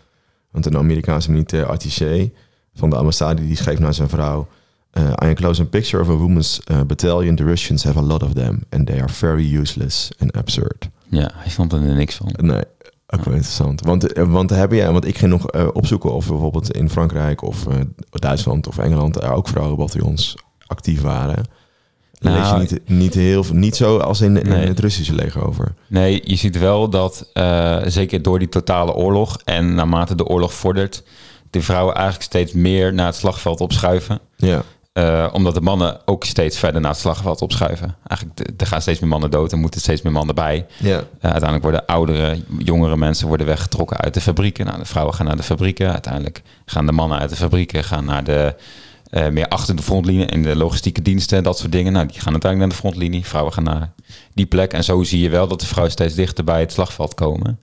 Want 0.57 0.69
een 0.69 0.77
Amerikaanse 0.77 1.31
militair 1.31 1.67
attaché 1.67 2.31
van 2.75 2.91
de 2.91 2.97
ambassade 2.97 3.47
die 3.47 3.57
schreef 3.57 3.79
naar 3.79 3.95
zijn 3.95 4.09
vrouw... 4.09 4.49
eh, 4.91 5.03
I 5.03 5.27
enclose 5.27 5.63
a 5.63 5.65
picture 5.65 6.03
of 6.03 6.09
a 6.09 6.17
woman's 6.17 6.61
eh, 6.65 6.81
battalion. 6.81 7.37
The 7.37 7.45
Russians 7.45 7.85
have 7.85 7.99
a 7.99 8.03
lot 8.03 8.23
of 8.23 8.33
them 8.33 8.63
and 8.71 8.87
they 8.87 9.01
are 9.01 9.09
very 9.09 9.57
useless 9.57 10.11
and 10.19 10.33
absurd. 10.33 10.89
Ja, 11.09 11.31
hij 11.35 11.51
snapt 11.51 11.73
er 11.73 11.81
niks 11.81 12.15
van. 12.15 12.35
Nee, 12.37 12.63
ook 13.07 13.25
wel 13.25 13.35
interessant. 13.35 13.81
Want, 13.81 14.13
eh, 14.13 14.31
want 14.31 14.51
heb 14.51 14.73
je, 14.73 14.93
want 14.93 15.05
ik 15.07 15.19
ging 15.19 15.31
nog 15.31 15.73
opzoeken 15.73 16.13
of 16.13 16.29
bijvoorbeeld 16.29 16.73
in 16.73 16.91
Frankrijk 16.91 17.43
of 17.43 17.67
Duitsland 18.11 18.69
of 18.69 18.79
Engeland 18.79 19.17
er 19.17 19.33
ook 19.33 19.49
vrouwenbataljons 19.49 20.37
actief 20.67 21.01
waren. 21.01 21.45
Nou, 22.19 22.39
lees 22.39 22.51
je 22.51 22.57
niet, 22.75 22.89
niet, 22.99 23.15
heel, 23.15 23.45
niet 23.53 23.77
zo 23.77 23.99
als 23.99 24.21
in, 24.21 24.37
in 24.43 24.49
Nee. 24.49 24.67
het 24.69 24.81
Russische 24.81 25.15
leger 25.15 25.47
over. 25.47 25.75
Nee, 25.87 26.21
je 26.25 26.37
ziet 26.37 26.59
wel 26.59 26.89
dat, 26.91 27.31
eh, 27.33 27.79
zeker 27.87 28.23
door 28.23 28.39
die 28.39 28.49
totale 28.49 28.95
oorlog 28.95 29.37
en 29.45 29.75
naarmate 29.75 30.15
de 30.15 30.25
oorlog 30.27 30.55
vordert, 30.55 31.03
de 31.51 31.63
vrouwen 31.63 31.95
eigenlijk 31.95 32.25
steeds 32.25 32.53
meer 32.53 32.95
naar 32.95 33.07
het 33.07 33.15
slagveld 33.17 33.61
opschuiven. 33.61 34.21
Ja, 34.37 34.63
Eh, 34.93 35.29
omdat 35.33 35.55
de 35.55 35.61
mannen 35.61 36.01
ook 36.05 36.25
steeds 36.25 36.59
verder 36.59 36.81
naar 36.81 36.91
het 36.91 37.01
slagveld 37.01 37.43
opschuiven. 37.43 37.95
Eigenlijk, 38.07 38.61
er 38.61 38.67
gaan 38.67 38.81
steeds 38.81 39.01
meer 39.01 39.09
mannen 39.11 39.31
dood 39.31 39.53
en 39.53 39.59
moeten 39.59 39.81
steeds 39.81 40.03
meer 40.03 40.13
mannen 40.13 40.35
bij. 40.35 40.67
ja, 40.77 40.97
Eh, 40.99 41.03
uiteindelijk 41.21 41.63
worden 41.63 41.87
oudere, 41.87 42.39
jongere 42.59 42.97
mensen 42.97 43.29
worden 43.29 43.47
weggetrokken 43.47 43.97
uit 43.97 44.15
de 44.15 44.21
fabrieken. 44.21 44.67
Nou, 44.67 44.79
de 44.79 44.85
vrouwen 44.85 45.15
gaan 45.15 45.27
naar 45.27 45.37
de 45.37 45.43
fabrieken. 45.43 45.93
Uiteindelijk 45.93 46.43
gaan 46.67 46.87
de 46.87 46.93
mannen 46.93 47.19
uit 47.19 47.31
de 47.31 47.37
fabrieken 47.37 47.85
gaan 47.85 48.05
naar 48.05 48.25
de 48.25 48.55
eh, 49.17 49.29
meer 49.29 49.49
achter 49.49 49.77
de 49.77 49.83
frontlinie 49.83 50.27
in 50.27 50.43
de 50.43 50.57
logistieke 50.57 51.03
diensten 51.03 51.39
en 51.39 51.45
dat 51.45 51.59
soort 51.59 51.73
dingen. 51.73 51.93
Nou, 51.93 52.07
die 52.07 52.21
gaan 52.21 52.33
uiteindelijk 52.33 52.59
naar 52.61 52.81
de 52.81 52.89
frontlinie. 52.89 53.27
Vrouwen 53.27 53.53
gaan 53.53 53.65
naar 53.65 53.93
die 54.35 54.47
plek. 54.47 54.73
En 54.73 54.85
zo 54.85 55.03
zie 55.03 55.21
je 55.21 55.29
wel 55.29 55.49
dat 55.49 55.61
de 55.61 55.67
vrouwen 55.67 55.93
steeds 55.93 56.15
dichter 56.15 56.45
bij 56.45 56.61
het 56.61 56.73
slagveld 56.73 57.15
komen. 57.15 57.59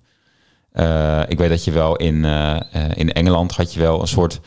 Eh, 0.72 1.22
ik 1.28 1.38
weet 1.38 1.50
dat 1.50 1.64
je 1.64 1.72
wel 1.72 1.96
in, 1.96 2.26
eh, 2.26 2.60
in 2.94 3.14
Engeland 3.14 3.52
had 3.52 3.74
je 3.74 3.80
wel 3.80 4.02
een 4.02 4.08
soort 4.08 4.40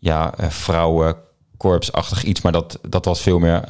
ja, 0.00 0.34
vrouwenkorpsachtig 0.48 2.22
iets, 2.24 2.40
maar 2.40 2.52
dat, 2.52 2.78
dat 2.88 3.04
was 3.04 3.20
veel 3.20 3.38
meer 3.38 3.62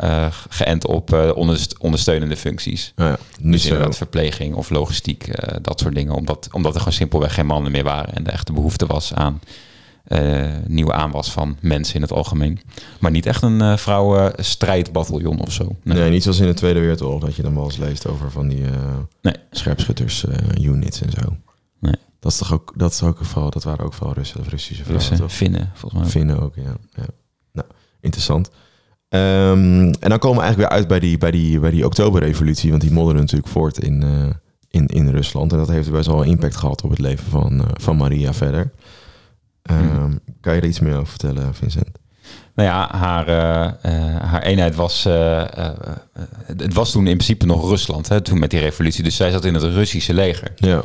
geënt 0.48 0.86
op 0.86 1.32
onderst- 1.34 1.78
ondersteunende 1.78 2.36
functies. 2.36 2.92
nou 2.96 3.10
ja, 3.10 3.18
niet 3.40 3.52
Dus 3.52 3.64
inderdaad 3.64 3.96
verpleging 3.96 4.54
of 4.54 4.70
logistiek, 4.70 5.30
dat 5.62 5.80
soort 5.80 5.94
dingen. 5.94 6.14
Omdat, 6.14 6.48
omdat 6.52 6.72
er 6.72 6.78
gewoon 6.78 6.94
simpelweg 6.94 7.34
geen 7.34 7.46
mannen 7.46 7.72
meer 7.72 7.84
waren. 7.84 8.14
En 8.14 8.24
de 8.24 8.30
echte 8.30 8.52
behoefte 8.52 8.86
was 8.86 9.14
aan 9.14 9.40
eh, 10.08 10.46
nieuwe 10.66 10.92
aanwas 10.92 11.30
van 11.32 11.56
mensen 11.60 11.94
in 11.94 12.02
het 12.02 12.12
algemeen. 12.12 12.60
Maar 13.00 13.10
niet 13.10 13.26
echt 13.26 13.42
een 13.42 13.60
eh 13.60 13.76
vrouwenstrijdbataljon 13.76 15.40
of 15.40 15.52
zo. 15.52 15.76
Nee. 15.82 15.98
Nee, 15.98 16.10
niet 16.10 16.22
zoals 16.22 16.38
in 16.38 16.46
de 16.46 16.54
Tweede 16.54 16.80
Wereldoorlog, 16.80 17.20
dat 17.20 17.34
je 17.36 17.42
dan 17.42 17.54
wel 17.54 17.64
eens 17.64 17.76
leest 17.76 18.06
over 18.06 18.30
van 18.30 18.48
die 18.48 18.64
Nee. 19.22 19.34
scherpschutters 19.50 20.24
eh, 20.24 20.64
units 20.64 21.00
en 21.02 21.10
zo. 21.10 21.36
Nee. 21.80 21.94
Dat 22.20 22.32
is 22.32 22.38
toch 22.38 22.52
ook, 22.52 22.72
dat 22.76 22.92
is 22.92 23.02
ook 23.02 23.18
een 23.18 23.24
geval, 23.26 23.50
dat 23.50 23.64
waren 23.64 23.84
ook 23.84 23.94
veel 23.94 24.12
Russen, 24.12 24.40
Russische 24.48 24.84
vrouwen, 24.84 25.08
Russen? 25.08 25.30
Finnen, 25.30 25.70
volgens 25.74 26.00
mij. 26.02 26.10
Vinden 26.10 26.40
ook, 26.40 26.54
ja. 26.54 26.76
ja. 26.94 27.06
Nou, 27.52 27.66
interessant. 28.00 28.50
Ehm, 29.08 29.92
en 30.00 30.08
dan 30.08 30.18
komen 30.18 30.38
we 30.38 30.44
eigenlijk 30.44 30.56
weer 30.56 30.78
uit 30.78 30.88
bij 30.88 31.00
die, 31.00 31.18
bij 31.18 31.30
die, 31.30 31.60
bij 31.60 31.70
die 31.70 31.84
oktoberrevolutie, 31.84 32.70
want 32.70 32.82
die 32.82 32.92
modderde 32.92 33.20
natuurlijk 33.20 33.48
voort 33.48 33.78
in, 33.78 34.04
in, 34.70 34.86
in 34.86 35.08
Rusland. 35.08 35.52
En 35.52 35.58
dat 35.58 35.68
heeft 35.68 35.90
best 35.90 36.06
wel 36.06 36.22
een 36.22 36.30
impact 36.30 36.56
gehad 36.56 36.82
op 36.82 36.90
het 36.90 36.98
leven 36.98 37.30
van, 37.30 37.64
van 37.80 37.96
Maria 37.96 38.32
verder. 38.34 38.70
Ehm. 39.76 40.12
Kan 40.40 40.54
je 40.54 40.60
er 40.60 40.66
iets 40.66 40.80
meer 40.80 40.94
over 40.96 41.06
vertellen, 41.06 41.54
Vincent? 41.54 41.98
Nou 42.54 42.68
ja, 42.68 42.88
haar, 42.96 43.28
eh, 43.28 43.64
eh, 43.82 44.22
haar 44.22 44.42
eenheid 44.42 44.74
was... 44.74 45.04
eh, 45.04 45.44
het 46.56 46.74
was 46.74 46.90
toen 46.90 47.06
in 47.06 47.16
principe 47.16 47.46
nog 47.46 47.68
Rusland, 47.68 48.08
hè, 48.08 48.20
toen 48.20 48.38
met 48.38 48.50
die 48.50 48.60
revolutie. 48.60 49.02
Dus 49.02 49.16
zij 49.16 49.30
zat 49.30 49.44
in 49.44 49.54
het 49.54 49.62
Russische 49.62 50.14
leger. 50.14 50.52
Ja, 50.56 50.82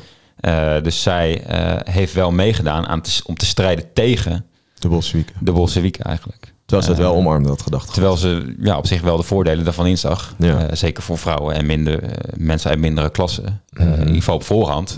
dus 0.80 1.02
zij 1.02 1.44
heeft 1.84 2.14
wel 2.14 2.32
meegedaan 2.32 2.88
aan 2.88 3.02
te, 3.02 3.22
om 3.26 3.36
te 3.36 3.46
strijden 3.46 3.94
tegen 3.94 4.46
de 4.80 4.88
Bolsjewieken. 4.88 5.36
de 5.40 5.52
Bolsjewieken 5.52 6.04
eigenlijk. 6.04 6.54
Terwijl 6.66 6.88
ze 6.88 6.94
het 6.94 7.02
wel 7.08 7.16
omarmde, 7.16 7.50
dat 7.50 7.62
gedachte. 7.62 7.92
Terwijl 7.92 8.18
ze 8.18 8.56
ja, 8.60 8.78
op 8.78 8.88
zich 8.88 9.02
wel 9.02 9.18
de 9.18 9.24
voordelen 9.24 9.64
daarvan 9.64 9.88
inzag. 9.88 10.36
Ja. 10.38 10.76
Zeker 10.76 11.04
voor 11.04 11.18
vrouwen 11.18 11.56
en 11.56 11.66
minder, 11.66 12.00
mensen 12.38 12.70
uit 12.70 12.80
mindere 12.80 13.10
klassen. 13.10 13.62
Mhm. 13.70 13.92
in 13.92 14.00
ieder 14.00 14.16
geval 14.16 14.36
op 14.36 14.44
voorhand 14.44 14.98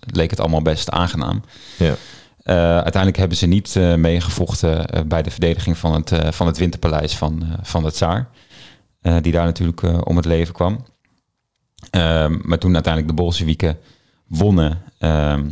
leek 0.00 0.30
het 0.30 0.40
allemaal 0.40 0.62
best 0.62 0.90
aangenaam. 0.90 1.42
Ja. 1.76 1.94
Eh, 2.46 2.54
uiteindelijk 2.54 3.16
hebben 3.16 3.36
ze 3.36 3.46
niet 3.46 3.76
eh, 3.76 3.94
meegevochten 3.94 4.86
eh, 4.86 5.02
bij 5.02 5.22
de 5.22 5.30
verdediging 5.30 5.78
van 5.78 5.94
het, 5.94 6.34
van 6.34 6.46
het 6.46 6.58
winterpaleis 6.58 7.16
van, 7.16 7.46
van 7.62 7.82
de 7.82 7.90
tsaar. 7.90 8.28
Die 9.20 9.32
daar 9.32 9.44
natuurlijk 9.44 10.06
om 10.08 10.16
het 10.16 10.24
leven 10.24 10.54
kwam. 10.54 10.84
Ehm, 11.90 12.38
maar 12.42 12.58
toen 12.58 12.74
uiteindelijk 12.74 13.16
de 13.16 13.22
Bolsjewieken 13.22 13.78
wonnen, 14.26 14.82
ehm, 14.98 15.50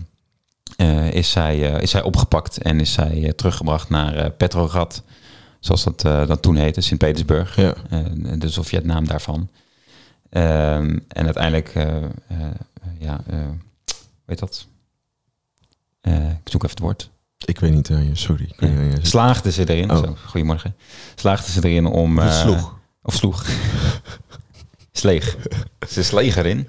eh, 0.77 1.13
is, 1.13 1.31
zij, 1.31 1.59
is 1.59 1.91
zij 1.91 2.03
opgepakt 2.03 2.59
en 2.59 2.81
is 2.81 2.93
zij 2.93 3.33
teruggebracht 3.37 3.89
naar 3.89 4.31
Petrograd. 4.31 5.03
Zoals 5.61 5.85
dat, 5.85 6.01
dat 6.01 6.43
toen 6.43 6.57
heette, 6.57 6.81
Sint-Petersburg. 6.81 7.57
Ja. 7.57 7.75
De 8.37 8.49
Sovjetnaam 8.49 9.07
daarvan. 9.07 9.49
Ehm, 10.31 10.99
en 11.09 11.25
uiteindelijk, 11.25 11.73
ja, 12.99 13.21
heet 14.27 14.39
dat? 14.39 14.67
Eh, 16.05 16.29
ik 16.31 16.49
zoek 16.51 16.63
even 16.63 16.77
het 16.77 16.79
woord. 16.85 17.11
Ik 17.45 17.61
weet 17.61 17.73
niet, 17.73 17.91
eh, 17.91 17.99
sorry. 18.13 18.49
Niet, 18.59 18.71
eh, 18.71 19.03
Slaagden 19.03 19.53
ze 19.53 19.69
erin, 19.69 19.91
Oh. 19.91 19.97
zo, 19.97 20.17
goedemorgen. 20.27 20.77
Slaagden 21.15 21.53
ze 21.53 21.69
erin 21.69 21.87
om... 21.87 22.21
Sloeg. 22.31 22.79
Of 23.03 23.15
sloeg. 23.15 23.47
Sleeg. 24.93 25.37
Ze 25.89 26.03
sleeg 26.03 26.37
erin. 26.37 26.69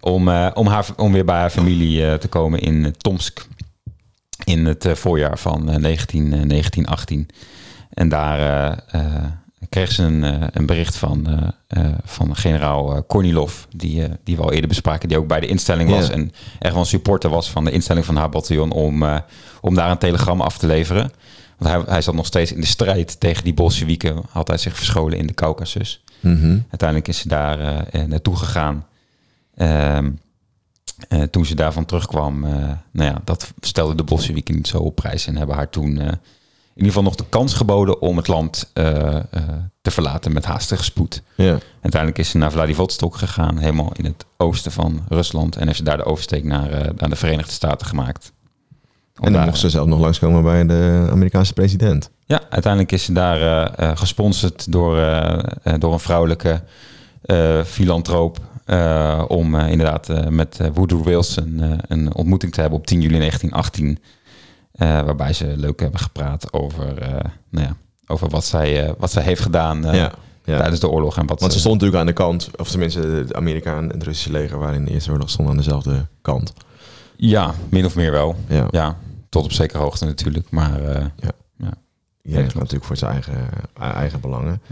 Om, 0.00 0.28
om, 0.54 0.66
haar, 0.66 0.86
om 0.96 1.12
weer 1.12 1.24
bij 1.24 1.36
haar 1.36 1.50
familie 1.50 2.18
te 2.18 2.28
komen 2.28 2.60
in 2.60 2.94
Tomsk. 2.98 3.46
In 4.44 4.66
het 4.66 4.88
voorjaar 4.92 5.38
van 5.38 5.70
eh, 5.70 5.76
19, 5.76 6.24
eh, 6.24 6.30
1918. 6.30 7.28
En 7.90 8.08
daar 8.08 8.38
kreeg 9.68 9.92
ze 9.92 10.02
een, 10.02 10.24
eh, 10.24 10.46
een 10.50 10.66
bericht 10.66 10.96
van, 10.96 11.26
eh, 11.26 11.86
eh, 11.86 11.94
van 12.04 12.36
generaal 12.36 13.02
Kornilov. 13.02 13.54
Die, 13.76 14.08
die 14.24 14.36
we 14.36 14.42
al 14.42 14.52
eerder 14.52 14.68
bespraken. 14.68 15.08
Die 15.08 15.18
ook 15.18 15.26
bij 15.26 15.40
de 15.40 15.46
instelling 15.46 15.90
was. 15.90 16.06
Ja. 16.06 16.12
En 16.12 16.32
echt 16.58 16.72
wel 16.72 16.82
een 16.82 16.88
supporter 16.88 17.30
was 17.30 17.50
van 17.50 17.64
de 17.64 17.70
instelling 17.70 18.04
van 18.04 18.16
haar 18.16 18.28
bataljon. 18.28 18.70
Om, 18.70 19.04
om 19.60 19.74
daar 19.74 19.90
een 19.90 19.98
telegram 19.98 20.40
af 20.40 20.58
te 20.58 20.66
leveren. 20.66 21.10
Want 21.58 21.70
hij, 21.70 21.82
hij 21.92 22.02
zat 22.02 22.14
nog 22.14 22.26
steeds 22.26 22.52
in 22.52 22.60
de 22.60 22.66
strijd 22.66 23.20
tegen 23.20 23.44
die 23.44 23.54
Bolsjewieken. 23.54 24.22
Had 24.30 24.48
hij 24.48 24.58
zich 24.58 24.76
verscholen 24.76 25.18
in 25.18 25.26
de 25.26 25.34
Caucasus. 25.34 26.02
Mhm. 26.20 26.58
Uiteindelijk 26.68 27.08
is 27.08 27.18
ze 27.18 27.28
daar 27.28 27.86
eh, 27.86 28.02
naartoe 28.02 28.36
gegaan. 28.36 28.86
Ehm, 29.54 30.10
eh, 31.08 31.22
toen 31.22 31.46
ze 31.46 31.54
daarvan 31.54 31.84
terugkwam, 31.84 32.40
nou 32.90 33.10
ja, 33.10 33.20
dat 33.24 33.52
stelde 33.60 33.94
de 33.94 34.02
Bolsjewieken 34.04 34.54
niet 34.54 34.66
zo 34.66 34.78
op 34.78 34.94
prijs. 34.94 35.26
En 35.26 35.36
hebben 35.36 35.56
haar 35.56 35.70
toen 35.70 36.00
ieder 36.84 36.86
geval 36.92 37.02
nog 37.02 37.14
de 37.14 37.24
kans 37.28 37.54
geboden 37.54 38.00
om 38.00 38.16
het 38.16 38.28
land 38.28 38.70
eh, 38.72 39.16
eh, 39.16 39.22
te 39.82 39.90
verlaten 39.90 40.32
met 40.32 40.44
haastige 40.44 40.84
spoed. 40.84 41.22
Ja. 41.34 41.58
Uiteindelijk 41.80 42.18
is 42.20 42.30
ze 42.30 42.38
naar 42.38 42.52
Vladivostok 42.52 43.16
gegaan, 43.16 43.58
helemaal 43.58 43.92
in 43.96 44.04
het 44.04 44.24
oosten 44.36 44.72
van 44.72 45.02
Rusland. 45.08 45.56
En 45.56 45.66
heeft 45.66 45.78
ze 45.78 45.84
daar 45.84 45.96
de 45.96 46.04
oversteek 46.04 46.44
naar, 46.44 46.70
eh, 46.70 46.90
naar 46.96 47.08
de 47.10 47.16
Verenigde 47.16 47.52
Staten 47.52 47.86
gemaakt. 47.86 48.32
Om 48.32 48.78
En 49.14 49.22
dan 49.22 49.32
daar- 49.32 49.44
mocht 49.44 49.58
ze 49.58 49.70
zelf 49.70 49.86
nog 49.86 49.98
langskomen 50.00 50.42
bij 50.42 50.66
de 50.66 51.08
Amerikaanse 51.10 51.52
president. 51.52 52.10
ja, 52.26 52.40
uiteindelijk 52.50 52.92
is 52.92 53.04
ze 53.04 53.12
daar 53.12 53.70
gesponsord 53.96 54.72
door, 54.72 54.94
door 55.78 55.92
een 55.92 56.00
vrouwelijke 56.00 56.62
filantroop. 57.64 58.38
om 59.28 59.54
inderdaad 59.56 60.30
met 60.30 60.58
Woodrow 60.74 61.04
Wilson 61.04 61.62
een 61.88 62.14
ontmoeting 62.14 62.52
te 62.52 62.60
hebben 62.60 62.78
op 62.78 62.86
10 62.86 63.00
juli 63.00 63.18
1918. 63.18 63.98
Eh, 64.78 65.00
waarbij 65.00 65.32
ze 65.32 65.56
leuk 65.56 65.80
hebben 65.80 66.00
gepraat 66.00 66.52
over, 66.52 66.98
eh, 66.98 67.10
nou 67.50 67.66
ja, 67.66 67.76
over 68.06 68.28
wat, 68.28 68.44
zij, 68.44 68.86
eh, 68.86 68.92
wat 68.98 69.10
zij 69.10 69.22
heeft 69.22 69.40
gedaan 69.40 69.82
ja. 69.82 69.92
ja. 70.44 70.58
tijdens 70.58 70.80
de 70.80 70.88
oorlog. 70.88 71.16
En 71.16 71.26
wat 71.26 71.40
Want 71.40 71.52
ze 71.52 71.58
stond 71.58 71.74
natuurlijk 71.74 72.00
aan 72.00 72.06
de 72.06 72.12
kant, 72.12 72.50
of 72.56 72.70
tenminste 72.70 73.00
de 73.00 73.34
Amerikaan 73.34 73.82
en 73.82 73.90
het 73.90 74.02
Russische 74.02 74.32
leger 74.32 74.58
waren 74.58 74.74
in 74.74 74.84
de 74.84 74.90
Eerste 74.90 75.10
Oorlog 75.10 75.30
stonden 75.30 75.54
aan 75.54 75.60
dezelfde 75.60 76.06
kant. 76.22 76.52
Ja, 77.16 77.54
min 77.68 77.84
of 77.84 77.96
meer 77.96 78.10
wel. 78.10 78.36
Ja. 78.48 78.66
Ja, 78.70 78.96
tot 79.28 79.44
op 79.44 79.52
zekere 79.52 79.82
hoogte 79.82 80.04
natuurlijk. 80.04 80.50
Maar 80.50 80.80
Iedereen 82.22 82.50
gaat 82.50 82.54
natuurlijk 82.54 82.84
voor 82.84 82.96
zijn 82.96 83.12
eigen, 83.12 83.48
eigen 83.74 84.20
belangen. 84.20 84.62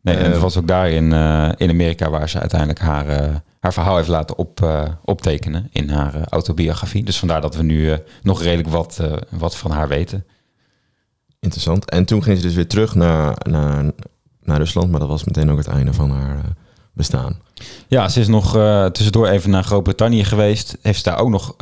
Nee, 0.00 0.16
en 0.16 0.30
het 0.30 0.40
was 0.40 0.56
ook 0.56 0.68
daar 0.68 0.90
in, 0.90 1.12
in 1.56 1.70
Amerika 1.70 2.10
waar 2.10 2.28
ze 2.28 2.40
uiteindelijk 2.40 2.80
haar, 2.80 3.42
haar 3.60 3.72
verhaal 3.72 3.96
heeft 3.96 4.08
laten 4.08 4.38
op, 4.38 4.62
eh, 4.62 4.82
optekenen 5.04 5.68
in 5.72 5.90
haar 5.90 6.14
eh, 6.14 6.22
autobiografie. 6.24 7.04
Dus 7.04 7.18
vandaar 7.18 7.40
dat 7.40 7.54
we 7.56 7.62
nu 7.62 7.90
eh, 7.92 7.98
nog 8.22 8.42
redelijk 8.42 8.68
wat, 8.68 9.00
wat 9.30 9.56
van 9.56 9.70
haar 9.70 9.88
weten. 9.88 10.26
Interessant. 11.40 11.90
En 11.90 12.04
toen 12.04 12.22
ging 12.22 12.36
ze 12.36 12.42
dus 12.42 12.54
weer 12.54 12.68
terug 12.68 12.94
naar, 12.94 13.36
naar, 13.50 13.84
naar 14.42 14.58
Rusland, 14.58 14.90
maar 14.90 15.00
dat 15.00 15.08
was 15.08 15.24
meteen 15.24 15.50
ook 15.50 15.58
het 15.58 15.66
einde 15.66 15.92
van 15.92 16.10
haar 16.10 16.40
bestaan. 16.92 17.40
Ja, 17.86 18.08
ze 18.08 18.20
is 18.20 18.28
nog 18.28 18.52
tussendoor 18.92 19.26
even 19.28 19.50
naar 19.50 19.64
Groot-Brittannië 19.64 20.24
geweest. 20.24 20.78
Heeft 20.82 20.98
ze 20.98 21.10
daar 21.10 21.18
ook 21.18 21.28
nog 21.28 21.56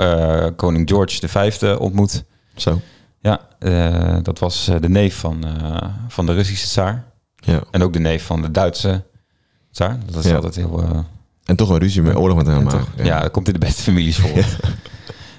koning 0.57 0.88
George 0.88 1.28
V 1.28 1.62
ontmoet. 1.78 2.24
Zo. 2.55 2.80
Ja, 3.20 3.40
dat 4.22 4.38
was 4.38 4.70
de 4.80 4.88
neef 4.88 5.16
van, 5.18 5.44
van 6.09 6.26
de 6.26 6.32
Russische 6.32 6.66
tsaar. 6.66 7.05
Ja. 7.36 7.61
En 7.70 7.82
ook 7.82 7.92
de 7.92 7.99
neef 7.99 8.24
van 8.26 8.42
de 8.42 8.51
Duitse 8.51 9.05
Tsaar. 9.70 9.99
Dat 10.07 10.24
is 10.24 10.30
Ja. 10.30 10.34
altijd 10.34 10.55
heel... 10.57 11.05
En 11.47 11.57
toch 11.57 11.68
een 11.70 11.78
ruzie 11.78 12.03
met 12.03 12.16
oorlog 12.16 12.36
met 12.36 12.47
hem 12.47 12.57
en 12.57 12.64
maken. 12.64 12.78
toch- 12.97 13.05
ja. 13.07 13.20
dat 13.20 13.30
komt 13.30 13.47
in 13.47 13.53
de 13.53 13.59
beste 13.59 13.82
families 13.82 14.18
voor. 14.22 14.30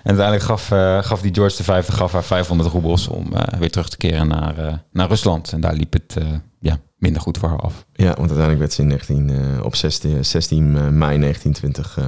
En 0.04 0.14
uiteindelijk 0.18 0.44
gaf, 0.46 0.72
eh, 0.72 1.04
gaf 1.04 1.22
die 1.22 1.34
George 1.34 1.64
V 1.64 1.90
gaf 1.90 2.12
haar 2.12 2.24
500 2.24 2.70
roebels 2.70 3.08
om 3.08 3.34
eh, 3.34 3.60
weer 3.60 3.72
terug 3.72 3.90
te 3.90 3.98
keren 3.98 4.28
naar, 4.28 4.58
eh, 4.58 4.74
naar 4.92 5.08
Rusland. 5.08 5.52
En 5.52 5.62
daar 5.62 5.74
liep 5.74 5.94
het 5.94 6.16
ja, 6.60 6.80
minder 6.98 7.22
goed 7.22 7.38
voor 7.38 7.50
haar 7.50 7.60
af. 7.60 7.86
Ja, 7.94 8.06
want 8.06 8.18
uiteindelijk 8.20 8.60
werd 8.60 8.74
ze 8.74 8.82
in 8.82 8.88
19, 8.88 9.30
eh, 9.30 9.64
op 9.66 9.76
16, 9.76 10.26
16 10.26 10.72
mei 10.98 11.18
1920 11.18 11.98
eh, 11.98 12.06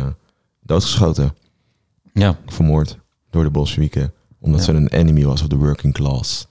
doodgeschoten. 0.63 1.33
Ja, 2.13 2.35
Vermoord 2.45 2.97
door 3.29 3.43
de 3.43 3.49
Bolsjewieken. 3.49 4.13
Omdat 4.39 4.59
Ja. 4.59 4.65
ze 4.65 4.71
een 4.73 4.87
enemy 4.87 5.25
was 5.25 5.41
of 5.41 5.47
the 5.47 5.57
working 5.57 5.93
class. 5.93 6.47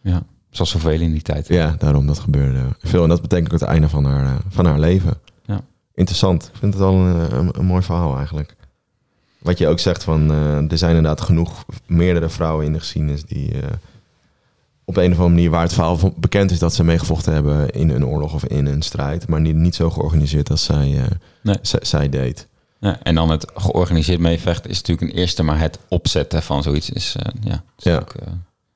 ja. 0.00 0.22
zoals 0.50 0.70
zoveel 0.70 1.00
in 1.00 1.12
die 1.12 1.22
tijd. 1.22 1.48
Ja, 1.48 1.74
daarom 1.78 2.06
dat 2.06 2.18
gebeurde 2.18 2.62
veel. 2.78 3.02
En 3.02 3.08
dat 3.08 3.20
betekent 3.22 3.52
ook 3.52 3.60
het 3.60 3.68
einde 3.68 3.88
van 3.88 4.04
haar, 4.04 4.36
van 4.48 4.64
haar 4.66 4.78
leven. 4.78 5.14
Interessant. 5.98 6.44
Ik 6.52 6.58
vind 6.58 6.74
het 6.74 6.82
al 6.82 6.94
een, 6.94 7.38
een, 7.38 7.48
een 7.58 7.64
mooi 7.64 7.82
verhaal 7.82 8.16
eigenlijk. 8.16 8.56
Wat 9.38 9.58
je 9.58 9.68
ook 9.68 9.78
zegt 9.78 10.04
van, 10.04 10.30
eh, 10.30 10.70
er 10.70 10.78
zijn 10.78 10.96
inderdaad 10.96 11.20
genoeg 11.20 11.64
meerdere 11.86 12.28
vrouwen 12.28 12.66
in 12.66 12.72
de 12.72 12.78
geschiedenis 12.78 13.24
die 13.24 13.52
eh, 13.60 13.68
op 14.84 14.96
een 14.96 15.04
of 15.12 15.16
andere 15.18 15.28
manier 15.28 15.50
waar 15.50 15.62
het 15.62 15.72
verhaal 15.72 15.98
van 15.98 16.14
bekend 16.16 16.50
is 16.50 16.58
dat 16.58 16.74
ze 16.74 16.84
meegevochten 16.84 17.32
hebben 17.32 17.70
in 17.70 17.90
een 17.90 18.06
oorlog 18.06 18.34
of 18.34 18.44
in 18.44 18.66
een 18.66 18.82
strijd, 18.82 19.28
maar 19.28 19.42
die 19.42 19.54
niet 19.54 19.74
zo 19.74 19.90
georganiseerd 19.90 20.50
als 20.50 20.64
zij, 20.64 20.98
eh, 20.98 21.04
Nee. 21.42 21.56
zij 21.62 22.08
deed. 22.08 22.48
Ja, 22.80 22.98
en 23.02 23.14
dan 23.14 23.30
het 23.30 23.50
georganiseerd 23.54 24.20
meevechten 24.20 24.70
is 24.70 24.76
natuurlijk 24.80 25.12
een 25.12 25.18
eerste, 25.18 25.42
maar 25.42 25.58
het 25.60 25.78
opzetten 25.88 26.42
van 26.42 26.62
zoiets 26.62 26.90
is, 26.90 27.16
eh, 27.18 27.32
ja, 27.40 27.62
is 27.78 27.84
Ja. 27.84 27.98
ook, 27.98 28.12
eh, 28.14 28.32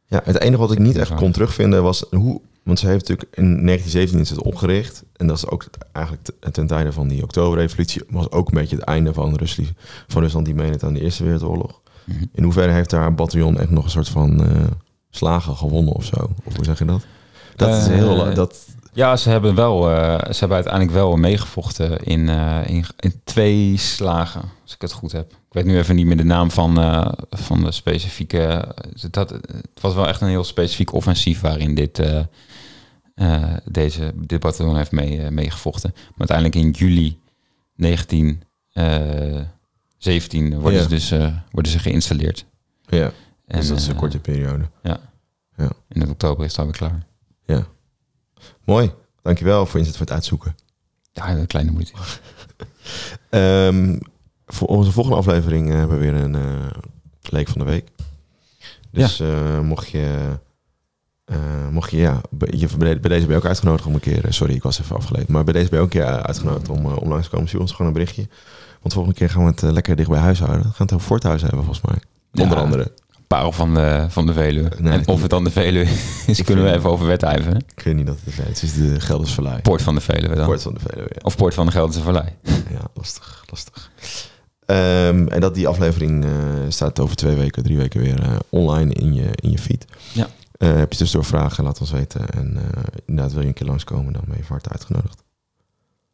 Ja, 0.07 0.21
het 0.25 0.41
enige 0.41 0.61
wat 0.61 0.73
ik 0.73 0.79
niet 0.79 0.97
echt 0.97 1.15
kon 1.15 1.33
terugvinden 1.33 1.83
was 1.83 2.05
hoe. 2.11 2.41
Want 2.63 2.79
ze 2.79 2.87
heeft 2.87 3.09
natuurlijk 3.09 3.37
in 3.37 3.45
1917 3.67 4.21
is 4.21 4.31
het 4.31 4.43
opgericht. 4.43 5.03
En 5.17 5.27
dat 5.27 5.37
is 5.37 5.47
ook 5.47 5.65
eigenlijk 5.93 6.29
ten 6.53 6.67
tijde 6.67 6.93
van 6.93 7.09
die 7.09 7.23
Oktoberrevolutie. 7.23 8.03
Was 8.09 8.31
ook 8.31 8.49
een 8.49 8.55
beetje 8.55 8.77
het 8.77 8.85
einde 8.85 9.13
van, 9.13 9.35
Rusland, 9.37 9.73
van 10.09 10.23
Rusland 10.23 10.45
die 10.47 10.55
meedeed 10.55 10.83
aan 10.83 10.95
de 10.95 11.01
Eerste 11.01 11.25
Wereldoorlog. 11.25 11.81
mhm. 12.05 12.25
In 12.33 12.43
hoeverre 12.43 12.73
heeft 12.73 12.91
haar 12.91 13.15
bataljon 13.15 13.59
echt 13.61 13.71
nog 13.71 13.85
een 13.85 13.91
soort 13.91 14.09
van 14.09 14.45
eh, 14.45 14.51
slagen 15.11 15.57
gewonnen 15.57 15.93
of 15.95 16.05
zo? 16.05 16.31
Of 16.45 16.57
hoe 16.57 16.65
zeg 16.65 16.79
je 16.79 16.85
dat? 16.85 17.05
Dat 17.57 17.69
is 17.77 17.87
Eh, 17.87 17.95
heel. 17.95 18.35
Dat, 18.35 18.67
Ja, 18.95 19.17
ze 19.17 19.31
hebben 19.31 19.55
wel, 19.55 19.91
eh, 19.91 20.19
ze 20.33 20.39
hebben 20.39 20.57
uiteindelijk 20.57 20.95
wel 20.95 21.17
meegevochten 21.17 21.99
in, 22.05 22.29
eh, 22.29 22.59
in, 22.67 22.85
in 22.99 23.21
twee 23.25 23.77
slagen, 23.77 24.43
als 24.63 24.75
ik 24.75 24.81
het 24.81 24.93
goed 24.93 25.13
heb. 25.13 25.31
Ik 25.31 25.59
weet 25.59 25.65
nu 25.65 25.79
even 25.79 25.95
niet 25.97 26.07
meer 26.07 26.17
de 26.17 26.25
naam 26.25 26.51
van, 26.51 26.79
eh, 26.81 27.13
van 27.31 27.65
de 27.65 27.73
specifieke. 27.73 28.75
Dat, 29.11 29.31
het 29.31 29.81
was 29.81 29.95
wel 29.95 30.09
echt 30.09 30.21
een 30.21 30.29
heel 30.29 30.45
specifiek 30.45 30.93
offensief 30.93 31.41
waarin 31.41 31.75
dit, 31.75 31.99
eh, 31.99 32.19
eh, 32.19 32.25
deze, 33.65 34.13
dit 34.15 34.41
bataljon 34.41 34.77
heeft 34.77 34.93
mee, 34.93 35.23
eh, 35.23 35.31
meegevochten. 35.31 35.91
Maar 35.95 36.29
uiteindelijk 36.29 36.57
in 36.57 36.71
juli 36.71 37.21
1917 37.75 40.61
worden, 40.61 40.79
Ja. 40.79 40.83
ze 40.83 40.89
dus, 40.89 41.11
eh, 41.11 41.37
worden 41.51 41.73
ze 41.73 41.79
geïnstalleerd. 41.79 42.45
ja, 42.87 43.11
En, 43.47 43.59
dus 43.59 43.69
dat 43.69 43.79
is 43.79 43.87
een 43.87 43.93
eh, 43.93 43.99
korte 43.99 44.19
periode. 44.19 44.65
in 45.89 46.11
oktober 46.11 46.45
is 46.45 46.51
het 46.51 46.61
alweer 46.61 46.77
klaar. 46.77 47.07
Ja. 47.47 47.67
Mooi. 48.65 48.93
Dankjewel 49.23 49.67
voor 49.67 49.79
inzet 49.79 49.97
voor 49.97 50.07
het 50.07 50.15
uitzoeken. 50.15 50.55
Ja, 51.13 51.31
een 51.31 51.47
kleine 51.47 51.71
moeite. 51.71 51.93
Ehm, 53.31 53.99
voor 54.47 54.69
onze 54.69 54.93
volgende 54.93 55.19
aflevering 55.19 55.71
eh, 55.71 55.77
hebben 55.77 55.99
we 55.99 56.11
weer 56.11 56.15
een 56.23 56.35
eh 56.35 56.71
leek 57.21 57.49
van 57.49 57.59
de 57.59 57.65
week. 57.67 57.89
Dus 58.91 59.21
eh, 59.21 59.61
mocht 59.61 59.89
je, 59.89 60.39
eh, 61.25 61.69
mocht 61.71 61.91
je, 61.91 61.97
ja, 61.97 62.21
bij, 62.31 62.49
je, 62.57 62.69
bij 62.77 62.97
deze 62.99 63.21
ben 63.27 63.31
je 63.31 63.37
ook 63.37 63.47
uitgenodigd 63.47 63.87
om 63.87 63.95
een 63.95 64.01
keer, 64.01 64.25
eh, 64.25 64.31
sorry, 64.31 64.55
ik 64.55 64.63
was 64.63 64.81
even 64.81 64.97
afgeleid, 64.97 65.29
maar 65.29 65.45
bij 65.45 65.53
deze 65.53 65.69
ben 65.69 65.79
je 65.79 65.85
ook 65.85 65.95
een 65.95 66.01
keer 66.01 66.09
eh, 66.09 66.17
uitgenodigd 66.17 66.69
om, 66.69 66.87
eh, 66.87 66.97
om 66.97 67.09
langs 67.09 67.25
te 67.25 67.31
komen. 67.31 67.49
Stuur 67.49 67.61
ons 67.61 67.71
gewoon 67.71 67.87
een 67.87 67.93
berichtje. 67.93 68.29
Want 68.81 68.95
volgende 68.95 69.19
keer 69.19 69.31
gaan 69.31 69.45
we 69.45 69.51
het 69.51 69.63
lekker 69.63 69.97
dicht 69.97 70.09
bij 70.09 70.19
huis 70.19 70.39
houden. 70.39 70.63
We 70.63 70.69
gaan 70.69 70.87
het 70.87 70.93
over 70.95 71.07
Forthuis 71.07 71.43
hebben, 71.43 71.65
volgens 71.65 71.87
mij. 71.87 71.99
Onder 72.45 72.59
andere. 72.59 72.93
Parel 73.27 73.53
van 73.53 73.75
de, 73.75 74.07
van 74.09 74.27
de 74.27 74.33
Veluwe. 74.33 74.71
Nee, 74.79 74.93
en 74.93 75.07
of 75.07 75.21
het 75.21 75.31
dan 75.31 75.45
de 75.45 75.51
Veluwe 75.51 75.87
is, 76.27 76.39
Ik 76.39 76.45
kunnen 76.45 76.65
we 76.65 76.73
even 76.73 76.91
over 76.91 77.07
wedijveren. 77.07 77.65
Ik 77.77 77.83
weet 77.85 77.95
niet 77.95 78.07
dat 78.07 78.17
het 78.25 78.35
is. 78.35 78.39
Het 78.39 78.63
is 78.63 78.75
de 78.75 79.01
Gelders 79.01 79.35
Vallei. 79.35 79.61
Poort 79.61 79.83
van 79.83 79.95
de 79.95 80.01
Veluwe 80.01 80.35
dan. 80.35 80.47
Poort 80.47 80.63
van 80.63 80.75
de 80.75 80.81
Veluwe, 80.81 81.11
ja. 81.15 81.21
Of 81.23 81.37
Poort 81.37 81.55
van 81.55 81.67
de 81.67 81.73
Gelderse 81.73 82.01
Vallei. 82.01 82.29
Ja, 82.43 82.81
lastig, 82.95 83.45
lastig. 83.51 83.91
Ehm, 84.67 85.27
en 85.27 85.41
dat 85.41 85.55
die 85.55 85.69
aflevering 85.69 86.25
staat 86.69 87.01
over 87.01 87.17
twee 87.17 87.37
weken, 87.37 87.63
drie 87.63 87.77
weken 87.77 88.01
weer 88.01 88.39
online 88.49 88.93
in 88.93 89.15
je, 89.15 89.29
in 89.35 89.51
je 89.51 89.59
feed. 89.59 89.85
Ja. 90.13 90.29
Eh, 90.63 90.77
heb 90.77 90.93
je 90.93 90.99
tussendoor 90.99 91.29
vragen, 91.29 91.65
laat 91.65 91.81
ons 91.81 91.91
weten. 91.91 92.29
En 92.31 92.57
eh, 92.57 92.83
inderdaad, 93.07 93.33
wil 93.33 93.43
je 93.43 93.49
een 93.49 93.55
keer 93.55 93.67
langskomen, 93.67 94.13
dan 94.13 94.23
ben 94.27 94.37
je 94.37 94.43
van 94.45 94.53
harte 94.53 94.69
uitgenodigd. 94.69 95.23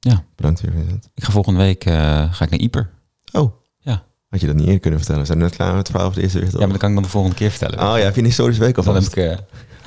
Ja. 0.00 0.22
Bedankt 0.36 0.60
weer, 0.60 0.72
Vincent. 0.72 1.08
Ik 1.14 1.24
ga 1.24 1.30
volgende 1.32 1.58
week 1.58 1.84
eh, 1.84 1.94
ga 2.32 2.44
ik 2.44 2.50
naar 2.50 2.58
Ieper. 2.58 2.90
Oh. 3.32 3.52
Ja. 3.78 4.02
Had 4.30 4.40
je 4.40 4.46
dat 4.46 4.54
niet 4.56 4.64
eerder 4.64 4.80
kunnen 4.80 4.98
vertellen? 5.00 5.26
Zijn 5.26 5.38
we 5.38 5.44
net 5.44 5.54
klaar 5.56 5.68
met 5.68 5.78
het 5.78 5.90
verhaal 5.90 6.12
de 6.12 6.22
Eerste 6.22 6.38
Ja, 6.38 6.46
maar 6.58 6.68
dat 6.68 6.76
kan 6.76 6.88
ik 6.88 6.94
dan 6.94 7.02
de 7.04 7.08
volgende 7.10 7.36
keer 7.36 7.50
vertellen. 7.50 7.78
Oh 7.90 7.98
ja, 7.98 8.04
heb 8.04 8.14
je 8.14 8.20
een 8.20 8.26
historische 8.26 8.62
week 8.62 8.74
dan 8.74 8.84
heb 8.84 8.94
alvast? 8.94 9.16
ik... 9.16 9.38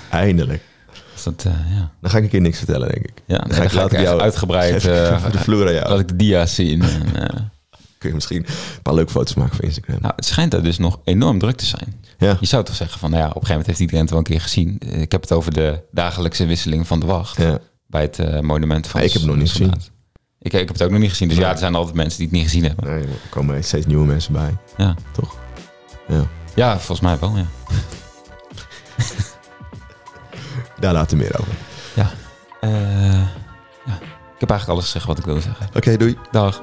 Eindelijk. 0.10 0.64
dat, 1.24 1.44
ja. 1.44 1.92
Dan 2.02 2.12
ga 2.12 2.18
ik 2.18 2.24
een 2.24 2.30
keer 2.30 2.42
niks 2.42 2.58
vertellen, 2.58 2.90
denk 2.90 3.06
ik. 3.06 3.24
Ja, 3.26 3.38
Dan 3.38 3.48
nee, 3.48 3.58
ga 3.58 3.64
ik 3.64 3.70
dan 3.70 3.78
ga 3.78 3.82
later 3.84 4.00
ik 4.00 4.06
jou- 4.06 4.22
uitgebreid... 4.22 4.74
Even 4.86 5.32
de 5.32 5.38
vloer 5.38 5.68
aan 5.68 5.74
jou. 5.74 5.90
laat 5.90 6.00
ik 6.00 6.08
de 6.08 6.16
dia's 6.16 6.56
zien. 6.56 6.82
En, 6.82 7.52
Kun 8.02 8.10
je 8.10 8.16
misschien 8.16 8.46
een 8.48 8.82
paar 8.82 8.94
leuke 8.94 9.12
foto's 9.12 9.34
maken 9.36 9.56
voor 9.56 9.66
Instagram. 9.66 9.98
nou, 10.02 10.14
het 10.16 10.26
schijnt 10.26 10.52
daar 10.52 10.64
dus 10.64 10.78
nog 10.78 11.00
enorm 11.04 11.40
druk 11.40 11.58
te 11.58 11.66
zijn. 11.66 12.04
ja. 12.18 12.38
Je 12.40 12.46
zou 12.46 12.64
toch 12.64 12.76
zeggen 12.76 13.00
van, 13.00 13.10
nou 13.10 13.22
ja, 13.22 13.28
op 13.30 13.36
een 13.36 13.42
gegeven 13.48 13.58
moment 13.58 13.68
heeft 13.68 13.80
iedereen 13.80 14.02
het 14.02 14.10
wel 14.10 14.20
een 14.20 14.26
keer 14.26 14.42
gezien. 14.42 14.80
Eh, 14.80 15.02
Ik 15.02 15.12
heb 15.12 15.22
het 15.22 15.32
over 15.32 15.54
de 15.54 15.84
dagelijkse 15.92 16.46
wisseling 16.46 16.88
van 16.88 17.00
de 17.00 17.06
wacht. 17.06 17.38
ja. 17.38 17.60
bij 17.88 18.02
het 18.02 18.20
eh, 18.20 18.40
monument 18.40 18.88
van 18.88 19.00
Ja, 19.00 19.06
ik 19.06 19.12
heb 19.14 19.22
het 19.22 19.32
nog 19.32 19.40
niet 19.40 19.50
soldaat. 19.50 19.92
Ik, 20.40 20.54
ik 20.54 20.60
heb 20.60 20.68
het 20.68 20.84
ook 20.84 20.90
nog 20.92 21.00
niet 21.00 21.10
gezien. 21.10 21.28
Dus 21.28 21.38
Nee. 21.38 21.46
ja, 21.46 21.52
er 21.52 21.58
zijn 21.60 21.76
altijd 21.76 21.96
mensen 21.96 22.18
die 22.18 22.28
het 22.28 22.36
niet 22.36 22.46
gezien 22.46 22.64
hebben. 22.64 22.86
Nee, 22.86 23.02
er 23.04 23.10
komen 23.30 23.64
steeds 23.64 23.86
nieuwe 23.86 24.06
mensen 24.06 24.34
bij. 24.34 24.58
Ja. 24.78 24.96
Toch? 25.12 25.36
Ja. 26.08 26.28
Ja, 26.56 26.76
volgens 26.78 27.00
mij 27.00 27.20
wel, 27.20 27.38
ja. 27.38 27.46
Daar 30.80 30.94
later 30.94 31.18
meer 31.18 31.40
over. 31.40 31.54
Eh, 31.96 32.06
ja. 33.86 33.94
Ik 34.36 34.48
heb 34.48 34.50
eigenlijk 34.50 34.68
alles 34.70 34.86
gezegd 34.86 35.06
wat 35.06 35.18
ik 35.18 35.26
wilde 35.26 35.42
zeggen. 35.42 35.70
Oké, 35.76 35.98
doei. 35.98 36.18
Dag. 36.32 36.62